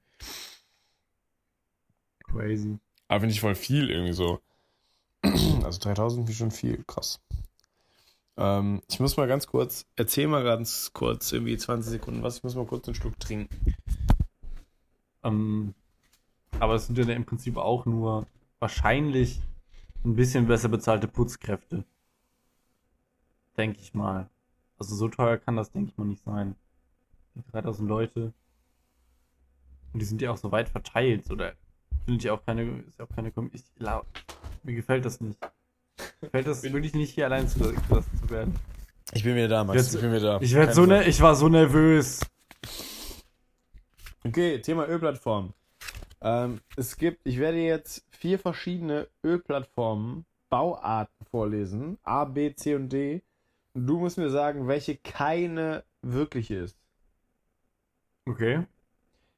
Crazy. 2.23 2.79
Aber 3.07 3.21
finde 3.21 3.33
ich 3.33 3.41
voll 3.41 3.55
viel 3.55 3.89
irgendwie 3.89 4.13
so. 4.13 4.39
Also 5.63 5.79
3000 5.79 6.27
wie 6.29 6.33
schon 6.33 6.51
viel, 6.51 6.83
krass. 6.87 7.19
Ähm, 8.37 8.81
ich 8.89 8.99
muss 8.99 9.17
mal 9.17 9.27
ganz 9.27 9.47
kurz, 9.47 9.85
erzähl 9.95 10.27
mal 10.27 10.43
ganz 10.43 10.91
kurz, 10.93 11.31
irgendwie 11.31 11.57
20 11.57 11.91
Sekunden 11.91 12.23
was, 12.23 12.37
ich 12.37 12.43
muss 12.43 12.55
mal 12.55 12.65
kurz 12.65 12.87
einen 12.87 12.95
Schluck 12.95 13.19
trinken. 13.19 13.75
Ähm, 15.27 15.73
aber 16.59 16.75
es 16.75 16.87
sind 16.87 16.97
ja 16.97 17.05
im 17.13 17.25
Prinzip 17.25 17.57
auch 17.57 17.85
nur 17.85 18.25
wahrscheinlich 18.59 19.41
ein 20.05 20.15
bisschen 20.15 20.47
besser 20.47 20.69
bezahlte 20.69 21.07
Putzkräfte. 21.07 21.83
Denke 23.57 23.79
ich 23.81 23.93
mal. 23.93 24.29
Also 24.79 24.95
so 24.95 25.07
teuer 25.09 25.37
kann 25.37 25.55
das, 25.55 25.71
denke 25.71 25.89
ich 25.91 25.97
mal, 25.97 26.05
nicht 26.05 26.23
sein. 26.23 26.55
Die 27.35 27.43
3000 27.51 27.87
Leute. 27.89 28.33
Und 29.93 29.99
die 29.99 30.05
sind 30.05 30.21
ja 30.21 30.31
auch 30.31 30.37
so 30.37 30.51
weit 30.51 30.69
verteilt. 30.69 31.29
Oder 31.31 31.53
findet 32.05 32.23
ja 32.23 32.33
auch 32.33 32.45
keine, 32.45 32.79
ist 32.87 32.99
ja 32.99 33.05
auch 33.05 33.15
keine 33.15 33.31
ich, 33.51 33.63
la- 33.77 34.05
Mir 34.63 34.75
gefällt 34.75 35.05
das 35.05 35.19
nicht. 35.21 35.39
Mir 36.21 36.27
gefällt 36.29 36.47
das 36.47 36.63
wirklich 36.63 36.93
nicht, 36.93 37.13
hier 37.15 37.25
allein 37.25 37.47
zu, 37.47 37.59
gelassen 37.59 38.17
zu 38.21 38.29
werden. 38.29 38.55
Ich 39.13 39.23
bin 39.23 39.35
wieder 39.35 39.47
da, 39.47 39.63
Max, 39.63 39.77
Jetzt- 39.81 39.95
ich 39.95 40.01
bin 40.01 40.11
wieder 40.11 40.39
da. 40.39 40.41
Ich 40.41 40.53
werd 40.53 40.73
so 40.75 40.85
ne, 40.85 41.03
ich 41.07 41.21
war 41.21 41.35
so 41.35 41.47
nervös. 41.49 42.19
Okay, 44.27 44.59
Thema 44.61 44.87
Ölplattform. 44.87 45.53
Ähm, 46.21 46.59
es 46.75 46.97
gibt, 46.97 47.25
ich 47.25 47.37
werde 47.39 47.59
jetzt 47.59 48.05
vier 48.09 48.39
verschiedene 48.39 49.07
Ölplattformen, 49.23 50.25
Bauarten 50.49 51.25
vorlesen. 51.27 51.97
A, 52.03 52.25
B, 52.25 52.53
C 52.53 52.75
und 52.75 52.89
D. 52.89 53.21
Und 53.73 53.85
du 53.87 53.99
musst 53.99 54.17
mir 54.17 54.29
sagen, 54.29 54.67
welche 54.67 54.97
keine 54.97 55.83
wirkliche 56.01 56.55
ist. 56.55 56.77
Okay. 58.25 58.65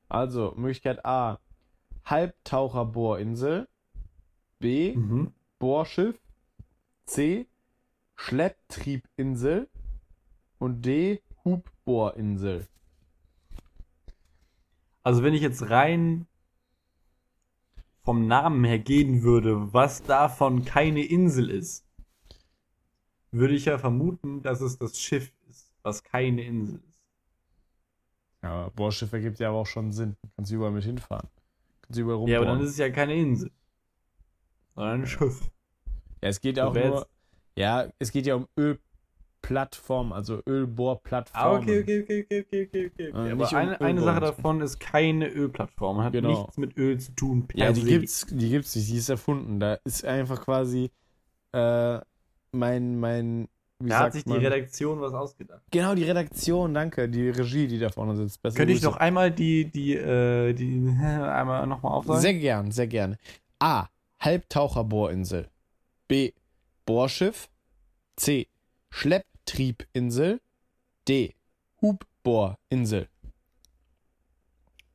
Also, 0.07 0.53
Möglichkeit 0.55 1.05
A, 1.05 1.39
Halbtaucherbohrinsel. 2.05 3.67
B, 4.59 4.95
Mhm. 4.95 5.33
Bohrschiff. 5.59 6.19
C, 7.05 7.47
Schlepptriebinsel. 8.15 9.69
Und 10.57 10.85
D, 10.85 11.21
Hubbohrinsel. 11.45 12.67
Also 15.03 15.23
wenn 15.23 15.33
ich 15.33 15.41
jetzt 15.41 15.69
rein 15.69 16.27
vom 18.03 18.27
Namen 18.27 18.63
her 18.63 18.79
gehen 18.79 19.23
würde, 19.23 19.73
was 19.73 20.03
davon 20.03 20.65
keine 20.65 21.03
Insel 21.03 21.49
ist, 21.49 21.85
würde 23.31 23.53
ich 23.53 23.65
ja 23.65 23.77
vermuten, 23.77 24.41
dass 24.41 24.61
es 24.61 24.77
das 24.77 24.99
Schiff 24.99 25.31
ist, 25.49 25.71
was 25.83 26.03
keine 26.03 26.43
Insel 26.43 26.75
ist. 26.77 26.89
Ja, 28.41 28.69
Bohrschiff 28.69 29.11
ergibt 29.11 29.39
ja 29.39 29.49
aber 29.49 29.59
auch 29.59 29.67
schon 29.67 29.91
Sinn. 29.91 30.15
Kannst 30.35 30.51
du 30.51 30.55
überall 30.55 30.71
mit 30.71 30.85
hinfahren. 30.85 31.27
Kannst 31.81 31.97
du 31.97 32.01
überall 32.01 32.27
Ja, 32.29 32.37
aber 32.37 32.47
dann 32.47 32.61
ist 32.61 32.71
es 32.71 32.77
ja 32.77 32.89
keine 32.89 33.15
Insel, 33.15 33.51
sondern 34.75 35.01
ein 35.01 35.07
Schiff. 35.07 35.51
Ja, 36.21 36.29
es 36.29 36.41
geht 36.41 36.59
auch 36.59 36.73
nur. 36.73 37.07
Ja, 37.55 37.89
es 37.99 38.11
geht 38.11 38.25
ja 38.25 38.35
um 38.35 38.47
Ölplattform, 39.43 40.11
also 40.13 40.41
Ölbohrplattformen. 40.45 41.57
Ah, 41.57 41.61
okay, 41.61 41.81
okay, 41.81 42.01
okay, 42.03 42.21
okay, 42.23 42.41
okay, 42.41 42.67
okay, 42.67 43.09
okay. 43.13 43.27
Äh, 43.29 43.31
Aber 43.31 43.53
eine, 43.53 43.81
eine 43.81 44.01
Sache 44.01 44.19
davon 44.19 44.61
ist 44.61 44.79
keine 44.79 45.27
Ölplattform, 45.27 46.03
hat 46.03 46.13
Genau. 46.13 46.29
nichts 46.41 46.57
mit 46.57 46.77
Öl 46.77 46.99
zu 46.99 47.13
tun. 47.13 47.47
per 47.47 47.57
Ja, 47.59 47.71
die 47.71 47.81
se. 47.81 47.87
gibt's, 47.87 48.25
die 48.29 48.49
gibt's 48.49 48.75
nicht, 48.75 48.89
die 48.91 48.97
ist 48.97 49.09
erfunden. 49.09 49.59
Da 49.59 49.75
ist 49.85 50.05
einfach 50.05 50.41
quasi 50.43 50.91
äh, 51.53 51.99
mein, 52.51 52.99
mein, 52.99 53.47
wie 53.79 53.89
Da 53.89 53.99
hat 53.99 54.13
sich 54.13 54.23
die 54.23 54.29
man? 54.29 54.39
Redaktion 54.39 54.99
was 55.01 55.13
ausgedacht. 55.13 55.61
Genau, 55.71 55.95
die 55.95 56.03
Redaktion, 56.03 56.73
danke, 56.73 57.07
die 57.09 57.29
Regie, 57.29 57.67
die 57.67 57.79
da 57.79 57.89
vorne 57.89 58.15
sitzt. 58.15 58.41
Beste 58.41 58.57
Könnte 58.57 58.73
ich 58.73 58.81
noch 58.81 58.97
einmal 58.97 59.31
die, 59.31 59.65
die, 59.65 59.95
äh, 59.95 60.53
die, 60.53 60.95
einmal 61.01 61.65
nochmal 61.65 61.93
aufsagen? 61.93 62.21
Sehr 62.21 62.33
gern, 62.33 62.71
sehr 62.71 62.87
gern. 62.87 63.17
A. 63.59 63.87
Halbtaucherbohrinsel. 64.19 65.47
B. 66.07 66.33
Bohrschiff. 66.85 67.49
C. 68.17 68.47
Schlepptriebinsel. 68.89 70.41
D. 71.07 71.35
Hubbohrinsel. 71.81 73.07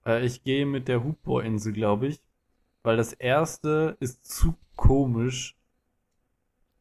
Äh, 0.06 0.24
ich 0.24 0.44
gehe 0.44 0.66
mit 0.66 0.88
der 0.88 1.02
Hubbohrinsel, 1.02 1.72
glaube 1.72 2.08
ich. 2.08 2.20
Weil 2.82 2.96
das 2.96 3.12
erste 3.12 3.96
ist 4.00 4.26
zu 4.26 4.54
komisch 4.76 5.56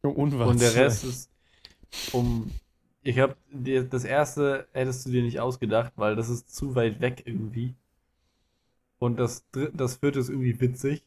und 0.02 0.60
der 0.60 0.76
Rest 0.76 1.06
ist 1.06 1.32
um. 2.12 2.52
Ich 3.04 3.20
habe 3.20 3.36
das 3.62 4.04
erste 4.04 4.68
hättest 4.74 5.06
du 5.06 5.12
dir 5.12 5.24
nicht 5.24 5.40
ausgedacht, 5.40 5.94
weil 5.96 6.16
das 6.16 6.30
ist 6.30 6.54
zu 6.54 6.76
weit 6.76 7.02
weg 7.02 7.24
irgendwie. 7.26 7.76
Und 9.00 9.18
das 9.18 9.50
dritte, 9.52 9.76
das 9.76 9.98
vierte 9.98 10.20
ist 10.20 10.30
irgendwie 10.30 10.60
witzig. 10.60 11.04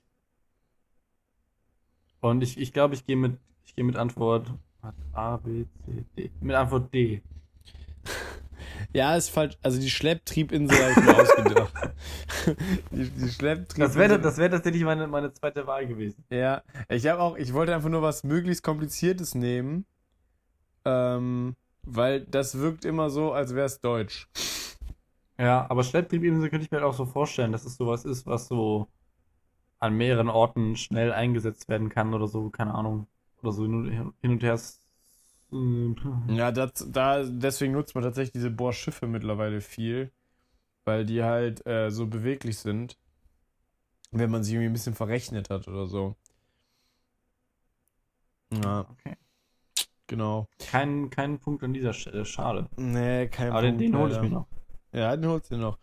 Und 2.21 2.43
ich, 2.43 2.59
ich 2.59 2.73
glaube, 2.73 2.95
ich 2.95 3.07
gehe 3.07 3.17
mit 3.17 3.39
ich 3.65 3.75
gehe 3.75 3.85
mit 3.85 3.97
Antwort 3.97 4.53
A, 5.13 5.37
B, 5.37 5.65
C, 5.85 6.05
D. 6.17 6.31
Mit 6.41 6.57
Antwort 6.57 6.93
D. 6.93 7.23
Ja, 8.93 9.15
ist 9.17 9.29
falsch. 9.31 9.57
Also 9.63 9.79
die 9.79 9.91
Schlepptriebinsel 9.91 10.79
habe 10.79 10.91
ich 10.93 10.97
mir 10.97 11.17
ausgedacht. 11.23 11.73
die, 12.91 13.11
die 13.11 13.29
Schlepptriebinsel. 13.29 13.79
Das 13.79 13.97
wäre 13.97 14.19
das 14.19 14.39
wäre 14.39 14.51
tatsächlich 14.51 14.85
meine, 14.85 15.07
meine 15.07 15.33
zweite 15.33 15.67
Wahl 15.67 15.87
gewesen. 15.87 16.25
Ja, 16.31 16.63
ich 16.89 17.07
habe 17.07 17.21
auch, 17.21 17.37
ich 17.37 17.53
wollte 17.53 17.75
einfach 17.75 17.89
nur 17.89 18.03
was 18.03 18.25
möglichst 18.25 18.63
kompliziertes 18.63 19.35
nehmen. 19.35 19.85
Ähm, 20.85 21.57
weil 21.83 22.21
das 22.21 22.59
wirkt 22.59 22.85
immer 22.85 23.11
so, 23.11 23.33
als 23.33 23.55
wäre 23.55 23.67
es 23.67 23.81
deutsch. 23.81 24.29
Ja, 25.39 25.67
aber 25.69 25.85
Schlepptriebinsel 25.85 26.49
könnte 26.49 26.65
ich 26.65 26.71
mir 26.71 26.79
halt 26.79 26.87
auch 26.89 26.97
so 26.97 27.07
vorstellen, 27.07 27.53
dass 27.53 27.65
es 27.65 27.77
sowas 27.77 28.05
ist, 28.05 28.27
was 28.27 28.49
so 28.49 28.89
an 29.79 29.95
mehreren 29.95 30.31
Orten 30.31 30.77
schnell 30.77 31.13
eingesetzt 31.13 31.69
werden 31.69 31.91
kann 31.91 32.15
oder 32.15 32.27
so, 32.29 32.51
keine 32.51 32.75
Ahnung. 32.75 33.07
Oder 33.47 33.53
so 33.53 33.63
hin 33.65 33.75
und 33.75 33.91
her. 33.91 34.13
Ja, 36.29 36.51
das, 36.53 36.73
da, 36.89 37.23
deswegen 37.25 37.73
nutzt 37.73 37.95
man 37.95 38.03
tatsächlich 38.05 38.33
diese 38.33 38.51
Bohrschiffe 38.51 39.07
mittlerweile 39.07 39.61
viel, 39.61 40.11
weil 40.85 41.07
die 41.07 41.23
halt 41.25 41.67
äh, 41.67 41.91
so 41.91 42.07
beweglich 42.07 42.59
sind, 42.59 42.99
wenn 44.11 44.31
man 44.33 44.43
sich 44.43 44.55
irgendwie 44.55 44.71
ein 44.71 44.73
bisschen 44.73 44.95
verrechnet 44.95 45.49
hat 45.51 45.69
oder 45.69 45.87
so. 45.87 46.17
Ja, 48.51 48.87
Okay. 48.91 49.17
genau. 50.07 50.49
Kein, 50.59 51.09
kein 51.11 51.39
Punkt 51.39 51.63
an 51.65 51.73
dieser 51.73 51.95
Stelle, 51.95 52.25
schade. 52.27 52.69
Nee, 52.77 53.29
kein 53.29 53.53
Aber 53.53 53.63
den, 53.63 53.79
Punkt, 53.79 53.93
den 53.93 53.97
hole 53.97 54.13
ich 54.13 54.17
leider. 54.17 54.23
mir 54.23 54.31
noch. 54.31 54.47
Ja, 54.93 55.17
den 55.17 55.29
holst 55.31 55.51
du 55.51 55.57
dir 55.57 55.61
noch. 55.63 55.79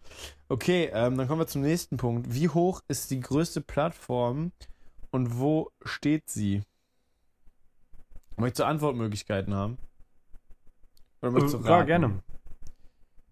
Okay, 0.49 0.89
ähm, 0.93 1.17
dann 1.17 1.27
kommen 1.27 1.41
wir 1.41 1.47
zum 1.47 1.61
nächsten 1.61 1.97
Punkt. 1.97 2.33
Wie 2.33 2.49
hoch 2.49 2.81
ist 2.87 3.11
die 3.11 3.19
größte 3.19 3.61
Plattform 3.61 4.51
und 5.11 5.39
wo 5.39 5.71
steht 5.85 6.29
sie? 6.29 6.63
Möchtest 8.43 8.59
du 8.59 8.65
Antwortmöglichkeiten 8.65 9.53
haben? 9.53 9.77
Oder 11.21 11.31
möchtest 11.31 11.53
du 11.55 11.59
Äh, 11.59 11.63
klar, 11.63 11.77
raten? 11.79 11.87
gerne. 11.87 12.23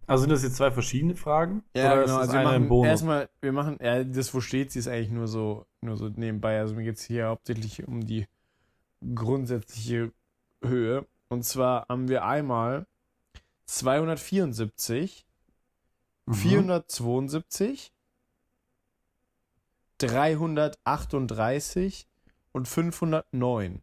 Also 0.07 0.21
sind 0.21 0.29
das 0.31 0.43
jetzt 0.43 0.55
zwei 0.55 0.71
verschiedene 0.71 1.15
Fragen? 1.15 1.63
Ja, 1.75 1.93
Oder 1.93 2.01
genau. 2.01 2.03
ist 2.03 2.11
das 2.11 2.19
Also 2.19 2.33
wir 2.33 2.43
machen 2.43 2.67
Bonus? 2.67 2.87
erstmal, 2.87 3.29
wir 3.41 3.51
machen, 3.51 3.77
ja, 3.81 4.03
das, 4.03 4.33
wo 4.33 4.41
steht 4.41 4.71
sie, 4.71 4.79
ist 4.79 4.87
eigentlich 4.87 5.09
nur 5.11 5.27
so, 5.27 5.65
nur 5.81 5.97
so 5.97 6.09
nebenbei. 6.09 6.59
Also 6.59 6.75
mir 6.75 6.83
geht 6.83 6.97
es 6.97 7.03
hier 7.03 7.27
hauptsächlich 7.27 7.87
um 7.87 8.05
die 8.05 8.27
grundsätzliche 9.15 10.11
Höhe. 10.63 11.05
Und 11.29 11.43
zwar 11.43 11.85
haben 11.87 12.07
wir 12.09 12.25
einmal 12.25 12.87
274, 13.65 15.25
Mhm. 16.25 16.33
472, 16.33 17.93
338 19.97 22.07
und 22.51 22.67
509. 22.67 23.81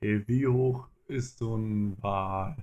Okay, 0.00 0.22
wie 0.26 0.46
hoch 0.46 0.86
ist 1.08 1.38
so 1.38 1.56
ein 1.56 2.00
Wal? 2.02 2.56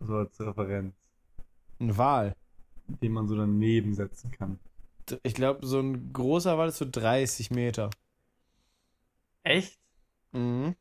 So 0.00 0.16
als 0.16 0.38
Referenz, 0.40 0.94
Ein 1.80 1.96
Wal. 1.96 2.36
den 2.86 3.12
man 3.12 3.26
so 3.26 3.36
daneben 3.36 3.94
setzen 3.94 4.30
kann. 4.30 4.58
Ich 5.22 5.34
glaube, 5.34 5.66
so 5.66 5.80
ein 5.80 6.12
großer 6.12 6.58
Wal 6.58 6.68
ist 6.68 6.78
so 6.78 6.86
30 6.88 7.50
Meter. 7.50 7.90
Echt? 9.44 9.78
Mhm. 10.32 10.76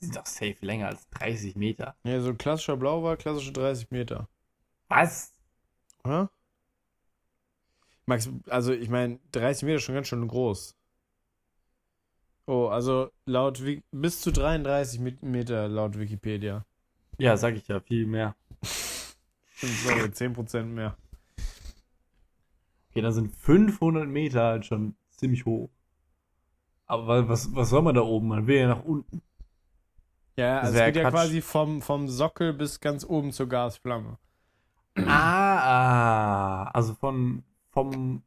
Die 0.00 0.04
sind 0.06 0.16
doch 0.16 0.26
safe 0.26 0.56
länger 0.60 0.88
als 0.88 1.08
30 1.10 1.56
Meter. 1.56 1.96
Ja, 2.04 2.20
so 2.20 2.28
ein 2.28 2.38
klassischer 2.38 2.76
Blauwal, 2.76 3.16
klassische 3.16 3.52
30 3.52 3.90
Meter. 3.90 4.28
Was? 4.88 5.32
Oder? 6.04 6.30
Max, 8.04 8.28
also 8.48 8.74
ich 8.74 8.90
meine, 8.90 9.18
30 9.32 9.62
Meter 9.62 9.76
ist 9.76 9.84
schon 9.84 9.94
ganz 9.94 10.08
schön 10.08 10.28
groß. 10.28 10.76
Oh, 12.46 12.68
also 12.68 13.10
laut 13.26 13.62
bis 13.90 14.20
zu 14.20 14.30
33 14.30 15.00
Mi- 15.00 15.18
Meter 15.22 15.68
laut 15.68 15.98
Wikipedia. 15.98 16.64
Ja, 17.18 17.36
sag 17.36 17.56
ich 17.56 17.68
ja, 17.68 17.80
viel 17.80 18.06
mehr. 18.06 18.34
Sorry, 19.62 20.10
10% 20.12 20.68
mehr. 20.74 20.96
Okay, 22.90 23.02
dann 23.02 23.12
sind 23.12 23.34
500 23.36 24.08
Meter 24.08 24.42
halt 24.42 24.66
schon 24.66 24.96
ziemlich 25.10 25.44
hoch. 25.44 25.68
Aber 26.86 27.06
wa- 27.06 27.28
was, 27.28 27.54
was 27.54 27.68
soll 27.70 27.82
man 27.82 27.94
da 27.94 28.00
oben? 28.02 28.28
Man 28.28 28.46
will 28.46 28.56
ja 28.56 28.68
nach 28.68 28.84
unten. 28.84 29.20
Ja, 30.36 30.60
also 30.60 30.78
es 30.78 30.84
geht 30.84 30.96
ja 30.96 31.04
quasi 31.10 31.40
vom, 31.42 31.82
vom 31.82 32.08
Sockel 32.08 32.52
bis 32.52 32.80
ganz 32.80 33.04
oben 33.04 33.32
zur 33.32 33.48
Gasflamme. 33.48 34.18
Ah, 34.96 36.64
ah, 36.66 36.70
also 36.72 36.94
von, 36.94 37.44
vom 37.72 38.22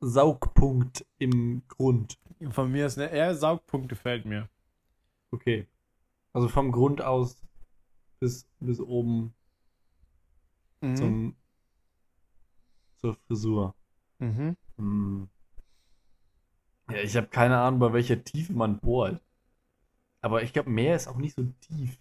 Saugpunkt 0.00 1.04
im 1.18 1.62
Grund. 1.68 2.18
Von 2.50 2.70
mir 2.70 2.86
ist 2.86 2.98
eine 2.98 3.10
eher 3.10 3.34
Saugpunkt 3.34 3.88
gefällt 3.88 4.24
mir. 4.24 4.48
Okay. 5.30 5.66
Also 6.32 6.48
vom 6.48 6.72
Grund 6.72 7.02
aus 7.02 7.42
bis, 8.20 8.46
bis 8.60 8.80
oben 8.80 9.34
Mhm. 10.80 10.96
zum, 10.96 11.36
zur 12.98 13.16
Frisur. 13.26 13.74
Mhm. 14.20 14.56
Hm. 14.76 15.28
Ja, 16.90 16.98
ich 16.98 17.16
habe 17.16 17.26
keine 17.26 17.58
Ahnung, 17.58 17.80
bei 17.80 17.92
welcher 17.92 18.22
Tiefe 18.22 18.52
man 18.52 18.78
bohrt. 18.78 19.20
Aber 20.20 20.42
ich 20.44 20.52
glaube, 20.52 20.70
Meer 20.70 20.94
ist 20.94 21.08
auch 21.08 21.16
nicht 21.16 21.34
so 21.34 21.42
tief. 21.60 21.98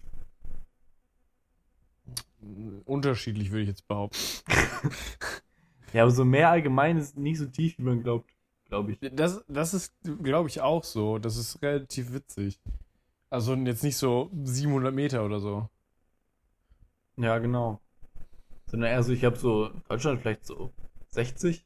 Unterschiedlich 2.85 3.49
würde 3.49 3.63
ich 3.63 3.69
jetzt 3.69 3.87
behaupten. 3.87 4.17
Ja, 5.93 6.03
aber 6.03 6.11
so 6.11 6.25
Meer 6.25 6.49
allgemein 6.49 6.97
ist 6.97 7.17
nicht 7.17 7.37
so 7.37 7.45
tief, 7.45 7.77
wie 7.77 7.83
man 7.83 8.03
glaubt, 8.03 8.29
glaube 8.65 8.91
ich. 8.93 8.99
Das, 9.13 9.43
das 9.47 9.73
ist, 9.73 9.93
glaube 10.21 10.49
ich, 10.49 10.61
auch 10.61 10.83
so. 10.83 11.17
Das 11.17 11.37
ist 11.37 11.61
relativ 11.61 12.13
witzig. 12.13 12.59
Also 13.29 13.55
jetzt 13.55 13.83
nicht 13.83 13.97
so 13.97 14.29
700 14.43 14.93
Meter 14.93 15.25
oder 15.25 15.39
so. 15.39 15.69
Ja, 17.17 17.37
genau. 17.39 17.79
Sondern 18.67 18.91
eher 18.91 19.03
so, 19.03 19.11
ich 19.11 19.25
habe 19.25 19.37
so 19.37 19.69
Deutschland 19.89 20.21
vielleicht 20.21 20.45
so 20.45 20.71
60. 21.09 21.65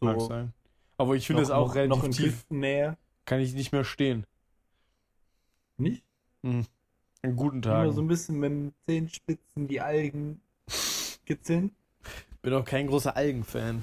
So 0.00 0.06
Mag 0.06 0.20
sein. 0.20 0.52
Aber 0.96 1.14
ich 1.14 1.26
finde 1.26 1.42
es 1.42 1.50
auch 1.50 1.74
relativ 1.74 1.96
noch 1.96 2.04
in 2.04 2.12
tief. 2.12 2.26
Küstennähe. 2.26 2.96
Kann 3.24 3.40
ich 3.40 3.54
nicht 3.54 3.72
mehr 3.72 3.84
stehen. 3.84 4.26
Nicht? 5.76 6.04
An 6.42 7.36
guten 7.36 7.62
Immer 7.62 7.90
so 7.90 8.02
ein 8.02 8.08
bisschen 8.08 8.38
mit 8.38 8.52
den 8.52 8.74
Zehenspitzen 8.82 9.66
die 9.66 9.80
Algen 9.80 10.40
kitzeln. 11.24 11.72
Bin 12.44 12.52
auch 12.52 12.64
kein 12.66 12.88
großer 12.88 13.16
Algenfan. 13.16 13.82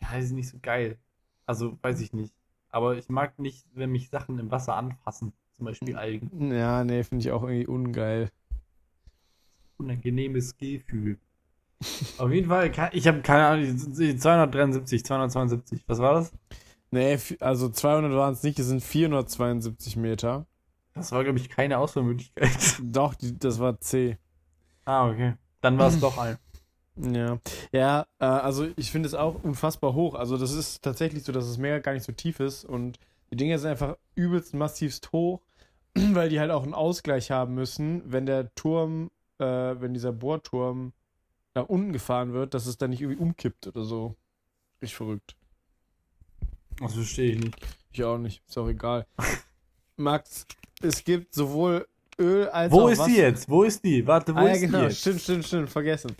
Ja, 0.00 0.08
die 0.16 0.22
sind 0.26 0.34
nicht 0.34 0.48
so 0.48 0.58
geil. 0.60 0.98
Also, 1.46 1.78
weiß 1.80 2.00
ich 2.00 2.12
nicht. 2.12 2.34
Aber 2.70 2.96
ich 2.96 3.08
mag 3.08 3.38
nicht, 3.38 3.64
wenn 3.72 3.92
mich 3.92 4.10
Sachen 4.10 4.40
im 4.40 4.50
Wasser 4.50 4.74
anfassen. 4.74 5.32
Zum 5.52 5.66
Beispiel 5.66 5.94
Algen. 5.94 6.52
Ja, 6.52 6.82
nee, 6.82 7.04
finde 7.04 7.24
ich 7.24 7.30
auch 7.30 7.44
irgendwie 7.44 7.68
ungeil. 7.68 8.30
Unangenehmes 9.76 10.56
Gefühl. 10.56 11.18
Auf 12.18 12.32
jeden 12.32 12.48
Fall, 12.48 12.72
ich 12.90 13.06
habe 13.06 13.22
keine 13.22 13.46
Ahnung, 13.46 13.78
273, 13.78 15.04
272. 15.04 15.84
Was 15.86 16.00
war 16.00 16.14
das? 16.14 16.32
Nee, 16.90 17.16
also 17.38 17.68
200 17.68 18.12
waren 18.12 18.32
es 18.32 18.42
nicht, 18.42 18.58
es 18.58 18.66
sind 18.66 18.82
472 18.82 19.94
Meter. 19.94 20.46
Das 20.94 21.12
war, 21.12 21.22
glaube 21.22 21.38
ich, 21.38 21.48
keine 21.48 21.78
Auswahlmöglichkeit. 21.78 22.80
Doch, 22.82 23.14
die, 23.14 23.38
das 23.38 23.60
war 23.60 23.78
C. 23.80 24.18
ah, 24.84 25.08
okay. 25.08 25.34
Dann 25.64 25.78
war 25.78 25.88
es 25.88 25.98
doch 25.98 26.18
ein. 26.18 26.36
Ja, 26.96 27.38
ja, 27.72 28.06
äh, 28.18 28.26
also 28.26 28.68
ich 28.76 28.90
finde 28.90 29.08
es 29.08 29.14
auch 29.14 29.42
unfassbar 29.42 29.94
hoch. 29.94 30.14
Also 30.14 30.36
das 30.36 30.52
ist 30.52 30.82
tatsächlich 30.82 31.24
so, 31.24 31.32
dass 31.32 31.46
das 31.46 31.56
Meer 31.56 31.80
gar 31.80 31.94
nicht 31.94 32.04
so 32.04 32.12
tief 32.12 32.38
ist 32.38 32.66
und 32.66 32.98
die 33.30 33.36
Dinger 33.36 33.58
sind 33.58 33.70
einfach 33.70 33.96
übelst 34.14 34.52
massivst 34.52 35.10
hoch, 35.12 35.40
weil 35.94 36.28
die 36.28 36.38
halt 36.38 36.50
auch 36.50 36.64
einen 36.64 36.74
Ausgleich 36.74 37.30
haben 37.30 37.54
müssen, 37.54 38.02
wenn 38.12 38.26
der 38.26 38.54
Turm, 38.54 39.10
äh, 39.38 39.46
wenn 39.46 39.94
dieser 39.94 40.12
Bohrturm 40.12 40.92
nach 41.54 41.66
unten 41.66 41.94
gefahren 41.94 42.34
wird, 42.34 42.52
dass 42.52 42.66
es 42.66 42.76
dann 42.76 42.90
nicht 42.90 43.00
irgendwie 43.00 43.22
umkippt 43.22 43.66
oder 43.66 43.84
so. 43.84 44.16
Richtig 44.82 44.96
verrückt. 44.96 45.34
Das 46.78 46.92
verstehe 46.92 47.32
ich 47.32 47.40
nicht. 47.40 47.56
Ich 47.90 48.04
auch 48.04 48.18
nicht, 48.18 48.42
ist 48.46 48.58
auch 48.58 48.68
egal. 48.68 49.06
Max, 49.96 50.46
es 50.82 51.04
gibt 51.04 51.32
sowohl 51.32 51.88
Öl 52.18 52.48
als 52.48 52.72
Wo 52.72 52.82
auch 52.82 52.88
ist 52.88 52.98
die 52.98 53.12
Wasser- 53.12 53.22
jetzt? 53.22 53.48
Wo 53.48 53.62
ist 53.64 53.84
die? 53.84 54.06
Warte, 54.06 54.34
wo 54.34 54.38
Ah, 54.38 54.46
ja, 54.46 54.52
ist 54.52 54.60
genau, 54.60 54.78
die 54.78 54.84
jetzt? 54.84 55.00
stimmt, 55.00 55.20
stimmt, 55.20 55.44
stimmt, 55.46 55.70
vergessen. 55.70 56.14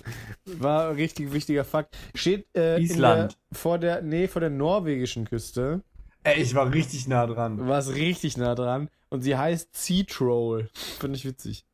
War 0.45 0.89
ein 0.91 0.97
richtig 0.97 1.33
wichtiger 1.33 1.65
Fakt. 1.65 1.97
Steht 2.15 2.47
äh, 2.57 2.81
Island. 2.81 3.33
Der, 3.51 3.57
vor 3.59 3.79
der, 3.79 4.03
nee, 4.03 4.27
vor 4.29 4.41
der 4.41 4.51
norwegischen 4.51 5.25
Küste. 5.27 5.83
Ey, 6.25 6.41
ich 6.43 6.55
war 6.55 6.73
richtig 6.73 7.07
nah 7.07 7.27
dran. 7.27 7.69
War 7.69 7.79
es 7.79 7.95
richtig 7.95 8.37
nah 8.37 8.55
dran. 8.55 8.89
Und 9.11 9.21
sie 9.23 9.37
heißt 9.37 9.77
Sea 9.77 10.05
Troll. 10.09 10.69
Finde 10.99 11.17
ich 11.17 11.25
witzig. 11.25 11.65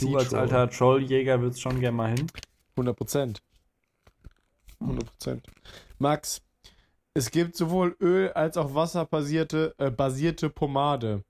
Du 0.00 0.16
als 0.16 0.32
alter 0.32 0.70
Trolljäger 0.70 1.40
willst 1.42 1.60
schon 1.60 1.80
gerne 1.80 1.96
mal 1.96 2.10
hin. 2.10 2.26
100 2.76 2.96
Prozent. 2.96 3.42
100 4.80 5.06
Prozent. 5.06 5.46
Max, 5.98 6.40
es 7.14 7.30
gibt 7.30 7.56
sowohl 7.56 7.96
Öl 8.00 8.30
als 8.32 8.56
auch 8.56 8.74
wasserbasierte 8.74 9.74
äh, 9.78 9.90
basierte 9.90 10.48
Pomade. 10.50 11.24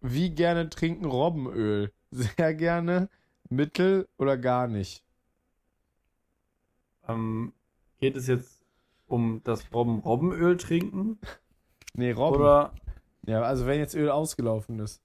Wie 0.00 0.30
gerne 0.34 0.70
trinken 0.70 1.04
Robbenöl? 1.04 1.92
Sehr 2.10 2.54
gerne, 2.54 3.08
mittel 3.50 4.08
oder 4.16 4.38
gar 4.38 4.68
nicht? 4.68 5.04
Ähm, 7.08 7.52
geht 7.98 8.16
es 8.16 8.26
jetzt 8.26 8.62
um 9.06 9.40
das 9.44 9.72
Robben 9.72 10.00
Robbenöl 10.00 10.56
trinken? 10.56 11.18
Nee, 11.94 12.12
Robben. 12.12 12.36
Oder. 12.36 12.72
Ja, 13.26 13.42
also 13.42 13.66
wenn 13.66 13.80
jetzt 13.80 13.94
Öl 13.94 14.10
ausgelaufen 14.10 14.78
ist, 14.78 15.02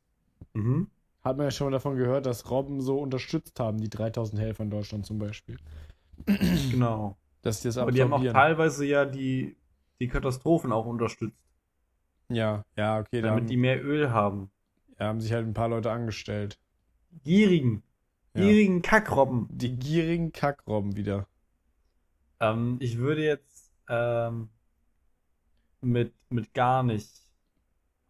Mhm. 0.53 0.87
hat 1.23 1.37
man 1.37 1.45
ja 1.47 1.51
schon 1.51 1.67
mal 1.67 1.71
davon 1.71 1.95
gehört, 1.97 2.25
dass 2.25 2.49
Robben 2.49 2.81
so 2.81 2.99
unterstützt 2.99 3.59
haben, 3.59 3.79
die 3.79 3.89
3000 3.89 4.41
Helfer 4.41 4.63
in 4.63 4.69
Deutschland 4.69 5.05
zum 5.05 5.19
Beispiel. 5.19 5.57
Genau. 6.25 7.17
Dass 7.41 7.61
die 7.61 7.67
das 7.69 7.77
Aber 7.77 7.91
die 7.91 8.01
haben 8.01 8.13
auch 8.13 8.23
teilweise 8.23 8.85
ja 8.85 9.05
die, 9.05 9.55
die 9.99 10.07
Katastrophen 10.07 10.71
auch 10.71 10.85
unterstützt, 10.85 11.35
Ja, 12.29 12.63
ja, 12.77 12.99
okay, 12.99 13.21
da 13.21 13.27
damit 13.27 13.43
haben, 13.43 13.47
die 13.49 13.57
mehr 13.57 13.83
Öl 13.83 14.11
haben. 14.11 14.51
Ja, 15.01 15.07
haben 15.07 15.19
sich 15.19 15.33
halt 15.33 15.47
ein 15.47 15.55
paar 15.55 15.67
Leute 15.67 15.91
angestellt. 15.91 16.59
Gierigen. 17.23 17.81
Ja. 18.35 18.41
Gierigen 18.43 18.83
Kackrobben. 18.83 19.47
Die 19.49 19.75
gierigen 19.75 20.31
Kackrobben 20.31 20.95
wieder. 20.95 21.27
Ähm, 22.39 22.77
ich 22.79 22.99
würde 22.99 23.23
jetzt 23.23 23.71
ähm, 23.89 24.49
mit, 25.81 26.13
mit 26.29 26.53
gar 26.53 26.83
nicht 26.83 27.09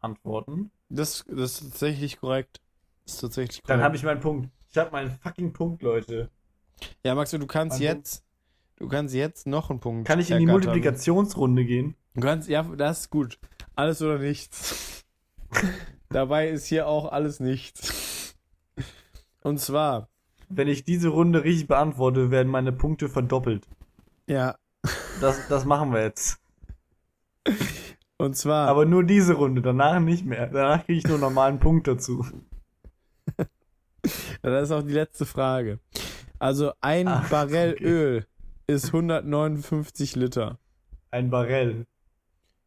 antworten. 0.02 0.70
Das, 0.90 1.24
das 1.30 1.62
ist 1.62 1.72
tatsächlich 1.72 2.20
korrekt. 2.20 2.62
Das 3.06 3.16
ist 3.16 3.22
tatsächlich 3.22 3.64
korrekt. 3.64 3.70
Dann 3.70 3.84
habe 3.84 3.96
ich 3.96 4.04
meinen 4.04 4.20
Punkt. 4.20 4.50
Ich 4.70 4.78
habe 4.78 4.92
meinen 4.92 5.12
fucking 5.12 5.54
Punkt, 5.54 5.82
Leute. 5.84 6.30
ja, 7.06 7.16
Max, 7.16 7.32
du 7.32 7.48
kannst 7.48 7.80
Mein 7.80 7.84
jetzt, 7.84 8.26
du 8.76 8.90
kannst 8.90 9.16
jetzt 9.16 9.48
noch 9.48 9.70
einen 9.70 9.80
Punkt. 9.80 10.08
Kann 10.08 10.20
ich 10.20 10.30
in 10.30 10.40
die 10.40 10.44
ergattern. 10.44 10.72
Multiplikationsrunde 10.72 11.64
gehen? 11.64 11.96
Du 12.16 12.22
kannst, 12.22 12.50
ja, 12.50 12.64
das 12.64 13.02
ist 13.02 13.10
gut. 13.10 13.40
Alles 13.76 14.02
oder 14.02 14.20
nichts. 14.20 15.06
Dabei 16.12 16.50
ist 16.50 16.66
hier 16.66 16.88
auch 16.88 17.12
alles 17.12 17.40
nichts. 17.40 18.36
Und 19.44 19.60
zwar, 19.60 20.10
Wenn 20.50 20.68
ich 20.68 20.84
diese 20.84 21.10
Runde 21.10 21.44
richtig 21.44 21.68
beantworte, 21.68 22.30
werden 22.32 22.50
meine 22.52 22.72
Punkte 22.74 23.08
verdoppelt. 23.10 23.68
ja, 24.28 24.56
Das, 25.22 25.48
das 25.48 25.66
machen 25.66 25.94
wir 25.94 26.02
jetzt. 26.04 26.40
und 28.18 28.36
zwar, 28.36 28.68
Aber 28.68 28.86
nur 28.86 29.04
diese 29.04 29.34
Runde, 29.34 29.62
danach 29.62 30.00
nicht 30.00 30.26
mehr. 30.26 30.48
Danach 30.48 30.86
kriege 30.86 31.00
ich 31.00 31.06
nur 31.06 31.14
einen 31.16 31.22
normalen 31.22 31.60
Punkt 31.60 31.88
dazu. 31.88 32.26
das 34.42 34.64
ist 34.64 34.72
auch 34.72 34.84
die 34.84 34.94
letzte 34.94 35.26
Frage. 35.26 35.80
Also 36.40 36.74
ein 36.82 37.08
Ach, 37.08 37.30
Barrel 37.30 37.74
okay. 37.74 37.84
Öl 37.86 38.26
ist 38.68 38.88
159 38.88 40.16
Liter. 40.16 40.60
Ein 41.12 41.30
Barrel. 41.30 41.86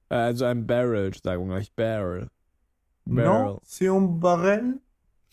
Äh, 0.09 0.15
Also 0.15 0.45
ein 0.45 0.67
Barrel, 0.67 1.13
sagen 1.23 1.47
wir 1.49 1.55
gleich 1.57 1.73
Barrel. 1.75 2.29
Barrel. 3.07 3.45
Non, 3.45 3.61
c'est 3.65 3.89
un 3.89 4.01
Barrel, 4.01 4.81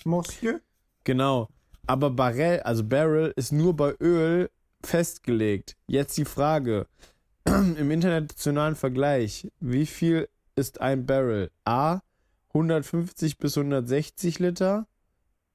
Monsieur? 0.06 0.62
Genau. 1.04 1.50
Aber 1.88 2.10
Barrel, 2.10 2.60
also 2.62 2.84
Barrel, 2.84 3.34
ist 3.36 3.52
nur 3.52 3.76
bei 3.76 3.96
Öl 4.00 4.50
festgelegt. 4.84 5.78
Jetzt 5.88 6.18
die 6.18 6.26
Frage. 6.26 6.88
Im 7.46 7.92
internationalen 7.92 8.76
Vergleich, 8.76 9.50
wie 9.60 9.86
viel 9.86 10.30
ist 10.56 10.82
ein 10.82 11.06
Barrel? 11.06 11.52
A. 11.66 12.02
150 12.50 13.38
bis 13.38 13.58
160 13.58 14.40
Liter. 14.40 14.88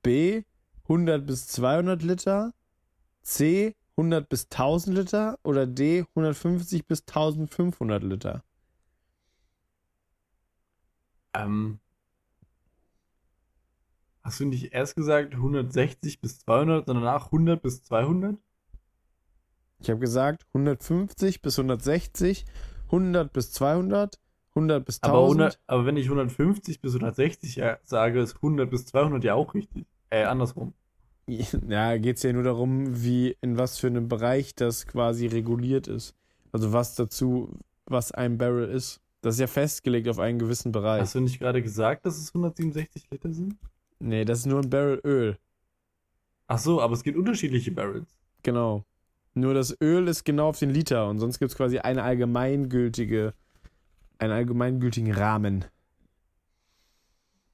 B. 0.03 0.43
100 0.85 1.27
bis 1.27 1.47
200 1.49 2.03
Liter. 2.03 2.55
C. 3.23 3.75
100 3.97 4.29
bis 4.29 4.49
1000 4.51 4.97
Liter. 4.97 5.39
Oder 5.43 5.67
D. 5.67 6.05
150 6.15 6.87
bis 6.87 7.01
1500 7.01 8.03
Liter. 8.03 8.43
Ähm. 11.35 11.79
Hast 14.27 14.41
du 14.41 14.45
nicht 14.45 14.73
erst 14.73 14.97
gesagt 14.97 15.35
160 15.35 16.21
bis 16.21 16.41
200, 16.41 16.87
sondern 16.87 17.05
danach 17.05 17.27
100 17.27 17.63
bis 17.63 17.85
200? 17.85 18.37
Ich 19.79 19.89
habe 19.89 20.01
gesagt 20.01 20.45
150 20.49 21.43
bis 21.43 21.57
160, 21.57 22.45
100 22.87 23.33
bis 23.33 23.53
200, 23.53 24.19
100 24.57 24.85
bis 24.85 25.01
1000. 25.01 25.05
Aber, 25.05 25.27
100, 25.27 25.61
aber 25.69 25.87
wenn 25.87 25.97
ich 25.97 26.07
150 26.07 26.81
bis 26.81 26.95
160 26.95 27.55
ja 27.55 27.79
sage, 27.85 28.21
ist 28.21 28.35
100 28.35 28.69
bis 28.69 28.87
200 28.87 29.23
ja 29.23 29.35
auch 29.35 29.55
richtig. 29.55 29.87
Äh, 30.11 30.25
andersrum. 30.25 30.75
Ja, 31.69 31.97
geht 31.97 32.17
es 32.17 32.25
ja 32.25 32.33
nur 32.33 32.43
darum, 32.43 33.05
wie 33.05 33.37
in 33.41 33.59
was 33.59 33.79
für 33.79 33.87
einem 33.87 34.09
Bereich 34.09 34.57
das 34.57 34.89
quasi 34.89 35.29
reguliert 35.29 35.87
ist. 35.87 36.17
Also 36.51 36.73
was 36.73 36.97
dazu, 36.97 37.57
was 37.85 38.11
ein 38.11 38.39
Barrel 38.39 38.69
ist. 38.71 39.01
Das 39.23 39.35
ist 39.35 39.41
ja 39.41 39.47
festgelegt 39.47 40.09
auf 40.09 40.19
einen 40.19 40.41
gewissen 40.41 40.73
Bereich. 40.73 41.03
Hast 41.03 41.15
du 41.15 41.21
nicht 41.21 41.39
gerade 41.39 41.63
gesagt, 41.63 42.07
dass 42.07 42.19
es 42.19 42.31
167 42.31 43.09
Liter 43.11 43.33
sind? 43.33 43.57
Nee, 43.99 44.25
das 44.25 44.41
ist 44.41 44.47
nur 44.47 44.61
ein 44.61 44.71
Barrel 44.71 45.01
Öl. 45.05 45.39
Ach 46.49 46.59
so, 46.59 46.81
aber 46.81 46.95
es 46.95 47.03
gibt 47.03 47.17
unterschiedliche 47.17 47.73
Barrels. 47.73 48.19
Genau. 48.43 48.85
Nur 49.35 49.55
das 49.55 49.77
Öl 49.83 50.09
ist 50.09 50.25
genau 50.25 50.49
auf 50.49 50.59
den 50.59 50.71
Liter 50.71 51.09
und 51.09 51.19
sonst 51.19 51.39
gibt 51.39 51.51
es 51.51 51.57
quasi 51.57 51.79
eine 51.79 52.03
allgemeingültige 52.03 53.35
einen 54.19 54.33
allgemeingültigen 54.33 55.13
Rahmen. 55.13 55.65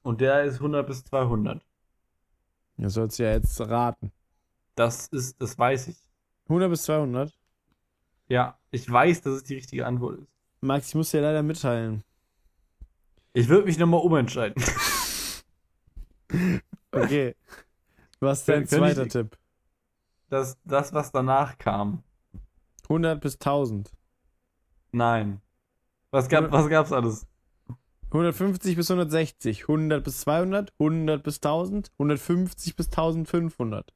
Und 0.01 0.21
der 0.21 0.43
ist 0.43 0.55
100 0.55 0.85
bis 0.85 1.03
200. 1.05 1.61
Das 2.77 2.93
sollst 2.93 3.19
du 3.19 3.23
ja 3.23 3.31
jetzt 3.31 3.59
raten. 3.61 4.11
Das 4.75 5.07
ist, 5.07 5.41
das 5.41 5.57
weiß 5.57 5.89
ich. 5.89 5.97
100 6.49 6.69
bis 6.69 6.83
200? 6.83 7.31
Ja, 8.27 8.57
ich 8.71 8.89
weiß, 8.89 9.21
dass 9.21 9.35
es 9.35 9.43
die 9.43 9.55
richtige 9.55 9.85
Antwort 9.85 10.19
ist. 10.19 10.27
Max, 10.61 10.89
ich 10.89 10.95
muss 10.95 11.11
dir 11.11 11.21
leider 11.21 11.43
mitteilen. 11.43 12.03
Ich 13.33 13.47
würde 13.47 13.65
mich 13.65 13.77
nochmal 13.77 14.01
umentscheiden. 14.01 14.61
Okay. 16.93 17.35
Was 18.19 18.39
ist 18.39 18.49
dein 18.49 18.67
zweiter 18.67 19.05
ich- 19.05 19.11
Tipp? 19.11 19.37
Das, 20.29 20.57
das, 20.63 20.93
was 20.93 21.11
danach 21.11 21.57
kam. 21.57 22.03
100 22.83 23.21
bis 23.21 23.39
1000. 23.39 23.91
Nein. 24.91 25.41
Was, 26.11 26.29
gab, 26.29 26.51
was 26.51 26.69
gab's 26.69 26.91
alles? 26.91 27.27
150 28.07 28.75
bis 28.75 28.91
160, 28.91 29.63
100 29.63 30.03
bis 30.03 30.21
200, 30.21 30.71
100 30.79 31.23
bis 31.23 31.37
1000, 31.37 31.91
150 31.97 32.75
bis 32.75 32.87
1500. 32.87 33.93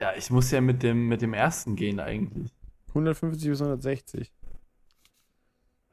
Ja, 0.00 0.14
ich 0.16 0.30
muss 0.30 0.50
ja 0.50 0.60
mit 0.60 0.82
dem, 0.82 1.08
mit 1.08 1.22
dem 1.22 1.34
ersten 1.34 1.76
gehen 1.76 2.00
eigentlich. 2.00 2.52
150 2.88 3.48
bis 3.48 3.60
160. 3.60 4.32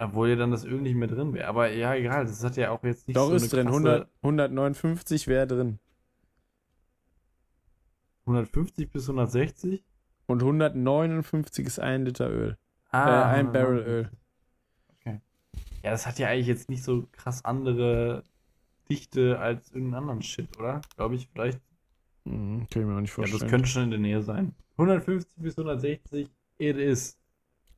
Obwohl 0.01 0.29
ja 0.29 0.35
dann 0.37 0.51
das 0.51 0.63
Öl 0.65 0.79
nicht 0.81 0.95
mehr 0.95 1.07
drin 1.09 1.33
wäre. 1.33 1.47
Aber 1.47 1.69
ja, 1.69 1.93
egal, 1.93 2.25
das 2.25 2.41
hat 2.43 2.55
ja 2.57 2.71
auch 2.71 2.83
jetzt 2.83 3.07
nicht 3.07 3.17
Doch 3.17 3.27
so 3.27 3.35
ist 3.35 3.51
drin, 3.51 3.67
krasse- 3.67 3.75
100, 3.75 4.09
159 4.23 5.27
wäre 5.27 5.45
drin. 5.45 5.79
150 8.25 8.91
bis 8.91 9.09
160? 9.09 9.83
Und 10.27 10.41
159 10.43 11.65
ist 11.65 11.79
ein 11.79 12.05
Liter 12.05 12.29
Öl. 12.29 12.57
Ah, 12.91 13.07
äh, 13.33 13.39
ein 13.39 13.47
159. 13.47 13.51
Barrel 13.53 13.79
Öl. 13.79 14.11
Okay. 14.99 15.19
Ja, 15.83 15.91
das 15.91 16.05
hat 16.05 16.19
ja 16.19 16.27
eigentlich 16.27 16.47
jetzt 16.47 16.69
nicht 16.69 16.83
so 16.83 17.07
krass 17.11 17.43
andere 17.43 18.23
Dichte 18.89 19.39
als 19.39 19.71
irgendeinen 19.71 20.03
anderen 20.03 20.21
Shit, 20.21 20.57
oder? 20.57 20.81
Glaube 20.95 21.15
ich, 21.15 21.27
vielleicht. 21.27 21.59
Hm, 22.25 22.67
kann 22.69 22.81
ich 22.83 22.87
mir 22.87 22.95
auch 22.95 23.01
nicht 23.01 23.09
Ja, 23.11 23.15
vorstellen. 23.15 23.39
das 23.41 23.49
könnte 23.49 23.67
schon 23.67 23.83
in 23.83 23.91
der 23.91 23.99
Nähe 23.99 24.21
sein. 24.21 24.53
150 24.77 25.35
bis 25.41 25.57
160, 25.57 26.29
it 26.57 26.77
is. 26.77 27.18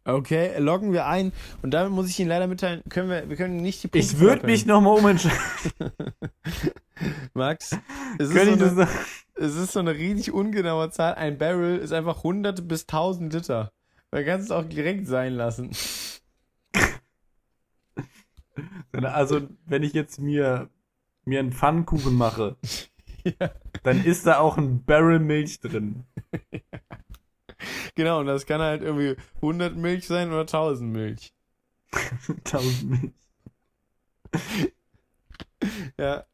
Okay, 0.06 0.58
loggen 0.60 0.94
wir 0.94 1.06
ein. 1.08 1.32
Und 1.62 1.72
damit 1.72 1.92
muss 1.92 2.10
ich 2.10 2.20
Ihnen 2.20 2.30
leider 2.30 2.48
mitteilen, 2.48 2.82
können 2.90 3.10
wir, 3.10 3.30
wir 3.30 3.36
können 3.36 3.58
nicht 3.58 3.84
die 3.84 3.88
Punkte 3.88 4.00
Ich 4.08 4.20
würde 4.20 4.46
mich 4.46 4.66
nochmal 4.66 4.98
umentscheiden. 4.98 5.40
Max, 7.34 7.78
es 8.20 8.30
ist, 8.30 8.60
so 8.60 8.66
eine, 8.66 8.88
es 9.36 9.56
ist 9.56 9.72
so 9.72 9.80
eine 9.80 9.96
richtig 9.96 10.32
ungenaue 10.32 10.90
Zahl. 10.92 11.16
Ein 11.16 11.38
Barrel 11.38 11.78
ist 11.80 11.94
einfach 11.94 12.18
100 12.18 12.68
bis 12.68 12.82
1000 12.84 13.34
Liter. 13.34 13.72
Man 14.12 14.26
kann 14.26 14.42
es 14.42 14.52
auch 14.52 14.66
direkt 14.66 15.08
sein 15.08 15.34
lassen. 15.34 15.72
Also, 18.92 19.48
wenn 19.66 19.84
ich 19.84 19.94
jetzt 19.94 20.20
mir, 20.20 20.70
mir 21.26 21.40
einen 21.40 21.54
Pfannkuchen 21.54 22.16
mache, 22.16 22.58
Ja. 23.40 23.52
dann 23.84 24.04
ist 24.04 24.26
da 24.26 24.40
auch 24.40 24.58
ein 24.58 24.84
Barrel 24.84 25.20
Milch 25.20 25.60
drin. 25.60 26.06
Genau, 27.96 28.20
und 28.22 28.26
das 28.28 28.46
kann 28.46 28.62
halt 28.62 28.82
irgendwie 28.82 29.16
100 29.36 29.76
Milch 29.76 30.08
sein 30.08 30.30
oder 30.30 30.42
1000 30.42 30.92
Milch. 30.92 31.34
1000 32.46 32.90
Milch. 32.90 33.12
Ja. 35.98 36.26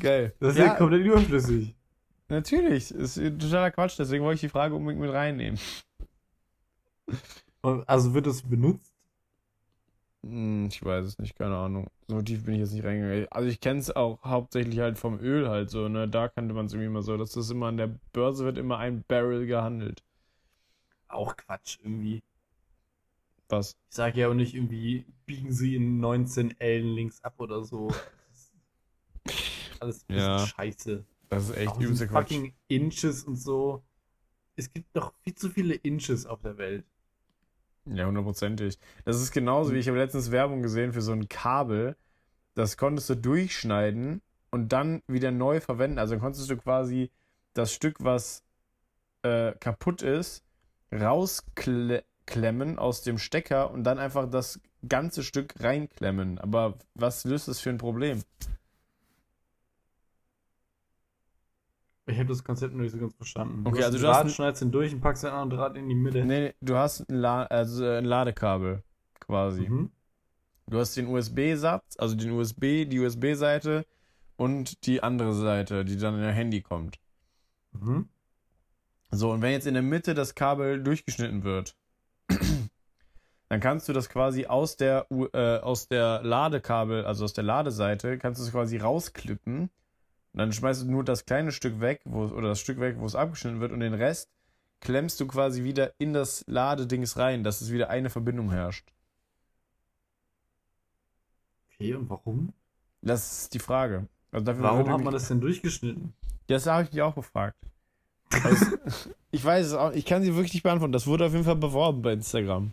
Geil. 0.00 0.34
Das 0.40 0.52
ist 0.52 0.58
ja, 0.58 0.66
ja 0.66 0.74
komplett 0.74 1.04
überflüssig. 1.04 1.74
natürlich. 2.28 2.90
Ist 2.90 3.14
totaler 3.14 3.70
Quatsch, 3.70 3.98
deswegen 3.98 4.24
wollte 4.24 4.36
ich 4.36 4.40
die 4.42 4.48
Frage 4.48 4.74
unbedingt 4.74 5.00
mit 5.00 5.12
reinnehmen. 5.12 5.58
Und 7.62 7.88
Also 7.88 8.14
wird 8.14 8.26
es 8.26 8.42
benutzt? 8.42 8.89
Hm, 10.22 10.66
ich 10.70 10.84
weiß 10.84 11.06
es 11.06 11.18
nicht, 11.18 11.36
keine 11.36 11.56
Ahnung. 11.56 11.88
So 12.08 12.20
tief 12.20 12.44
bin 12.44 12.54
ich 12.54 12.60
jetzt 12.60 12.72
nicht 12.72 12.84
reingegangen. 12.84 13.26
Also 13.30 13.48
ich 13.48 13.60
kenne 13.60 13.80
es 13.80 13.94
auch 13.94 14.22
hauptsächlich 14.22 14.78
halt 14.80 14.98
vom 14.98 15.18
Öl 15.18 15.48
halt 15.48 15.70
so, 15.70 15.88
ne? 15.88 16.08
Da 16.08 16.28
kannte 16.28 16.54
man 16.54 16.66
es 16.66 16.72
irgendwie 16.72 16.88
immer 16.88 17.02
so, 17.02 17.16
dass 17.16 17.32
das 17.32 17.50
immer 17.50 17.66
an 17.68 17.78
der 17.78 17.98
Börse 18.12 18.44
wird 18.44 18.58
immer 18.58 18.78
ein 18.78 19.02
Barrel 19.08 19.46
gehandelt. 19.46 20.02
Auch 21.08 21.36
Quatsch 21.36 21.78
irgendwie. 21.82 22.22
Was? 23.48 23.72
Ich 23.90 23.96
sage 23.96 24.20
ja 24.20 24.28
auch 24.28 24.34
nicht 24.34 24.54
irgendwie, 24.54 25.04
biegen 25.26 25.52
sie 25.52 25.74
in 25.74 25.98
19 25.98 26.60
Ellen 26.60 26.94
links 26.94 27.22
ab 27.24 27.34
oder 27.38 27.64
so. 27.64 27.88
Das 29.24 29.36
ist 29.76 29.82
alles 29.82 30.02
ein 30.02 30.06
bisschen 30.08 30.18
Ja. 30.18 30.46
scheiße. 30.46 31.04
Das 31.30 31.48
ist 31.48 31.56
echt 31.56 31.76
übelster 31.80 32.06
Quatsch. 32.06 32.28
fucking 32.32 32.54
Inches 32.68 33.24
und 33.24 33.36
so. 33.36 33.82
Es 34.56 34.72
gibt 34.72 34.94
doch 34.94 35.14
viel 35.22 35.34
zu 35.34 35.48
viele 35.48 35.74
Inches 35.74 36.26
auf 36.26 36.42
der 36.42 36.58
Welt. 36.58 36.84
Ja, 37.92 38.06
hundertprozentig. 38.06 38.78
Das 39.04 39.20
ist 39.20 39.32
genauso 39.32 39.72
wie 39.72 39.78
ich 39.78 39.88
habe 39.88 39.98
letztens 39.98 40.30
Werbung 40.30 40.62
gesehen 40.62 40.92
für 40.92 41.02
so 41.02 41.12
ein 41.12 41.28
Kabel. 41.28 41.96
Das 42.54 42.76
konntest 42.76 43.10
du 43.10 43.16
durchschneiden 43.16 44.22
und 44.50 44.72
dann 44.72 45.02
wieder 45.08 45.30
neu 45.32 45.60
verwenden. 45.60 45.98
Also 45.98 46.18
konntest 46.18 46.48
du 46.48 46.56
quasi 46.56 47.10
das 47.52 47.72
Stück, 47.72 47.96
was 48.00 48.44
äh, 49.22 49.52
kaputt 49.58 50.02
ist, 50.02 50.44
rausklemmen 50.92 52.78
aus 52.78 53.02
dem 53.02 53.18
Stecker 53.18 53.70
und 53.70 53.84
dann 53.84 53.98
einfach 53.98 54.30
das 54.30 54.60
ganze 54.88 55.24
Stück 55.24 55.54
reinklemmen. 55.60 56.38
Aber 56.38 56.78
was 56.94 57.24
löst 57.24 57.48
das 57.48 57.60
für 57.60 57.70
ein 57.70 57.78
Problem? 57.78 58.22
Ich 62.06 62.16
habe 62.18 62.28
das 62.28 62.42
Konzept 62.42 62.74
noch 62.74 62.80
nicht 62.82 62.92
so 62.92 62.98
ganz 62.98 63.14
verstanden. 63.14 63.66
Okay, 63.66 63.78
hast 63.78 63.86
also 63.86 63.98
du 63.98 64.06
hast 64.08 64.16
Draht, 64.16 64.26
ein- 64.26 64.30
schneidest 64.30 64.62
den 64.62 64.72
durch 64.72 64.92
und 64.92 65.00
packst 65.00 65.22
den 65.22 65.30
anderen 65.30 65.50
Draht 65.50 65.76
in 65.76 65.88
die 65.88 65.94
Mitte. 65.94 66.24
Nee, 66.24 66.54
du 66.60 66.76
hast 66.76 67.08
ein, 67.08 67.14
La 67.16 67.44
also 67.44 67.84
ein 67.86 68.04
Ladekabel 68.04 68.82
quasi. 69.20 69.68
Mhm. 69.68 69.90
Du 70.66 70.78
hast 70.78 70.96
den 70.96 71.06
USB-Satz, 71.08 71.96
also 71.98 72.16
den 72.16 72.30
USB, 72.32 72.84
die 72.86 72.98
USB-Seite 73.00 73.84
und 74.36 74.86
die 74.86 75.02
andere 75.02 75.34
Seite, 75.34 75.84
die 75.84 75.96
dann 75.96 76.14
in 76.14 76.22
dein 76.22 76.34
Handy 76.34 76.62
kommt. 76.62 76.98
Mhm. 77.72 78.08
So, 79.12 79.32
und 79.32 79.42
wenn 79.42 79.52
jetzt 79.52 79.66
in 79.66 79.74
der 79.74 79.82
Mitte 79.82 80.14
das 80.14 80.34
Kabel 80.34 80.82
durchgeschnitten 80.82 81.42
wird, 81.44 81.76
dann 83.48 83.60
kannst 83.60 83.88
du 83.88 83.92
das 83.92 84.08
quasi 84.08 84.46
aus 84.46 84.76
der, 84.76 85.06
äh, 85.32 85.58
aus 85.58 85.88
der 85.88 86.22
Ladekabel, 86.22 87.04
also 87.04 87.24
aus 87.24 87.32
der 87.32 87.44
Ladeseite, 87.44 88.18
kannst 88.18 88.40
du 88.40 88.44
es 88.44 88.52
quasi 88.52 88.76
rausklippen. 88.76 89.70
Und 90.32 90.38
dann 90.38 90.52
schmeißt 90.52 90.82
du 90.82 90.90
nur 90.90 91.04
das 91.04 91.26
kleine 91.26 91.52
Stück 91.52 91.80
weg, 91.80 92.00
wo, 92.04 92.24
oder 92.24 92.48
das 92.48 92.60
Stück 92.60 92.78
weg, 92.78 92.96
wo 92.98 93.06
es 93.06 93.14
abgeschnitten 93.14 93.60
wird, 93.60 93.72
und 93.72 93.80
den 93.80 93.94
Rest 93.94 94.30
klemmst 94.80 95.20
du 95.20 95.26
quasi 95.26 95.64
wieder 95.64 95.92
in 95.98 96.12
das 96.12 96.44
Ladedings 96.46 97.16
rein, 97.16 97.44
dass 97.44 97.60
es 97.60 97.70
wieder 97.70 97.90
eine 97.90 98.10
Verbindung 98.10 98.50
herrscht. 98.50 98.88
Okay, 101.72 101.94
und 101.94 102.08
warum? 102.08 102.52
Das 103.02 103.42
ist 103.42 103.54
die 103.54 103.58
Frage. 103.58 104.06
Also 104.32 104.46
Warum 104.60 104.90
hat 104.90 105.00
man 105.00 105.12
das 105.12 105.28
denn 105.28 105.40
durchgeschnitten? 105.40 106.12
Das 106.46 106.66
habe 106.66 106.84
ich 106.84 106.92
mich 106.92 107.02
auch 107.02 107.14
gefragt. 107.14 107.56
Also, 108.44 108.76
ich 109.32 109.44
weiß 109.44 109.66
es 109.66 109.72
auch, 109.74 109.90
ich 109.90 110.06
kann 110.06 110.22
sie 110.22 110.36
wirklich 110.36 110.54
nicht 110.54 110.62
beantworten. 110.62 110.92
Das 110.92 111.08
wurde 111.08 111.26
auf 111.26 111.32
jeden 111.32 111.44
Fall 111.44 111.56
beworben 111.56 112.00
bei 112.00 112.12
Instagram. 112.12 112.72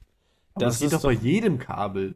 Aber 0.53 0.65
Das 0.65 0.75
das, 0.75 0.79
geht 0.79 0.85
ist 0.87 0.93
doch 0.93 1.09
bei 1.09 1.13
jedem 1.13 1.57
Kabel. 1.57 2.15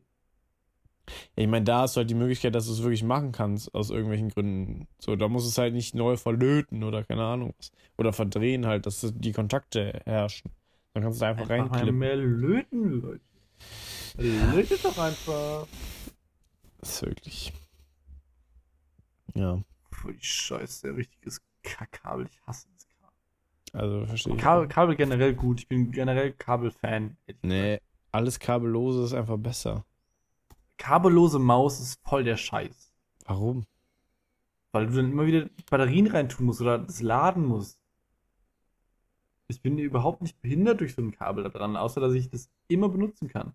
Ja, 1.36 1.44
ich 1.44 1.48
meine, 1.50 1.66
da 1.66 1.82
hast 1.82 1.96
du 1.96 2.00
halt 2.00 2.10
die 2.10 2.16
Möglichkeit, 2.16 2.56
dass 2.56 2.68
du 2.68 2.74
es 2.74 2.82
wirklich 2.84 3.04
machen 3.04 3.32
kannst, 3.32 3.74
aus 3.76 3.90
irgendwelchen 3.90 4.30
Gründen. 4.30 4.88
So, 5.00 5.16
da 5.16 5.28
musst 5.28 5.46
du 5.46 5.50
es 5.50 5.58
halt 5.58 5.74
nicht 5.74 5.96
neu 5.96 6.16
verlöten 6.18 6.84
oder 6.84 7.04
keine 7.04 7.24
Ahnung 7.24 7.54
was. 7.58 7.72
Oder 7.98 8.14
verdrehen 8.14 8.66
halt, 8.66 8.86
dass 8.86 9.06
die 9.16 9.32
Kontakte 9.32 10.02
herrschen. 10.06 10.52
Dann 10.94 11.04
kannst 11.04 11.20
du 11.20 11.26
da 11.26 11.30
einfach, 11.32 11.50
Einfach 11.50 11.72
reinklippen. 11.76 11.98
mehr 11.98 12.16
löten, 12.16 13.02
Leute. 13.02 13.22
Lötet 14.18 14.84
doch 14.84 14.98
einfach. 14.98 15.68
Das 16.80 16.90
ist 16.96 17.02
wirklich. 17.04 17.54
Ja, 19.36 19.62
Voll 19.92 20.14
die 20.16 20.26
Scheiße, 20.26 20.96
richtiges 20.96 21.42
Kackkabel. 21.64 22.26
Ich 22.30 22.40
hasse 22.48 22.68
das 22.74 22.88
Kabel. 22.90 23.16
also 23.74 24.06
verstehe 24.06 24.34
ich. 24.36 24.40
Kabel, 24.42 24.68
Kabel 24.68 24.96
generell 24.96 25.34
gut. 25.36 25.60
Ich 25.62 25.68
bin 25.68 25.92
generell 25.92 26.34
Kabelfan. 26.34 27.18
Nee, 27.44 27.80
alles 28.12 28.40
kabellose 28.40 29.04
ist 29.04 29.14
einfach 29.14 29.38
besser. 29.38 29.86
Kabellose 30.82 31.38
Maus 31.38 31.80
ist 31.80 32.00
voll 32.04 32.24
der 32.24 32.38
Scheiß. 32.38 32.92
Warum? 33.26 33.68
Weil 34.72 34.88
du 34.88 34.94
dann 34.94 35.12
immer 35.12 35.28
wieder 35.28 35.48
Batterien 35.70 36.08
reintun 36.08 36.48
musst 36.48 36.60
oder 36.60 36.80
das 36.80 37.04
laden 37.04 37.46
musst. 37.46 37.80
Ich 39.48 39.62
bin 39.62 39.78
überhaupt 39.78 40.24
nicht 40.24 40.42
behindert 40.42 40.80
durch 40.80 40.96
so 40.96 41.04
ein 41.04 41.12
Kabel 41.12 41.44
da 41.44 41.50
dran, 41.50 41.76
außer 41.78 42.02
dass 42.02 42.14
ich 42.14 42.32
das 42.32 42.50
immer 42.68 42.90
benutzen 42.90 43.28
kann. 43.28 43.54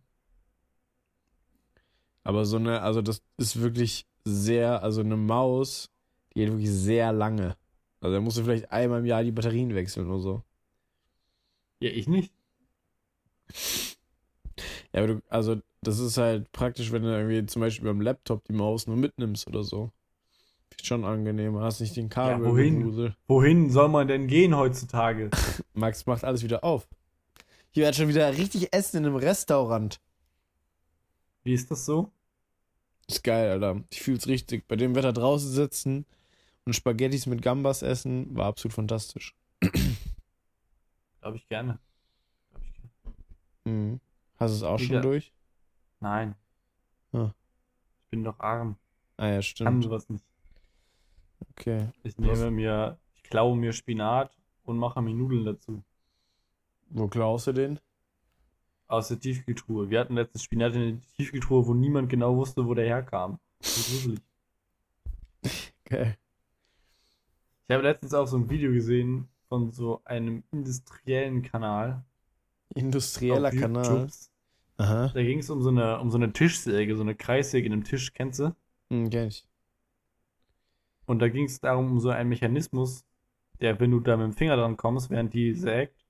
Aber 2.22 2.44
so 2.44 2.58
eine, 2.58 2.82
also 2.82 3.02
das 3.02 3.20
ist 3.38 3.60
wirklich 3.60 4.06
sehr, 4.24 4.84
also 4.84 5.00
eine 5.00 5.16
Maus, 5.16 5.90
die 6.30 6.40
geht 6.40 6.50
wirklich 6.50 6.70
sehr 6.70 7.12
lange. 7.12 7.56
Also 8.00 8.14
da 8.14 8.20
musst 8.20 8.38
du 8.38 8.44
vielleicht 8.44 8.70
einmal 8.70 9.00
im 9.00 9.06
Jahr 9.06 9.24
die 9.24 9.32
Batterien 9.32 9.74
wechseln 9.74 10.08
oder 10.08 10.20
so. 10.20 10.42
Ja, 11.80 11.90
ich 11.90 12.06
nicht. 12.06 12.32
Ja, 14.96 15.02
aber 15.02 15.14
du, 15.14 15.22
also 15.28 15.60
das 15.82 15.98
ist 15.98 16.16
halt 16.16 16.50
praktisch, 16.52 16.90
wenn 16.90 17.02
du 17.02 17.08
irgendwie 17.14 17.44
zum 17.46 17.60
Beispiel 17.60 17.86
beim 17.86 18.00
Laptop 18.00 18.44
die 18.44 18.54
Maus 18.54 18.86
nur 18.86 18.96
mitnimmst 18.96 19.46
oder 19.46 19.62
so. 19.62 19.92
Ist 20.74 20.86
schon 20.86 21.04
angenehmer, 21.04 21.60
hast 21.60 21.80
nicht 21.80 21.96
den 21.96 22.08
Kabel. 22.08 22.46
wohin? 22.46 22.80
Gewusel. 22.80 23.14
Wohin 23.28 23.70
soll 23.70 23.88
man 23.88 24.08
denn 24.08 24.26
gehen 24.26 24.56
heutzutage? 24.56 25.30
Max 25.74 26.06
macht 26.06 26.24
alles 26.24 26.42
wieder 26.42 26.64
auf. 26.64 26.88
Ich 27.72 27.78
werde 27.78 27.94
schon 27.94 28.08
wieder 28.08 28.36
richtig 28.36 28.72
essen 28.72 28.96
in 28.98 29.06
einem 29.06 29.16
Restaurant. 29.16 30.00
Wie 31.44 31.52
ist 31.52 31.70
das 31.70 31.84
so? 31.84 32.10
Ist 33.06 33.22
geil, 33.22 33.50
Alter. 33.50 33.84
Ich 33.90 34.00
fühl's 34.00 34.26
richtig. 34.26 34.66
Bei 34.66 34.76
dem 34.76 34.94
Wetter 34.94 35.12
draußen 35.12 35.50
sitzen 35.50 36.06
und 36.64 36.72
Spaghettis 36.72 37.26
mit 37.26 37.42
Gambas 37.42 37.82
essen, 37.82 38.34
war 38.34 38.46
absolut 38.46 38.72
fantastisch. 38.72 39.34
Glaube 41.20 41.36
ich 41.36 41.46
gerne. 41.48 41.78
Glaub 42.50 42.62
ich 42.64 42.72
gerne. 42.72 42.90
Mhm. 43.64 44.00
Hast 44.38 44.52
du 44.52 44.56
es 44.56 44.62
auch 44.62 44.78
schon 44.78 44.88
Wieder- 44.90 45.00
durch? 45.00 45.32
Nein. 46.00 46.34
Ah. 47.12 47.30
Ich 48.04 48.10
bin 48.10 48.24
doch 48.24 48.38
arm. 48.40 48.76
Ah 49.16 49.26
ja, 49.28 49.32
Kann 49.34 49.42
stimmt. 49.42 49.84
sowas 49.84 50.08
nicht. 50.10 50.24
Okay. 51.52 51.88
Ich 52.02 52.16
Was? 52.18 52.38
nehme 52.38 52.50
mir, 52.50 52.98
ich 53.14 53.22
klaue 53.24 53.56
mir 53.56 53.72
Spinat 53.72 54.36
und 54.64 54.76
mache 54.78 55.00
mir 55.00 55.14
Nudeln 55.14 55.44
dazu. 55.44 55.82
Wo 56.90 57.08
klaust 57.08 57.46
du 57.46 57.52
den? 57.52 57.80
Aus 58.88 59.08
der 59.08 59.18
Tiefkühltruhe. 59.18 59.88
Wir 59.90 60.00
hatten 60.00 60.14
letztens 60.14 60.42
Spinat 60.44 60.74
in 60.74 61.00
der 61.00 61.08
Tiefkühltruhe, 61.16 61.66
wo 61.66 61.74
niemand 61.74 62.08
genau 62.10 62.36
wusste, 62.36 62.64
wo 62.66 62.74
der 62.74 62.84
herkam. 62.86 63.38
Das 63.58 63.76
ist 63.78 63.90
gruselig. 63.90 64.20
Okay. 65.84 66.14
Ich 67.68 67.74
habe 67.74 67.82
letztens 67.82 68.14
auch 68.14 68.26
so 68.26 68.36
ein 68.36 68.48
Video 68.50 68.70
gesehen 68.72 69.28
von 69.48 69.72
so 69.72 70.02
einem 70.04 70.44
industriellen 70.52 71.42
Kanal. 71.42 72.04
Industrieller 72.74 73.50
Kanal. 73.50 74.08
Aha. 74.78 75.10
Da 75.14 75.22
ging 75.22 75.38
es 75.38 75.48
um 75.50 75.62
so 75.62 75.70
eine, 75.70 76.00
um 76.00 76.10
so 76.10 76.18
eine 76.18 76.32
Tischsäge, 76.32 76.96
so 76.96 77.02
eine 77.02 77.14
Kreissäge 77.14 77.66
in 77.66 77.72
einem 77.72 77.84
Tisch, 77.84 78.12
kennst 78.12 78.40
du? 78.40 78.54
Hm, 78.90 79.08
kenn 79.10 79.28
ich. 79.28 79.46
Und 81.06 81.20
da 81.20 81.28
ging 81.28 81.44
es 81.46 81.60
darum, 81.60 81.92
um 81.92 82.00
so 82.00 82.10
einen 82.10 82.28
Mechanismus, 82.28 83.04
der, 83.60 83.78
wenn 83.80 83.90
du 83.92 84.00
da 84.00 84.16
mit 84.16 84.24
dem 84.26 84.32
Finger 84.32 84.56
dran 84.56 84.76
kommst, 84.76 85.08
während 85.10 85.32
die 85.32 85.54
sägt, 85.54 86.04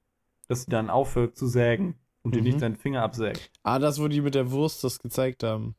dass 0.49 0.63
sie 0.63 0.71
dann 0.71 0.91
aufhört 0.91 1.37
zu 1.37 1.47
sägen 1.47 1.95
und 2.23 2.35
dir 2.35 2.39
Mhm. 2.39 2.45
nicht 2.45 2.63
deinen 2.63 2.77
Finger 2.77 3.03
absägt. 3.03 3.51
Ah, 3.63 3.79
das, 3.79 4.01
wo 4.01 4.09
die 4.09 4.21
mit 4.21 4.35
der 4.35 4.51
Wurst 4.51 4.83
das 4.83 4.99
gezeigt 4.99 5.43
haben. 5.43 5.77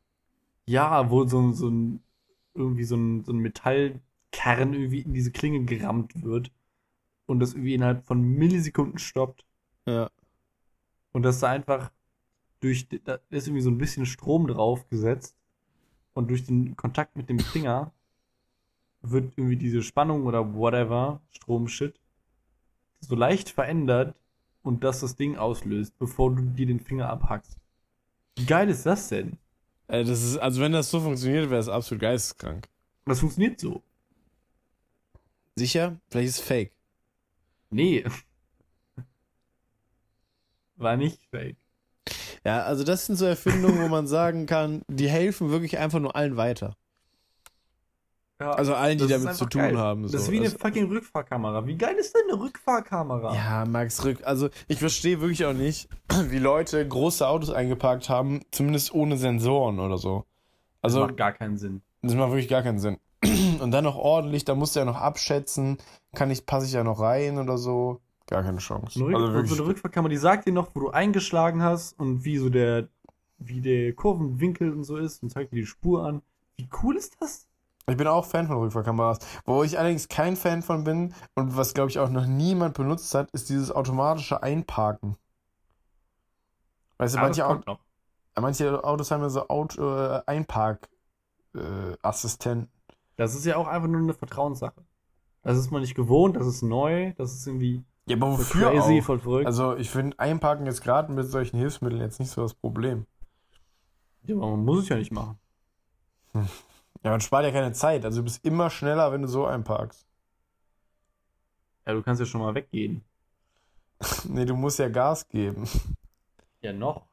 Ja, 0.66 1.10
wo 1.10 1.26
so, 1.26 1.40
ein- 1.40 1.54
so 1.54 1.68
ein, 1.68 2.02
irgendwie 2.54 2.84
so 2.84 2.96
ein, 2.96 3.24
so 3.24 3.32
ein 3.32 3.38
Metallkern 3.38 4.72
irgendwie 4.72 5.00
in 5.00 5.14
diese 5.14 5.32
Klinge 5.32 5.64
gerammt 5.64 6.22
wird 6.22 6.50
und 7.26 7.40
das 7.40 7.54
irgendwie 7.54 7.74
innerhalb 7.74 8.06
von 8.06 8.20
Millisekunden 8.22 8.98
stoppt 8.98 9.44
Ja. 9.86 10.10
Und 11.12 11.22
dass 11.22 11.40
da 11.40 11.48
einfach 11.48 11.90
durch, 12.60 12.88
da 13.04 13.18
ist 13.30 13.46
irgendwie 13.46 13.62
so 13.62 13.70
ein 13.70 13.78
bisschen 13.78 14.06
Strom 14.06 14.46
drauf 14.46 14.88
gesetzt 14.88 15.36
und 16.14 16.28
durch 16.28 16.44
den 16.44 16.76
Kontakt 16.76 17.16
mit 17.16 17.28
dem 17.28 17.38
Finger 17.38 17.92
wird 19.02 19.32
irgendwie 19.36 19.56
diese 19.56 19.82
Spannung 19.82 20.26
oder 20.26 20.54
whatever, 20.54 21.20
Stromshit, 21.30 22.00
so 23.00 23.14
leicht 23.14 23.50
verändert 23.50 24.16
und 24.62 24.82
dass 24.82 25.00
das 25.00 25.16
Ding 25.16 25.36
auslöst, 25.36 25.96
bevor 25.98 26.34
du 26.34 26.42
dir 26.42 26.66
den 26.66 26.80
Finger 26.80 27.08
abhackst. 27.08 27.56
Wie 28.36 28.46
geil 28.46 28.68
ist 28.68 28.86
das 28.86 29.08
denn? 29.08 29.38
Äh, 29.86 30.04
das 30.04 30.22
ist, 30.22 30.36
also 30.38 30.60
wenn 30.60 30.72
das 30.72 30.90
so 30.90 31.00
funktioniert, 31.00 31.50
wäre 31.50 31.60
es 31.60 31.68
absolut 31.68 32.02
geisteskrank. 32.02 32.68
Das 33.04 33.20
funktioniert 33.20 33.58
so. 33.58 33.82
Sicher? 35.56 35.96
Vielleicht 36.10 36.28
ist 36.28 36.38
es 36.38 36.44
fake. 36.44 36.72
Nee. 37.70 38.04
War 40.78 40.96
nicht 40.96 41.20
fake. 41.30 41.56
Ja, 42.44 42.62
also 42.62 42.84
das 42.84 43.06
sind 43.06 43.16
so 43.16 43.26
Erfindungen, 43.26 43.82
wo 43.82 43.88
man 43.88 44.06
sagen 44.06 44.46
kann, 44.46 44.82
die 44.88 45.08
helfen 45.08 45.50
wirklich 45.50 45.76
einfach 45.78 45.98
nur 46.00 46.14
allen 46.16 46.36
weiter. 46.36 46.76
Ja, 48.40 48.52
Also 48.52 48.74
allen, 48.74 48.98
die 48.98 49.08
das 49.08 49.20
damit 49.22 49.36
zu 49.36 49.46
tun 49.46 49.62
geil. 49.62 49.76
haben. 49.78 50.06
So. 50.06 50.12
Das 50.12 50.22
ist 50.22 50.30
wie 50.30 50.36
eine 50.36 50.46
Also- 50.46 50.58
fucking 50.58 50.86
Rückfahrkamera. 50.86 51.66
Wie 51.66 51.76
geil 51.76 51.96
ist 51.96 52.14
denn 52.14 52.22
eine 52.30 52.40
Rückfahrkamera? 52.40 53.34
Ja, 53.34 53.64
Max 53.64 54.04
Rück. 54.04 54.18
Also 54.24 54.48
ich 54.68 54.78
verstehe 54.78 55.20
wirklich 55.20 55.44
auch 55.44 55.52
nicht, 55.54 55.88
wie 56.30 56.38
Leute 56.38 56.86
große 56.86 57.26
Autos 57.26 57.50
eingeparkt 57.50 58.08
haben, 58.08 58.42
zumindest 58.52 58.94
ohne 58.94 59.16
Sensoren 59.16 59.80
oder 59.80 59.98
so. 59.98 60.24
das 60.82 60.94
Also 60.94 61.00
macht 61.06 61.16
gar 61.16 61.32
keinen 61.32 61.56
Sinn. 61.58 61.82
das 62.02 62.14
macht 62.14 62.30
wirklich 62.30 62.48
gar 62.48 62.62
keinen 62.62 62.78
Sinn. 62.78 62.98
Und 63.60 63.72
dann 63.72 63.82
noch 63.82 63.96
ordentlich, 63.96 64.44
da 64.44 64.54
musst 64.54 64.76
du 64.76 64.80
ja 64.80 64.84
noch 64.86 64.96
abschätzen, 65.00 65.78
kann 66.14 66.30
ich, 66.30 66.46
passe 66.46 66.66
ich 66.66 66.72
ja 66.72 66.84
noch 66.84 67.00
rein 67.00 67.38
oder 67.38 67.58
so. 67.58 68.00
Gar 68.28 68.42
keine 68.42 68.58
Chance. 68.58 68.98
So 68.98 69.06
eine, 69.06 69.16
Also 69.16 69.26
so 69.28 69.32
wirklich. 69.34 69.58
eine 69.58 69.66
Rückfahrkamera, 69.68 70.10
die 70.10 70.16
sagt 70.18 70.46
dir 70.46 70.52
noch, 70.52 70.74
wo 70.74 70.80
du 70.80 70.90
eingeschlagen 70.90 71.62
hast 71.62 71.98
und 71.98 72.24
wie 72.24 72.36
so 72.38 72.50
der, 72.50 72.88
wie 73.38 73.60
der 73.60 73.92
Kurvenwinkel 73.94 74.72
und 74.72 74.84
so 74.84 74.96
ist 74.96 75.22
und 75.22 75.30
zeigt 75.30 75.52
dir 75.52 75.56
die 75.56 75.66
Spur 75.66 76.04
an. 76.04 76.22
Wie 76.56 76.68
cool 76.82 76.96
ist 76.96 77.16
das? 77.20 77.46
Ich 77.88 77.96
bin 77.96 78.06
auch 78.06 78.26
Fan 78.26 78.46
von 78.46 78.58
Rückfahrkameras. 78.58 79.18
Wo 79.46 79.62
ich 79.62 79.78
allerdings 79.78 80.08
kein 80.08 80.36
Fan 80.36 80.62
von 80.62 80.84
bin 80.84 81.14
und 81.34 81.56
was 81.56 81.72
glaube 81.72 81.88
ich 81.90 81.98
auch 81.98 82.10
noch 82.10 82.26
niemand 82.26 82.74
benutzt 82.74 83.14
hat, 83.14 83.30
ist 83.30 83.48
dieses 83.48 83.72
automatische 83.72 84.42
Einparken. 84.42 85.16
Weißt 86.98 87.14
du, 87.14 87.18
Ah, 87.18 87.28
das 87.28 87.38
manche, 87.38 87.46
Au 87.46 87.52
kommt 87.54 87.66
noch. 87.66 87.80
manche 88.38 88.84
Autos 88.84 89.10
haben 89.10 89.22
ja 89.22 89.30
so 89.30 89.48
Auto, 89.48 89.96
äh, 89.96 90.20
Einpark-Assistenten. 90.26 92.70
Das 93.16 93.34
ist 93.34 93.46
ja 93.46 93.56
auch 93.56 93.66
einfach 93.68 93.88
nur 93.88 94.00
eine 94.02 94.12
Vertrauenssache. 94.14 94.84
Das 95.42 95.56
ist 95.56 95.70
man 95.70 95.80
nicht 95.80 95.94
gewohnt, 95.94 96.36
das 96.36 96.46
ist 96.46 96.60
neu, 96.62 97.14
das 97.16 97.32
ist 97.32 97.46
irgendwie 97.46 97.84
ja, 98.08 98.16
aber 98.16 98.32
wofür 98.38 98.70
crazy, 98.70 98.98
auch? 99.00 99.04
voll 99.04 99.18
verrückt. 99.18 99.46
Also 99.46 99.76
ich 99.76 99.90
finde 99.90 100.18
Einparken 100.18 100.66
jetzt 100.66 100.82
gerade 100.82 101.12
mit 101.12 101.26
solchen 101.26 101.58
Hilfsmitteln 101.58 102.00
jetzt 102.00 102.18
nicht 102.20 102.30
so 102.30 102.42
das 102.42 102.54
Problem. 102.54 103.06
ja, 104.24 104.34
aber 104.36 104.48
man 104.50 104.64
muss 104.64 104.82
es 104.84 104.88
ja 104.88 104.96
nicht 104.96 105.12
machen. 105.12 105.38
Ja, 107.04 107.12
man 107.12 107.20
spart 107.20 107.44
ja 107.44 107.52
keine 107.52 107.72
Zeit. 107.72 108.04
Also 108.04 108.18
du 108.18 108.24
bist 108.24 108.44
immer 108.44 108.70
schneller, 108.70 109.12
wenn 109.12 109.22
du 109.22 109.28
so 109.28 109.46
einparkst. 109.46 110.04
Ja, 111.86 111.92
du 111.92 112.02
kannst 112.02 112.18
ja 112.18 112.26
schon 112.26 112.40
mal 112.40 112.54
weggehen. 112.56 113.04
Nee, 114.24 114.44
du 114.44 114.56
musst 114.56 114.80
ja 114.80 114.88
Gas 114.88 115.28
geben. 115.28 115.68
Ja, 116.60 116.72
noch. 116.72 117.06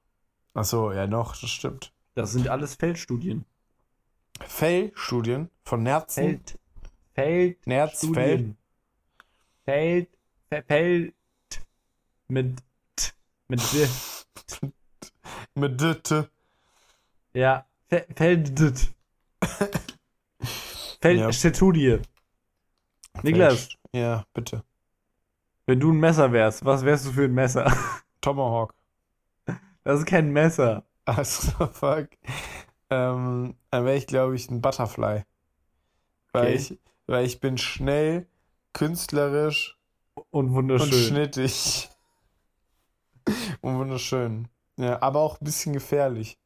Ach 0.55 0.63
so, 0.65 0.91
ja 0.91 1.05
noch, 1.05 1.37
das 1.39 1.51
stimmt. 1.51 1.93
Das 2.15 2.31
sind 2.31 2.47
alles 2.47 2.73
Feldstudien. 2.73 3.45
Feldstudien 4.41 5.51
von 5.63 5.83
Nerzen. 5.83 6.23
Feld. 6.23 6.59
Feld. 7.13 7.67
Nerz, 7.67 7.99
Studien. 7.99 8.57
Feld. 9.65 10.09
Fe- 10.09 10.14
Feld. 10.63 11.13
Mit. 12.27 12.57
T. 12.95 13.11
Mit 13.47 13.61
D. 13.73 13.87
Mit 15.55 15.79
D, 15.81 15.95
T. 15.95 16.23
Ja. 17.33 17.65
Fe- 17.89 18.05
Feld. 18.15 18.51
Feldstudie. 21.01 21.99
Niklas, 23.23 23.69
Ja, 23.93 24.25
bitte. 24.33 24.63
wenn 25.65 25.79
du 25.79 25.91
ein 25.91 25.99
Messer 25.99 26.31
wärst, 26.31 26.65
was 26.65 26.83
wärst 26.83 27.05
du 27.05 27.11
für 27.11 27.23
ein 27.25 27.33
Messer? 27.33 27.71
Tomahawk. 28.21 28.73
Das 29.83 29.99
ist 29.99 30.05
kein 30.05 30.31
Messer. 30.31 30.83
Also, 31.05 31.67
fuck. 31.73 32.09
Ähm, 32.89 33.55
dann 33.69 33.85
wäre 33.85 33.95
ich, 33.95 34.07
glaube 34.07 34.35
ich, 34.35 34.49
ein 34.49 34.61
Butterfly. 34.61 35.23
Weil, 36.33 36.43
Okay. 36.47 36.53
ich, 36.55 36.79
weil 37.07 37.25
ich 37.25 37.39
bin 37.39 37.57
schnell, 37.57 38.27
künstlerisch 38.73 39.74
Und 40.35 40.47
und 40.47 40.53
wunderschön. 40.53 40.91
schnittig. 40.91 41.89
und 43.61 43.77
wunderschön. 43.77 44.49
Ja, 44.75 45.01
aber 45.01 45.21
auch 45.21 45.39
ein 45.39 45.45
bisschen 45.45 45.71
gefährlich. 45.71 46.37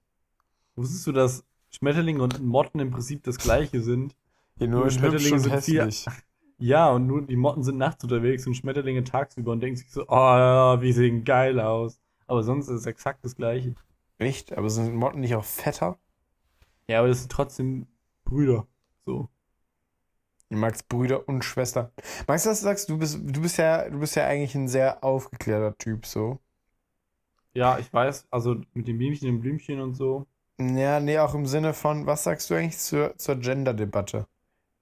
Wusstest 0.76 1.08
du, 1.08 1.12
dass 1.12 1.44
Schmetterlinge 1.72 2.22
und 2.22 2.40
Motten 2.40 2.80
im 2.80 2.92
Prinzip 2.92 3.24
das 3.24 3.40
gleiche 3.40 3.82
sind? 3.82 4.16
Hier 4.60 4.68
nur 4.68 4.82
Nur 4.82 4.92
Schmetterlinge 4.92 5.34
und 5.34 5.40
sind 5.40 5.64
viel- 5.64 5.82
hässlich. 5.86 6.06
Ja, 6.62 6.92
und 6.92 7.08
nur 7.08 7.22
die 7.26 7.38
Motten 7.38 7.64
sind 7.64 7.78
nachts 7.78 8.04
unterwegs 8.04 8.46
und 8.46 8.54
Schmetterlinge 8.54 9.04
tagsüber 9.06 9.54
und 9.54 9.62
denken 9.62 9.78
sich 9.78 9.90
so, 9.92 10.04
oh, 10.10 10.82
wir 10.82 10.94
sehen 10.94 11.24
geil 11.24 11.58
aus. 11.60 12.00
Aber 12.28 12.44
sonst 12.44 12.68
ist 12.68 12.82
es 12.82 12.86
exakt 12.86 13.24
das 13.24 13.38
gleiche. 13.38 13.74
Echt? 14.18 14.52
Aber 14.58 14.70
sind 14.70 14.94
Motten 14.94 15.22
nicht 15.22 15.34
auch 15.36 15.46
fetter? 15.46 15.98
Ja, 16.90 17.00
aber 17.00 17.08
das 17.08 17.22
sind 17.22 17.32
trotzdem 17.32 17.88
Brüder. 18.26 18.68
So. 19.06 19.30
Max 20.50 20.82
Brüder 20.84 21.28
und 21.28 21.44
Schwester. 21.46 21.92
Max, 22.28 22.46
was 22.46 22.60
du 22.60 22.64
sagst, 22.66 22.90
du 22.90 22.98
bist, 22.98 23.20
du 23.22 23.42
bist 23.42 23.58
ja, 23.58 23.88
du 23.90 24.00
bist 24.00 24.16
ja 24.16 24.26
eigentlich 24.26 24.56
ein 24.56 24.68
sehr 24.68 25.04
aufgeklärter 25.04 25.78
Typ, 25.78 26.06
so. 26.06 26.40
Ja, 27.54 27.78
ich 27.80 27.92
weiß, 27.92 28.28
also 28.32 28.56
mit 28.74 28.88
den 28.88 28.98
Bienchen 28.98 29.30
und 29.30 29.42
Blümchen 29.42 29.80
und 29.82 29.96
so. 29.96 30.26
Ja, 30.60 31.00
nee, 31.00 31.18
auch 31.20 31.34
im 31.36 31.46
Sinne 31.46 31.74
von, 31.74 32.06
was 32.06 32.24
sagst 32.24 32.50
du 32.50 32.56
eigentlich 32.56 32.78
zur, 32.78 33.16
zur 33.18 33.36
Gender-Debatte? 33.36 34.28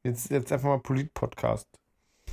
Jetzt, 0.03 0.31
jetzt 0.31 0.51
einfach 0.51 0.69
mal 0.69 0.79
Polit-Podcast. 0.79 1.67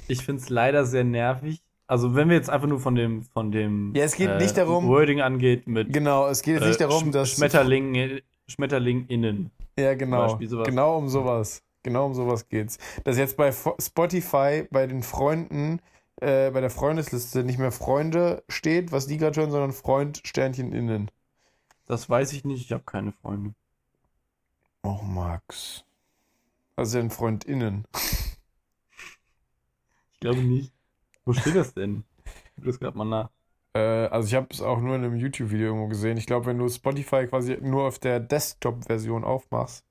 Ich 0.08 0.24
finde 0.24 0.42
es 0.42 0.48
leider 0.48 0.84
sehr 0.86 1.04
nervig. 1.04 1.62
Also 1.86 2.14
wenn 2.14 2.28
wir 2.28 2.36
jetzt 2.36 2.48
einfach 2.50 2.66
nur 2.68 2.80
von 2.80 2.94
dem, 2.94 3.22
von 3.22 3.52
dem 3.52 3.92
Ja, 3.94 4.04
es 4.04 4.14
geht 4.16 4.30
äh, 4.30 4.38
nicht 4.38 4.56
darum- 4.56 4.86
Wording 4.88 5.20
angeht 5.20 5.66
mit 5.66 5.92
Genau, 5.92 6.26
es 6.28 6.42
geht 6.42 6.54
jetzt 6.60 6.66
nicht 6.68 6.80
äh, 6.80 6.88
darum, 6.88 7.08
Sch- 7.08 7.12
dass. 7.12 7.30
Schmetterling, 7.32 8.20
Schmetterling 8.46 9.06
innen. 9.08 9.50
Ja, 9.78 9.94
genau. 9.94 10.36
Genau 10.38 10.98
um 10.98 11.08
sowas. 11.08 11.62
Genau 11.84 12.06
um 12.06 12.14
sowas 12.14 12.48
geht's. 12.48 12.78
Dass 13.04 13.16
jetzt 13.18 13.36
bei 13.36 13.52
Spotify 13.52 14.66
bei 14.70 14.86
den 14.88 15.02
Freunden, 15.02 15.80
äh, 16.16 16.50
bei 16.50 16.60
der 16.60 16.70
Freundesliste 16.70 17.44
nicht 17.44 17.58
mehr 17.58 17.72
Freunde 17.72 18.42
steht, 18.48 18.90
was 18.90 19.06
die 19.06 19.18
gerade 19.18 19.40
hören, 19.40 19.50
sondern 19.50 19.72
Freund 19.72 20.22
Sternchen 20.24 20.72
innen. 20.72 21.10
Das 21.86 22.08
weiß 22.08 22.32
ich 22.32 22.44
nicht, 22.44 22.62
ich 22.62 22.72
habe 22.72 22.84
keine 22.84 23.12
Freunde. 23.12 23.54
Oh, 24.82 25.02
Max. 25.02 25.84
Also 26.74 26.98
ein 26.98 27.10
Freund 27.10 27.44
innen. 27.44 27.84
Ich 30.14 30.20
glaube 30.20 30.40
nicht. 30.40 30.72
Wo 31.26 31.34
steht 31.34 31.54
das 31.54 31.74
denn? 31.74 32.04
Ich 32.56 32.64
das 32.64 32.80
gerade 32.80 32.96
mal 32.96 33.04
nach. 33.04 33.30
Äh, 33.74 33.78
also 33.78 34.26
ich 34.26 34.34
habe 34.34 34.48
es 34.50 34.62
auch 34.62 34.80
nur 34.80 34.96
in 34.96 35.04
einem 35.04 35.16
YouTube-Video 35.16 35.66
irgendwo 35.66 35.88
gesehen. 35.88 36.16
Ich 36.16 36.26
glaube, 36.26 36.46
wenn 36.46 36.58
du 36.58 36.66
Spotify 36.68 37.26
quasi 37.26 37.58
nur 37.60 37.86
auf 37.86 37.98
der 37.98 38.20
Desktop-Version 38.20 39.22
aufmachst, 39.24 39.84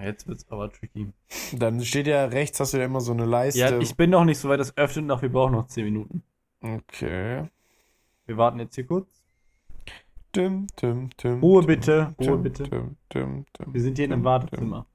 Jetzt 0.00 0.26
wird's 0.26 0.46
aber 0.50 0.72
tricky. 0.72 1.12
dann 1.52 1.84
steht 1.84 2.06
ja 2.06 2.24
rechts, 2.24 2.58
hast 2.60 2.74
du 2.74 2.78
ja 2.78 2.84
immer 2.84 3.00
so 3.00 3.12
eine 3.12 3.24
Leiste. 3.24 3.60
Ja, 3.60 3.78
ich 3.78 3.96
bin 3.96 4.10
noch 4.10 4.24
nicht 4.24 4.38
so 4.38 4.48
weit, 4.48 4.60
das 4.60 4.76
öffnet 4.76 5.06
noch, 5.06 5.22
wir 5.22 5.30
brauchen 5.30 5.52
noch 5.52 5.66
10 5.66 5.84
Minuten. 5.84 6.22
okay. 6.60 7.48
Wir 8.26 8.36
warten 8.38 8.58
jetzt 8.58 8.74
hier 8.74 8.86
kurz. 8.86 9.06
Dim, 10.34 10.66
dim, 10.80 11.10
dim, 11.22 11.40
Ruhe 11.40 11.62
bitte, 11.62 12.14
Ruhe 12.18 12.38
bitte. 12.38 12.68
Wir 13.66 13.80
sind 13.80 13.96
hier 13.96 14.06
in 14.06 14.14
einem 14.14 14.24
Wartezimmer. 14.24 14.86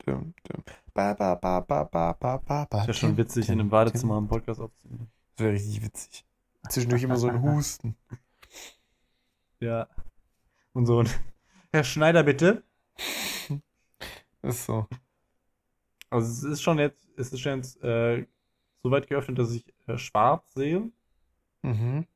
Ba, 0.94 1.14
ba, 1.14 1.36
ba, 1.36 1.62
ba, 1.62 1.84
ba, 1.84 2.14
ba, 2.14 2.38
ba, 2.38 2.66
ba, 2.66 2.82
Ist 2.82 2.88
ja 2.88 2.94
schon 2.94 3.16
witzig, 3.16 3.48
in 3.48 3.60
einem 3.60 3.70
Badezimmer 3.70 4.18
einen 4.18 4.28
Podcast 4.28 4.60
aufzunehmen. 4.60 5.10
Das 5.36 5.46
wäre 5.46 5.54
richtig 5.54 5.82
witzig. 5.82 6.26
Zwischendurch 6.68 7.04
immer 7.04 7.16
so 7.16 7.30
ein 7.30 7.42
Husten. 7.56 7.96
Ja. 9.62 9.88
Und 10.74 10.88
so 10.88 11.00
ein 11.00 11.10
Herr 11.72 11.86
Schneider, 11.86 12.24
bitte. 12.24 12.64
Ist 14.42 14.66
so. 14.66 14.88
Also 16.10 16.28
es 16.28 16.54
ist 16.54 16.62
schon 16.62 16.80
jetzt, 16.80 17.08
es 17.18 17.32
ist 17.32 17.40
schon 17.40 17.58
jetzt 17.58 17.82
äh, 17.84 18.26
so 18.82 18.92
weit 18.92 19.08
geöffnet, 19.08 19.38
dass 19.38 19.52
ich 19.52 19.66
äh, 19.88 19.98
schwarz 19.98 20.54
sehe. 20.54 20.92
Mhm. 21.62 22.08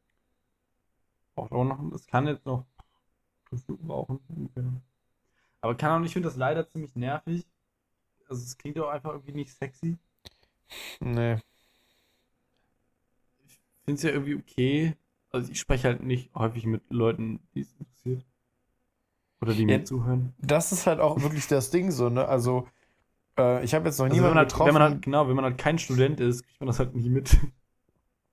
Braucht 1.36 1.51
auch 1.51 1.63
noch, 1.63 1.91
es 1.93 2.07
kann 2.07 2.28
jetzt 2.28 2.45
noch 2.45 2.65
fünf 3.49 3.67
Minuten 3.67 3.88
brauchen. 3.88 4.82
Aber 5.61 5.76
kann 5.76 5.91
auch 5.91 5.99
nicht, 5.99 6.09
ich 6.09 6.13
finde 6.13 6.30
das 6.30 6.38
leider 6.38 6.67
ziemlich 6.67 6.95
nervig. 6.95 7.45
Also 8.28 8.43
es 8.43 8.57
klingt 8.57 8.80
auch 8.80 8.89
einfach 8.89 9.11
irgendwie 9.11 9.34
nicht 9.34 9.53
sexy. 9.53 9.97
Nee. 10.99 11.36
Ich 13.47 13.59
finde 13.86 13.97
es 13.97 14.03
ja 14.03 14.09
irgendwie 14.11 14.36
okay. 14.36 14.95
Also 15.30 15.51
ich 15.51 15.59
spreche 15.59 15.89
halt 15.89 16.03
nicht 16.03 16.34
häufig 16.36 16.65
mit 16.65 16.84
Leuten, 16.89 17.39
die 17.53 17.61
es 17.61 17.74
interessiert. 17.74 18.26
Oder 19.43 19.53
die 19.53 19.61
Ja. 19.67 19.77
mir 19.77 19.83
zuhören. 19.83 20.33
Das 20.39 20.71
ist 20.71 20.87
halt 20.87 20.99
auch 20.99 21.21
wirklich 21.21 21.47
das 21.47 21.69
Ding 21.69 21.91
so, 21.91 22.09
ne? 22.09 22.27
Also, 22.27 22.67
äh, 23.37 23.63
ich 23.63 23.73
habe 23.73 23.85
jetzt 23.85 23.99
noch 23.99 24.05
Also 24.05 24.15
wenn 24.17 24.23
niemanden 24.23 24.35
man, 24.35 24.37
halt, 24.39 24.49
getroffen. 24.49 24.67
wenn 24.67 24.73
man 24.73 24.81
halt, 24.83 25.01
genau, 25.01 25.27
wenn 25.27 25.35
man 25.35 25.45
halt 25.45 25.57
kein 25.57 25.77
Student 25.79 26.19
ist, 26.19 26.43
kriegt 26.43 26.59
man 26.61 26.67
das 26.67 26.79
halt 26.79 26.95
nie 26.95 27.09
mit. 27.09 27.37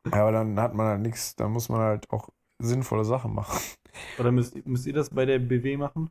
Ja, 0.07 0.23
aber 0.23 0.33
dann 0.33 0.59
hat 0.59 0.75
man 0.75 0.87
halt 0.87 1.01
nichts, 1.03 1.37
da 1.37 1.49
muss 1.49 1.69
man 1.69 1.81
halt 1.81 2.11
auch 2.11 2.31
sinnvolle 2.59 3.05
Sachen 3.05 3.35
machen. 3.35 3.59
Oder 4.19 4.33
müsst, 4.33 4.67
müsst 4.67 4.87
ihr 4.87 4.93
das 4.95 5.11
bei 5.11 5.27
der 5.27 5.39
BW 5.39 5.77
machen? 5.77 6.11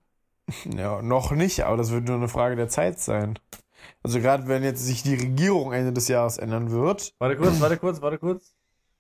Ja, 0.66 1.02
noch 1.02 1.32
nicht, 1.32 1.62
aber 1.64 1.78
das 1.78 1.92
wird 1.92 2.06
nur 2.08 2.18
eine 2.18 2.28
Frage 2.28 2.56
der 2.56 2.68
Zeit 2.70 3.00
sein. 3.00 3.40
Also 4.04 4.20
gerade 4.20 4.48
wenn 4.48 4.64
jetzt 4.64 4.86
sich 4.86 5.04
die 5.04 5.16
Regierung 5.16 5.74
Ende 5.74 5.94
des 5.94 6.08
Jahres 6.08 6.38
ändern 6.38 6.72
wird. 6.72 7.14
Warte 7.20 7.38
kurz, 7.38 7.60
warte 7.62 7.78
kurz, 7.78 8.02
warte 8.02 8.18
kurz. 8.18 8.54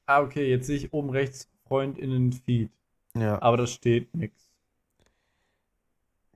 Ah, 0.05 0.21
okay, 0.21 0.49
jetzt 0.49 0.67
sehe 0.67 0.77
ich 0.77 0.93
oben 0.93 1.09
rechts 1.09 1.49
FreundInnen-Feed. 1.67 2.71
Ja, 3.15 3.41
Aber 3.41 3.57
da 3.57 3.67
steht 3.67 4.15
nichts. 4.15 4.48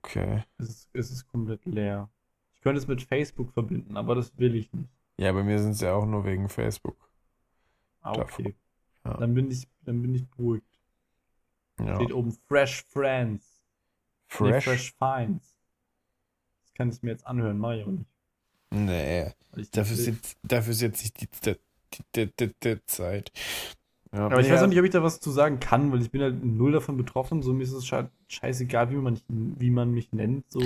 Okay. 0.04 0.44
Es 0.58 0.68
ist, 0.68 0.88
es 0.92 1.10
ist 1.10 1.28
komplett 1.28 1.64
leer. 1.64 2.08
Ich 2.54 2.60
könnte 2.60 2.78
es 2.78 2.86
mit 2.86 3.02
Facebook 3.02 3.52
verbinden, 3.52 3.96
aber 3.96 4.14
das 4.14 4.36
will 4.38 4.54
ich 4.54 4.72
nicht. 4.72 4.88
Ja, 5.16 5.32
bei 5.32 5.42
mir 5.42 5.58
sind 5.58 5.72
es 5.72 5.80
ja 5.80 5.94
auch 5.94 6.06
nur 6.06 6.24
wegen 6.24 6.48
Facebook. 6.48 7.10
Ah, 8.00 8.12
okay. 8.12 8.54
Ja. 9.04 9.14
Dann 9.14 9.34
bin 9.34 9.50
ich, 9.50 9.68
dann 9.82 10.02
bin 10.02 10.14
ich 10.14 10.26
beruhigt. 10.28 10.66
Ja. 11.80 11.96
Steht 11.96 12.12
oben 12.12 12.32
Fresh 12.48 12.84
Friends. 12.84 13.62
Nee, 14.40 14.60
Fresh? 14.60 14.64
Fresh 14.64 14.94
Finds. 14.98 15.58
Das 16.62 16.74
kann 16.74 16.90
ich 16.90 17.02
mir 17.02 17.10
jetzt 17.10 17.26
anhören, 17.26 17.58
mach 17.58 17.72
ich 17.72 17.82
aber 17.82 17.92
nicht. 17.92 18.10
Nee, 18.70 19.32
dafür 19.72 19.96
ist 19.96 20.06
jetzt, 20.06 20.36
dafür 20.42 20.72
ist 20.72 20.80
jetzt 20.80 21.02
nicht 21.02 21.20
die, 21.20 21.56
die, 22.14 22.32
die, 22.34 22.54
die, 22.60 22.86
Zeit. 22.86 23.30
Ja, 24.12 24.26
Aber 24.26 24.40
ich 24.40 24.48
nee, 24.48 24.52
weiß 24.52 24.62
auch 24.62 24.66
nicht, 24.66 24.78
ob 24.78 24.84
ich 24.84 24.90
da 24.90 25.02
was 25.02 25.20
zu 25.20 25.30
sagen 25.30 25.60
kann, 25.60 25.92
weil 25.92 26.02
ich 26.02 26.10
bin 26.10 26.22
halt 26.22 26.44
null 26.44 26.72
davon 26.72 26.96
betroffen. 26.96 27.42
So 27.42 27.52
mir 27.52 27.62
ist 27.62 27.72
es 27.72 27.84
sche- 27.84 28.08
scheißegal, 28.34 28.90
wie 28.90 28.96
man, 28.96 29.20
wie 29.28 29.70
man 29.70 29.90
mich 29.92 30.12
nennt. 30.12 30.50
So. 30.50 30.60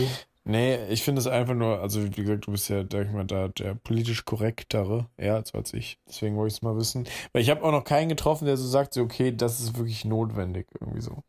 Nee, 0.45 0.87
ich 0.89 1.03
finde 1.03 1.21
es 1.21 1.27
einfach 1.27 1.55
nur, 1.55 1.81
also 1.81 2.03
wie 2.03 2.11
gesagt, 2.11 2.47
du 2.47 2.53
bist 2.53 2.69
ja, 2.71 2.83
sag 2.91 3.07
ich 3.07 3.13
mal, 3.13 3.27
da 3.27 3.49
der 3.49 3.75
politisch 3.75 4.25
korrektere, 4.25 5.09
ja, 5.19 5.35
als 5.35 5.55
als 5.55 5.75
ich. 5.75 6.01
Deswegen 6.09 6.37
wollte 6.37 6.49
ich 6.53 6.55
es 6.59 6.63
mal 6.63 6.77
wissen. 6.77 7.07
Weil 7.33 7.43
ich 7.43 7.51
habe 7.51 7.63
auch 7.63 7.73
noch 7.73 7.85
keinen 7.85 8.09
getroffen, 8.09 8.47
der 8.47 8.57
so 8.57 8.67
sagt, 8.67 8.95
so, 8.95 9.03
okay, 9.03 9.31
das 9.37 9.61
ist 9.61 9.77
wirklich 9.77 10.05
notwendig, 10.07 10.67
irgendwie 10.81 11.03
so. 11.03 11.23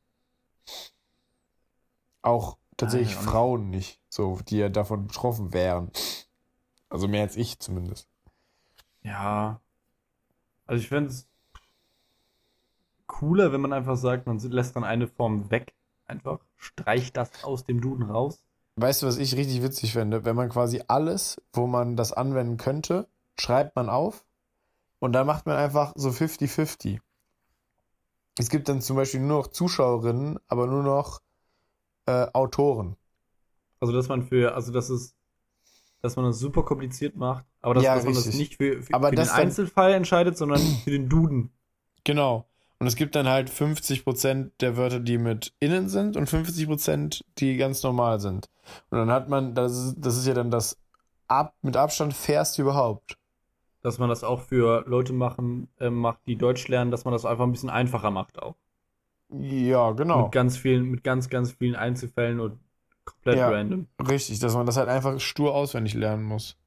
Auch 2.21 2.57
tatsächlich 2.77 3.17
Ah, 3.17 3.21
ja. 3.21 3.27
Frauen 3.27 3.69
nicht, 3.69 3.99
so, 4.09 4.39
die 4.47 4.57
ja 4.57 4.69
davon 4.69 5.07
betroffen 5.07 5.53
wären. 5.53 5.91
Also 6.89 7.07
mehr 7.07 7.23
als 7.23 7.35
ich 7.35 7.59
zumindest. 7.59 8.07
Ja. 9.03 9.59
Also 10.65 10.81
ich 10.81 10.87
fände 10.87 11.09
es 11.09 11.27
cooler, 13.07 13.51
wenn 13.51 13.61
man 13.61 13.73
einfach 13.73 13.97
sagt, 13.97 14.27
man 14.27 14.39
lässt 14.39 14.75
dann 14.75 14.83
eine 14.85 15.07
Form 15.07 15.51
weg. 15.51 15.73
Einfach 16.09 16.39
streicht 16.57 17.17
das 17.17 17.43
aus 17.43 17.65
dem 17.65 17.81
Duden 17.81 18.09
raus. 18.09 18.43
Weißt 18.77 19.03
du, 19.03 19.07
was 19.07 19.17
ich 19.17 19.35
richtig 19.35 19.61
witzig 19.61 19.93
fände? 19.93 20.25
Wenn 20.25 20.35
man 20.35 20.49
quasi 20.49 20.81
alles, 20.87 21.39
wo 21.53 21.67
man 21.67 21.95
das 21.95 22.13
anwenden 22.13 22.57
könnte, 22.57 23.07
schreibt 23.39 23.75
man 23.75 23.89
auf 23.89 24.25
und 24.97 25.13
dann 25.13 25.27
macht 25.27 25.45
man 25.45 25.55
einfach 25.55 25.93
so 25.95 26.09
50-50. 26.09 26.99
Es 28.39 28.49
gibt 28.49 28.69
dann 28.69 28.81
zum 28.81 28.95
Beispiel 28.95 29.19
nur 29.19 29.37
noch 29.37 29.47
Zuschauerinnen, 29.47 30.39
aber 30.47 30.65
nur 30.65 30.81
noch 30.81 31.21
äh, 32.07 32.25
Autoren. 32.33 32.95
Also 33.79 33.93
dass 33.93 34.07
man 34.07 34.23
für, 34.23 34.55
also 34.55 34.71
dass 34.71 34.89
es, 34.89 35.15
dass 36.01 36.15
man 36.15 36.25
das 36.25 36.39
super 36.39 36.63
kompliziert 36.63 37.15
macht, 37.15 37.45
aber 37.61 37.75
dass, 37.75 37.83
Ja, 37.83 37.95
dass 37.95 38.05
man 38.05 38.15
das 38.15 38.33
nicht 38.33 38.55
für, 38.55 38.81
für, 38.81 38.99
für 38.99 39.11
den 39.11 39.29
Einzelfall 39.29 39.93
entscheidet, 39.93 40.39
sondern 40.39 40.59
für 40.83 40.89
den 40.89 41.07
Duden. 41.07 41.51
Genau. 42.03 42.48
Und 42.79 42.87
es 42.87 42.95
gibt 42.95 43.15
dann 43.15 43.27
halt 43.27 43.49
50% 43.49 44.51
der 44.61 44.77
Wörter, 44.77 44.99
die 44.99 45.17
mit 45.17 45.53
innen 45.59 45.89
sind 45.89 46.15
und 46.15 46.29
50%, 46.29 47.23
die 47.37 47.57
ganz 47.57 47.83
normal 47.83 48.19
sind. 48.19 48.49
Und 48.89 48.99
dann 48.99 49.11
hat 49.11 49.27
man, 49.27 49.53
das 49.53 49.75
ist, 49.77 49.95
das 49.97 50.17
ist 50.17 50.25
ja 50.27 50.33
dann 50.33 50.49
das 50.49 50.77
ab, 51.27 51.53
mit 51.61 51.75
Abstand 51.75 52.13
fairste 52.13 52.61
überhaupt. 52.61 53.17
Dass 53.81 53.97
man 53.97 54.09
das 54.09 54.23
auch 54.23 54.41
für 54.41 54.83
Leute 54.87 55.13
machen, 55.13 55.67
äh, 55.79 55.89
macht, 55.89 56.19
die 56.25 56.37
Deutsch 56.37 56.67
lernen, 56.67 56.91
dass 56.91 57.05
man 57.05 57.11
das 57.13 57.25
einfach 57.25 57.43
ein 57.45 57.51
bisschen 57.51 57.69
einfacher 57.69 58.11
macht 58.11 58.41
auch. 58.41 58.55
Ja, 59.29 59.91
genau. 59.91 60.23
Mit 60.23 60.31
ganz 60.31 60.57
vielen, 60.57 60.85
mit 60.85 61.03
ganz, 61.03 61.29
ganz 61.29 61.51
vielen 61.51 61.75
Einzelfällen 61.75 62.39
und 62.39 62.59
komplett 63.05 63.37
Ja. 63.37 63.49
random. 63.49 63.87
Richtig, 64.07 64.39
dass 64.39 64.55
man 64.55 64.65
das 64.65 64.77
halt 64.77 64.89
einfach 64.89 65.19
stur 65.19 65.53
auswendig 65.53 65.93
lernen 65.93 66.23
muss. 66.23 66.57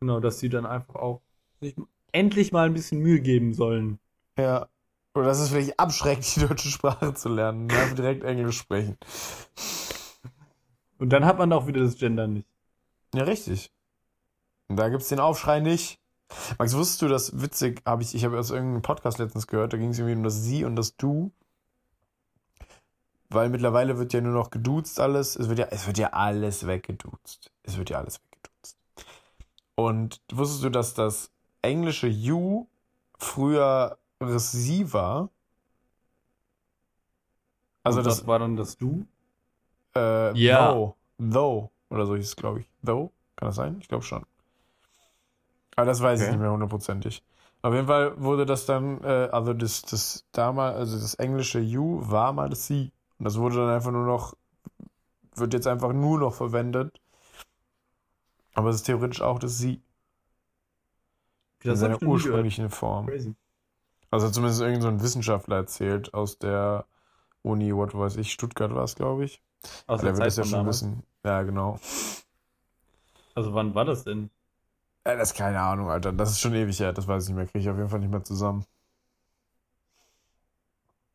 Genau, 0.00 0.20
dass 0.20 0.40
sie 0.40 0.48
dann 0.48 0.66
einfach 0.66 0.96
auch 0.96 1.22
sich 1.60 1.74
endlich 2.12 2.52
mal 2.52 2.66
ein 2.66 2.74
bisschen 2.74 3.00
Mühe 3.00 3.20
geben 3.20 3.54
sollen. 3.54 3.98
Ja. 4.36 4.68
Oder 5.14 5.26
das 5.26 5.40
ist 5.40 5.50
vielleicht 5.50 5.78
abschreckend, 5.78 6.36
die 6.36 6.40
deutsche 6.40 6.68
Sprache 6.68 7.14
zu 7.14 7.28
lernen 7.28 7.70
einfach 7.70 7.94
direkt 7.94 8.24
Englisch 8.24 8.58
sprechen. 8.58 8.96
Und 10.98 11.10
dann 11.10 11.24
hat 11.24 11.38
man 11.38 11.52
auch 11.52 11.66
wieder 11.66 11.80
das 11.80 11.96
Gender 11.96 12.26
nicht. 12.26 12.46
Ja, 13.14 13.24
richtig. 13.24 13.70
Und 14.68 14.76
da 14.76 14.88
gibt's 14.88 15.08
den 15.08 15.20
Aufschrei 15.20 15.60
nicht. 15.60 15.98
Max, 16.58 16.74
wusstest 16.74 17.02
du, 17.02 17.08
das 17.08 17.42
witzig, 17.42 17.82
habe 17.84 18.02
ich, 18.02 18.14
ich 18.14 18.24
habe 18.24 18.38
aus 18.38 18.50
irgendeinem 18.50 18.80
Podcast 18.82 19.18
letztens 19.18 19.46
gehört, 19.46 19.74
da 19.74 19.76
ging 19.76 19.90
es 19.90 19.98
irgendwie 19.98 20.16
um 20.16 20.22
das 20.22 20.42
Sie 20.42 20.64
und 20.64 20.76
das 20.76 20.96
Du. 20.96 21.30
Weil 23.28 23.48
mittlerweile 23.48 23.98
wird 23.98 24.12
ja 24.12 24.20
nur 24.20 24.32
noch 24.32 24.50
geduzt 24.50 25.00
alles. 25.00 25.36
Es 25.36 25.48
wird 25.48 25.58
ja, 25.58 25.66
es 25.70 25.86
wird 25.86 25.98
ja 25.98 26.08
alles 26.08 26.66
weggeduzt. 26.66 27.50
Es 27.62 27.76
wird 27.76 27.90
ja 27.90 27.98
alles 27.98 28.20
weggeduzt. 28.20 28.78
Und 29.74 30.20
wusstest 30.32 30.64
du, 30.64 30.70
dass 30.70 30.94
das 30.94 31.30
englische 31.62 32.06
You 32.06 32.66
früher 33.18 33.98
Sie 34.28 34.92
war? 34.92 35.30
Also 37.84 37.98
Und 37.98 38.06
das, 38.06 38.18
das 38.18 38.26
war 38.26 38.38
dann 38.40 38.56
das 38.56 38.76
Du. 38.76 39.06
äh, 39.94 40.34
Ja. 40.34 40.68
Though. 40.68 40.96
Though. 41.18 41.70
Oder 41.90 42.06
so 42.06 42.16
hieß 42.16 42.26
es, 42.26 42.36
glaube 42.36 42.60
ich. 42.60 42.70
Though? 42.84 43.12
Kann 43.36 43.48
das 43.48 43.56
sein? 43.56 43.78
Ich 43.80 43.88
glaube 43.88 44.04
schon. 44.04 44.24
Aber 45.76 45.86
das 45.86 46.00
weiß 46.02 46.20
ich 46.22 46.26
Okay. 46.26 46.32
nicht 46.32 46.40
mehr 46.40 46.50
hundertprozentig. 46.50 47.22
Auf 47.62 47.74
jeden 47.74 47.86
Fall 47.86 48.20
wurde 48.20 48.44
das 48.46 48.66
dann, 48.66 49.02
äh, 49.04 49.28
also 49.32 49.52
das, 49.54 49.82
das 49.82 50.26
damals, 50.32 50.76
also 50.76 50.98
das 50.98 51.14
englische 51.14 51.60
You 51.60 52.00
war 52.02 52.32
mal 52.32 52.48
das 52.48 52.66
Sie. 52.66 52.92
Und 53.18 53.24
das 53.24 53.38
wurde 53.38 53.56
dann 53.56 53.70
einfach 53.70 53.92
nur 53.92 54.04
noch, 54.06 54.34
wird 55.36 55.54
jetzt 55.54 55.66
einfach 55.66 55.92
nur 55.92 56.18
noch 56.18 56.34
verwendet. 56.34 56.98
Aber 58.54 58.70
es 58.70 58.76
ist 58.76 58.84
theoretisch 58.84 59.20
auch 59.20 59.38
das 59.38 59.58
Sie. 59.58 59.82
In 61.64 61.70
Das 61.70 61.82
hab 61.82 61.90
seiner 61.90 62.02
ich 62.02 62.08
ursprünglichen 62.08 62.70
Form. 62.70 63.06
Crazy. 63.06 63.34
Also 64.12 64.30
zumindest 64.30 64.60
irgendein 64.60 64.82
so 64.82 64.88
ein 64.88 65.02
Wissenschaftler 65.02 65.56
erzählt 65.56 66.14
aus 66.14 66.38
der 66.38 66.86
Uni, 67.42 67.74
what 67.74 67.94
weiß 67.96 68.16
ich, 68.18 68.32
Stuttgart 68.32 68.74
war 68.74 68.84
es, 68.84 68.96
glaube 68.96 69.24
ich. 69.24 69.42
Aus 69.86 70.02
Der 70.02 70.06
der 70.06 70.14
wird 70.14 70.26
das 70.26 70.36
Zeit 70.36 70.36
ja 70.36 70.44
schon 70.44 70.66
damals. 70.66 70.78
wissen. 70.82 71.02
Ja, 71.24 71.42
genau. 71.42 71.80
Also 73.34 73.52
wann 73.52 73.74
war 73.74 73.84
das 73.84 74.04
denn? 74.04 74.30
Ja, 75.06 75.14
das 75.16 75.30
ist 75.32 75.36
keine 75.38 75.60
Ahnung, 75.60 75.90
Alter. 75.90 76.12
Das 76.12 76.30
ist 76.32 76.40
schon 76.40 76.54
ewig 76.54 76.78
her. 76.80 76.92
Das 76.92 77.06
weiß 77.06 77.24
ich 77.24 77.28
nicht 77.30 77.36
mehr. 77.36 77.46
Kriege 77.46 77.60
ich 77.60 77.70
auf 77.70 77.76
jeden 77.76 77.88
Fall 77.88 78.00
nicht 78.00 78.10
mehr 78.10 78.24
zusammen. 78.24 78.64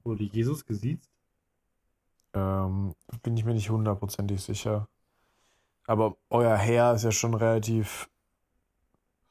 Wurde 0.03 0.23
Jesus 0.23 0.65
gesiezt? 0.65 1.11
Ähm, 2.33 2.95
bin 3.23 3.35
ich 3.35 3.43
mir 3.45 3.53
nicht 3.53 3.69
hundertprozentig 3.69 4.41
sicher. 4.41 4.87
Aber 5.87 6.17
euer 6.29 6.55
Herr 6.55 6.93
ist 6.93 7.03
ja 7.03 7.11
schon 7.11 7.33
relativ 7.33 8.09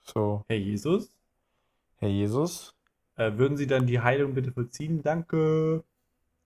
so. 0.03 0.45
Herr 0.49 0.57
Jesus? 0.59 1.09
Herr 1.99 2.09
Jesus? 2.09 2.76
Äh, 3.17 3.33
würden 3.37 3.57
Sie 3.57 3.67
dann 3.67 3.87
die 3.87 4.01
Heilung 4.01 4.35
bitte 4.35 4.53
vollziehen? 4.53 5.03
Danke. 5.03 5.85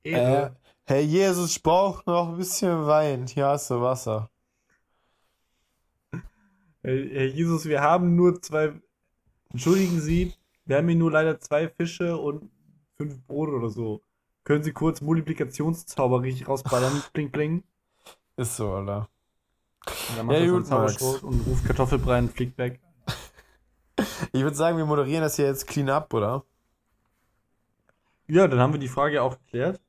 Äh. 0.04 0.50
Herr 0.86 1.00
Jesus, 1.00 1.50
ich 1.56 1.62
brauche 1.62 2.02
noch 2.06 2.30
ein 2.30 2.36
bisschen 2.36 2.86
Wein. 2.86 3.26
Hier 3.26 3.46
hast 3.46 3.70
du 3.70 3.80
Wasser. 3.80 4.30
Herr, 6.12 6.22
Herr 6.82 7.26
Jesus, 7.26 7.66
wir 7.66 7.80
haben 7.80 8.16
nur 8.16 8.40
zwei. 8.40 8.72
Entschuldigen 9.52 10.00
Sie, 10.00 10.32
wir 10.64 10.76
haben 10.76 10.88
hier 10.88 10.96
nur 10.96 11.10
leider 11.10 11.38
zwei 11.40 11.68
Fische 11.68 12.16
und 12.16 12.50
fünf 12.96 13.20
Brote 13.26 13.52
oder 13.52 13.68
so. 13.68 14.00
Können 14.44 14.62
Sie 14.62 14.72
kurz 14.72 15.00
Multiplikationszauber 15.00 16.22
richtig 16.22 16.48
rausballern? 16.48 17.02
Bling, 17.12 17.30
bling. 17.30 17.62
Ist 18.36 18.56
so, 18.56 18.72
Alter. 18.72 19.08
Und 19.86 20.18
dann 20.18 20.26
macht 20.26 20.38
Ja, 20.38 20.50
gut, 20.50 20.68
Max. 20.70 21.02
und 21.02 21.46
ruft 21.46 21.64
Kartoffelbrei 21.64 22.18
und 22.20 22.32
fliegt 22.32 22.58
weg. 22.58 22.80
Ich 24.32 24.42
würde 24.42 24.56
sagen, 24.56 24.78
wir 24.78 24.86
moderieren 24.86 25.22
das 25.22 25.36
hier 25.36 25.46
jetzt 25.46 25.66
clean 25.66 25.90
up, 25.90 26.14
oder? 26.14 26.44
Ja, 28.30 28.46
dann 28.48 28.60
haben 28.60 28.72
wir 28.72 28.80
die 28.80 28.88
Frage 28.88 29.22
auch 29.22 29.38
geklärt. 29.38 29.80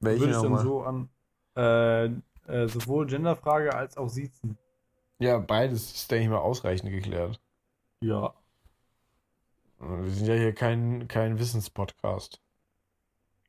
Welche 0.00 0.20
Würde 0.20 0.32
ich 0.32 0.36
dann 0.40 0.50
nochmal? 0.52 0.64
so 0.64 0.82
an 0.82 1.08
äh, 1.56 2.04
äh, 2.52 2.68
sowohl 2.68 3.06
Genderfrage 3.06 3.74
als 3.74 3.96
auch 3.96 4.08
Siezen. 4.08 4.58
Ja, 5.18 5.38
beides 5.38 5.92
ist, 5.94 6.10
denke 6.10 6.24
ich 6.24 6.30
mal, 6.30 6.38
ausreichend 6.38 6.90
geklärt. 6.90 7.40
Ja. 8.00 8.34
Wir 9.78 10.10
sind 10.10 10.26
ja 10.26 10.34
hier 10.34 10.54
kein, 10.54 11.06
kein 11.08 11.38
Wissenspodcast. 11.38 12.40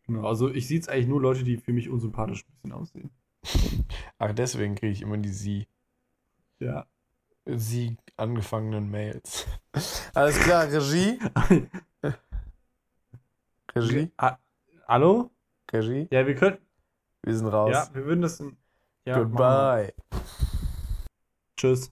Genau. 0.05 0.27
Also 0.27 0.49
ich 0.49 0.67
sehe 0.67 0.81
eigentlich 0.87 1.07
nur 1.07 1.21
Leute, 1.21 1.43
die 1.43 1.57
für 1.57 1.73
mich 1.73 1.89
unsympathisch 1.89 2.43
ein 2.43 2.51
bisschen 2.53 2.71
aussehen. 2.73 3.09
Ach, 4.17 4.33
deswegen 4.33 4.75
kriege 4.75 4.91
ich 4.91 5.01
immer 5.01 5.17
die 5.17 5.29
sie, 5.29 5.67
Ja. 6.59 6.85
sie 7.45 7.97
angefangenen 8.17 8.91
Mails. 8.91 9.47
Alles 10.13 10.37
klar, 10.39 10.71
Regie? 10.71 11.19
Regie? 13.76 14.09
Ah, 14.17 14.38
hallo? 14.88 15.32
Regie? 15.71 16.07
Ja, 16.09 16.26
wir 16.26 16.36
können. 16.36 16.57
Wir 17.23 17.36
sind 17.36 17.47
raus. 17.47 17.73
Ja, 17.73 17.89
wir 17.93 18.05
würden 18.05 18.21
das. 18.21 18.41
Ja. 19.03 19.17
Goodbye. 19.17 19.93
Tschüss. 21.57 21.91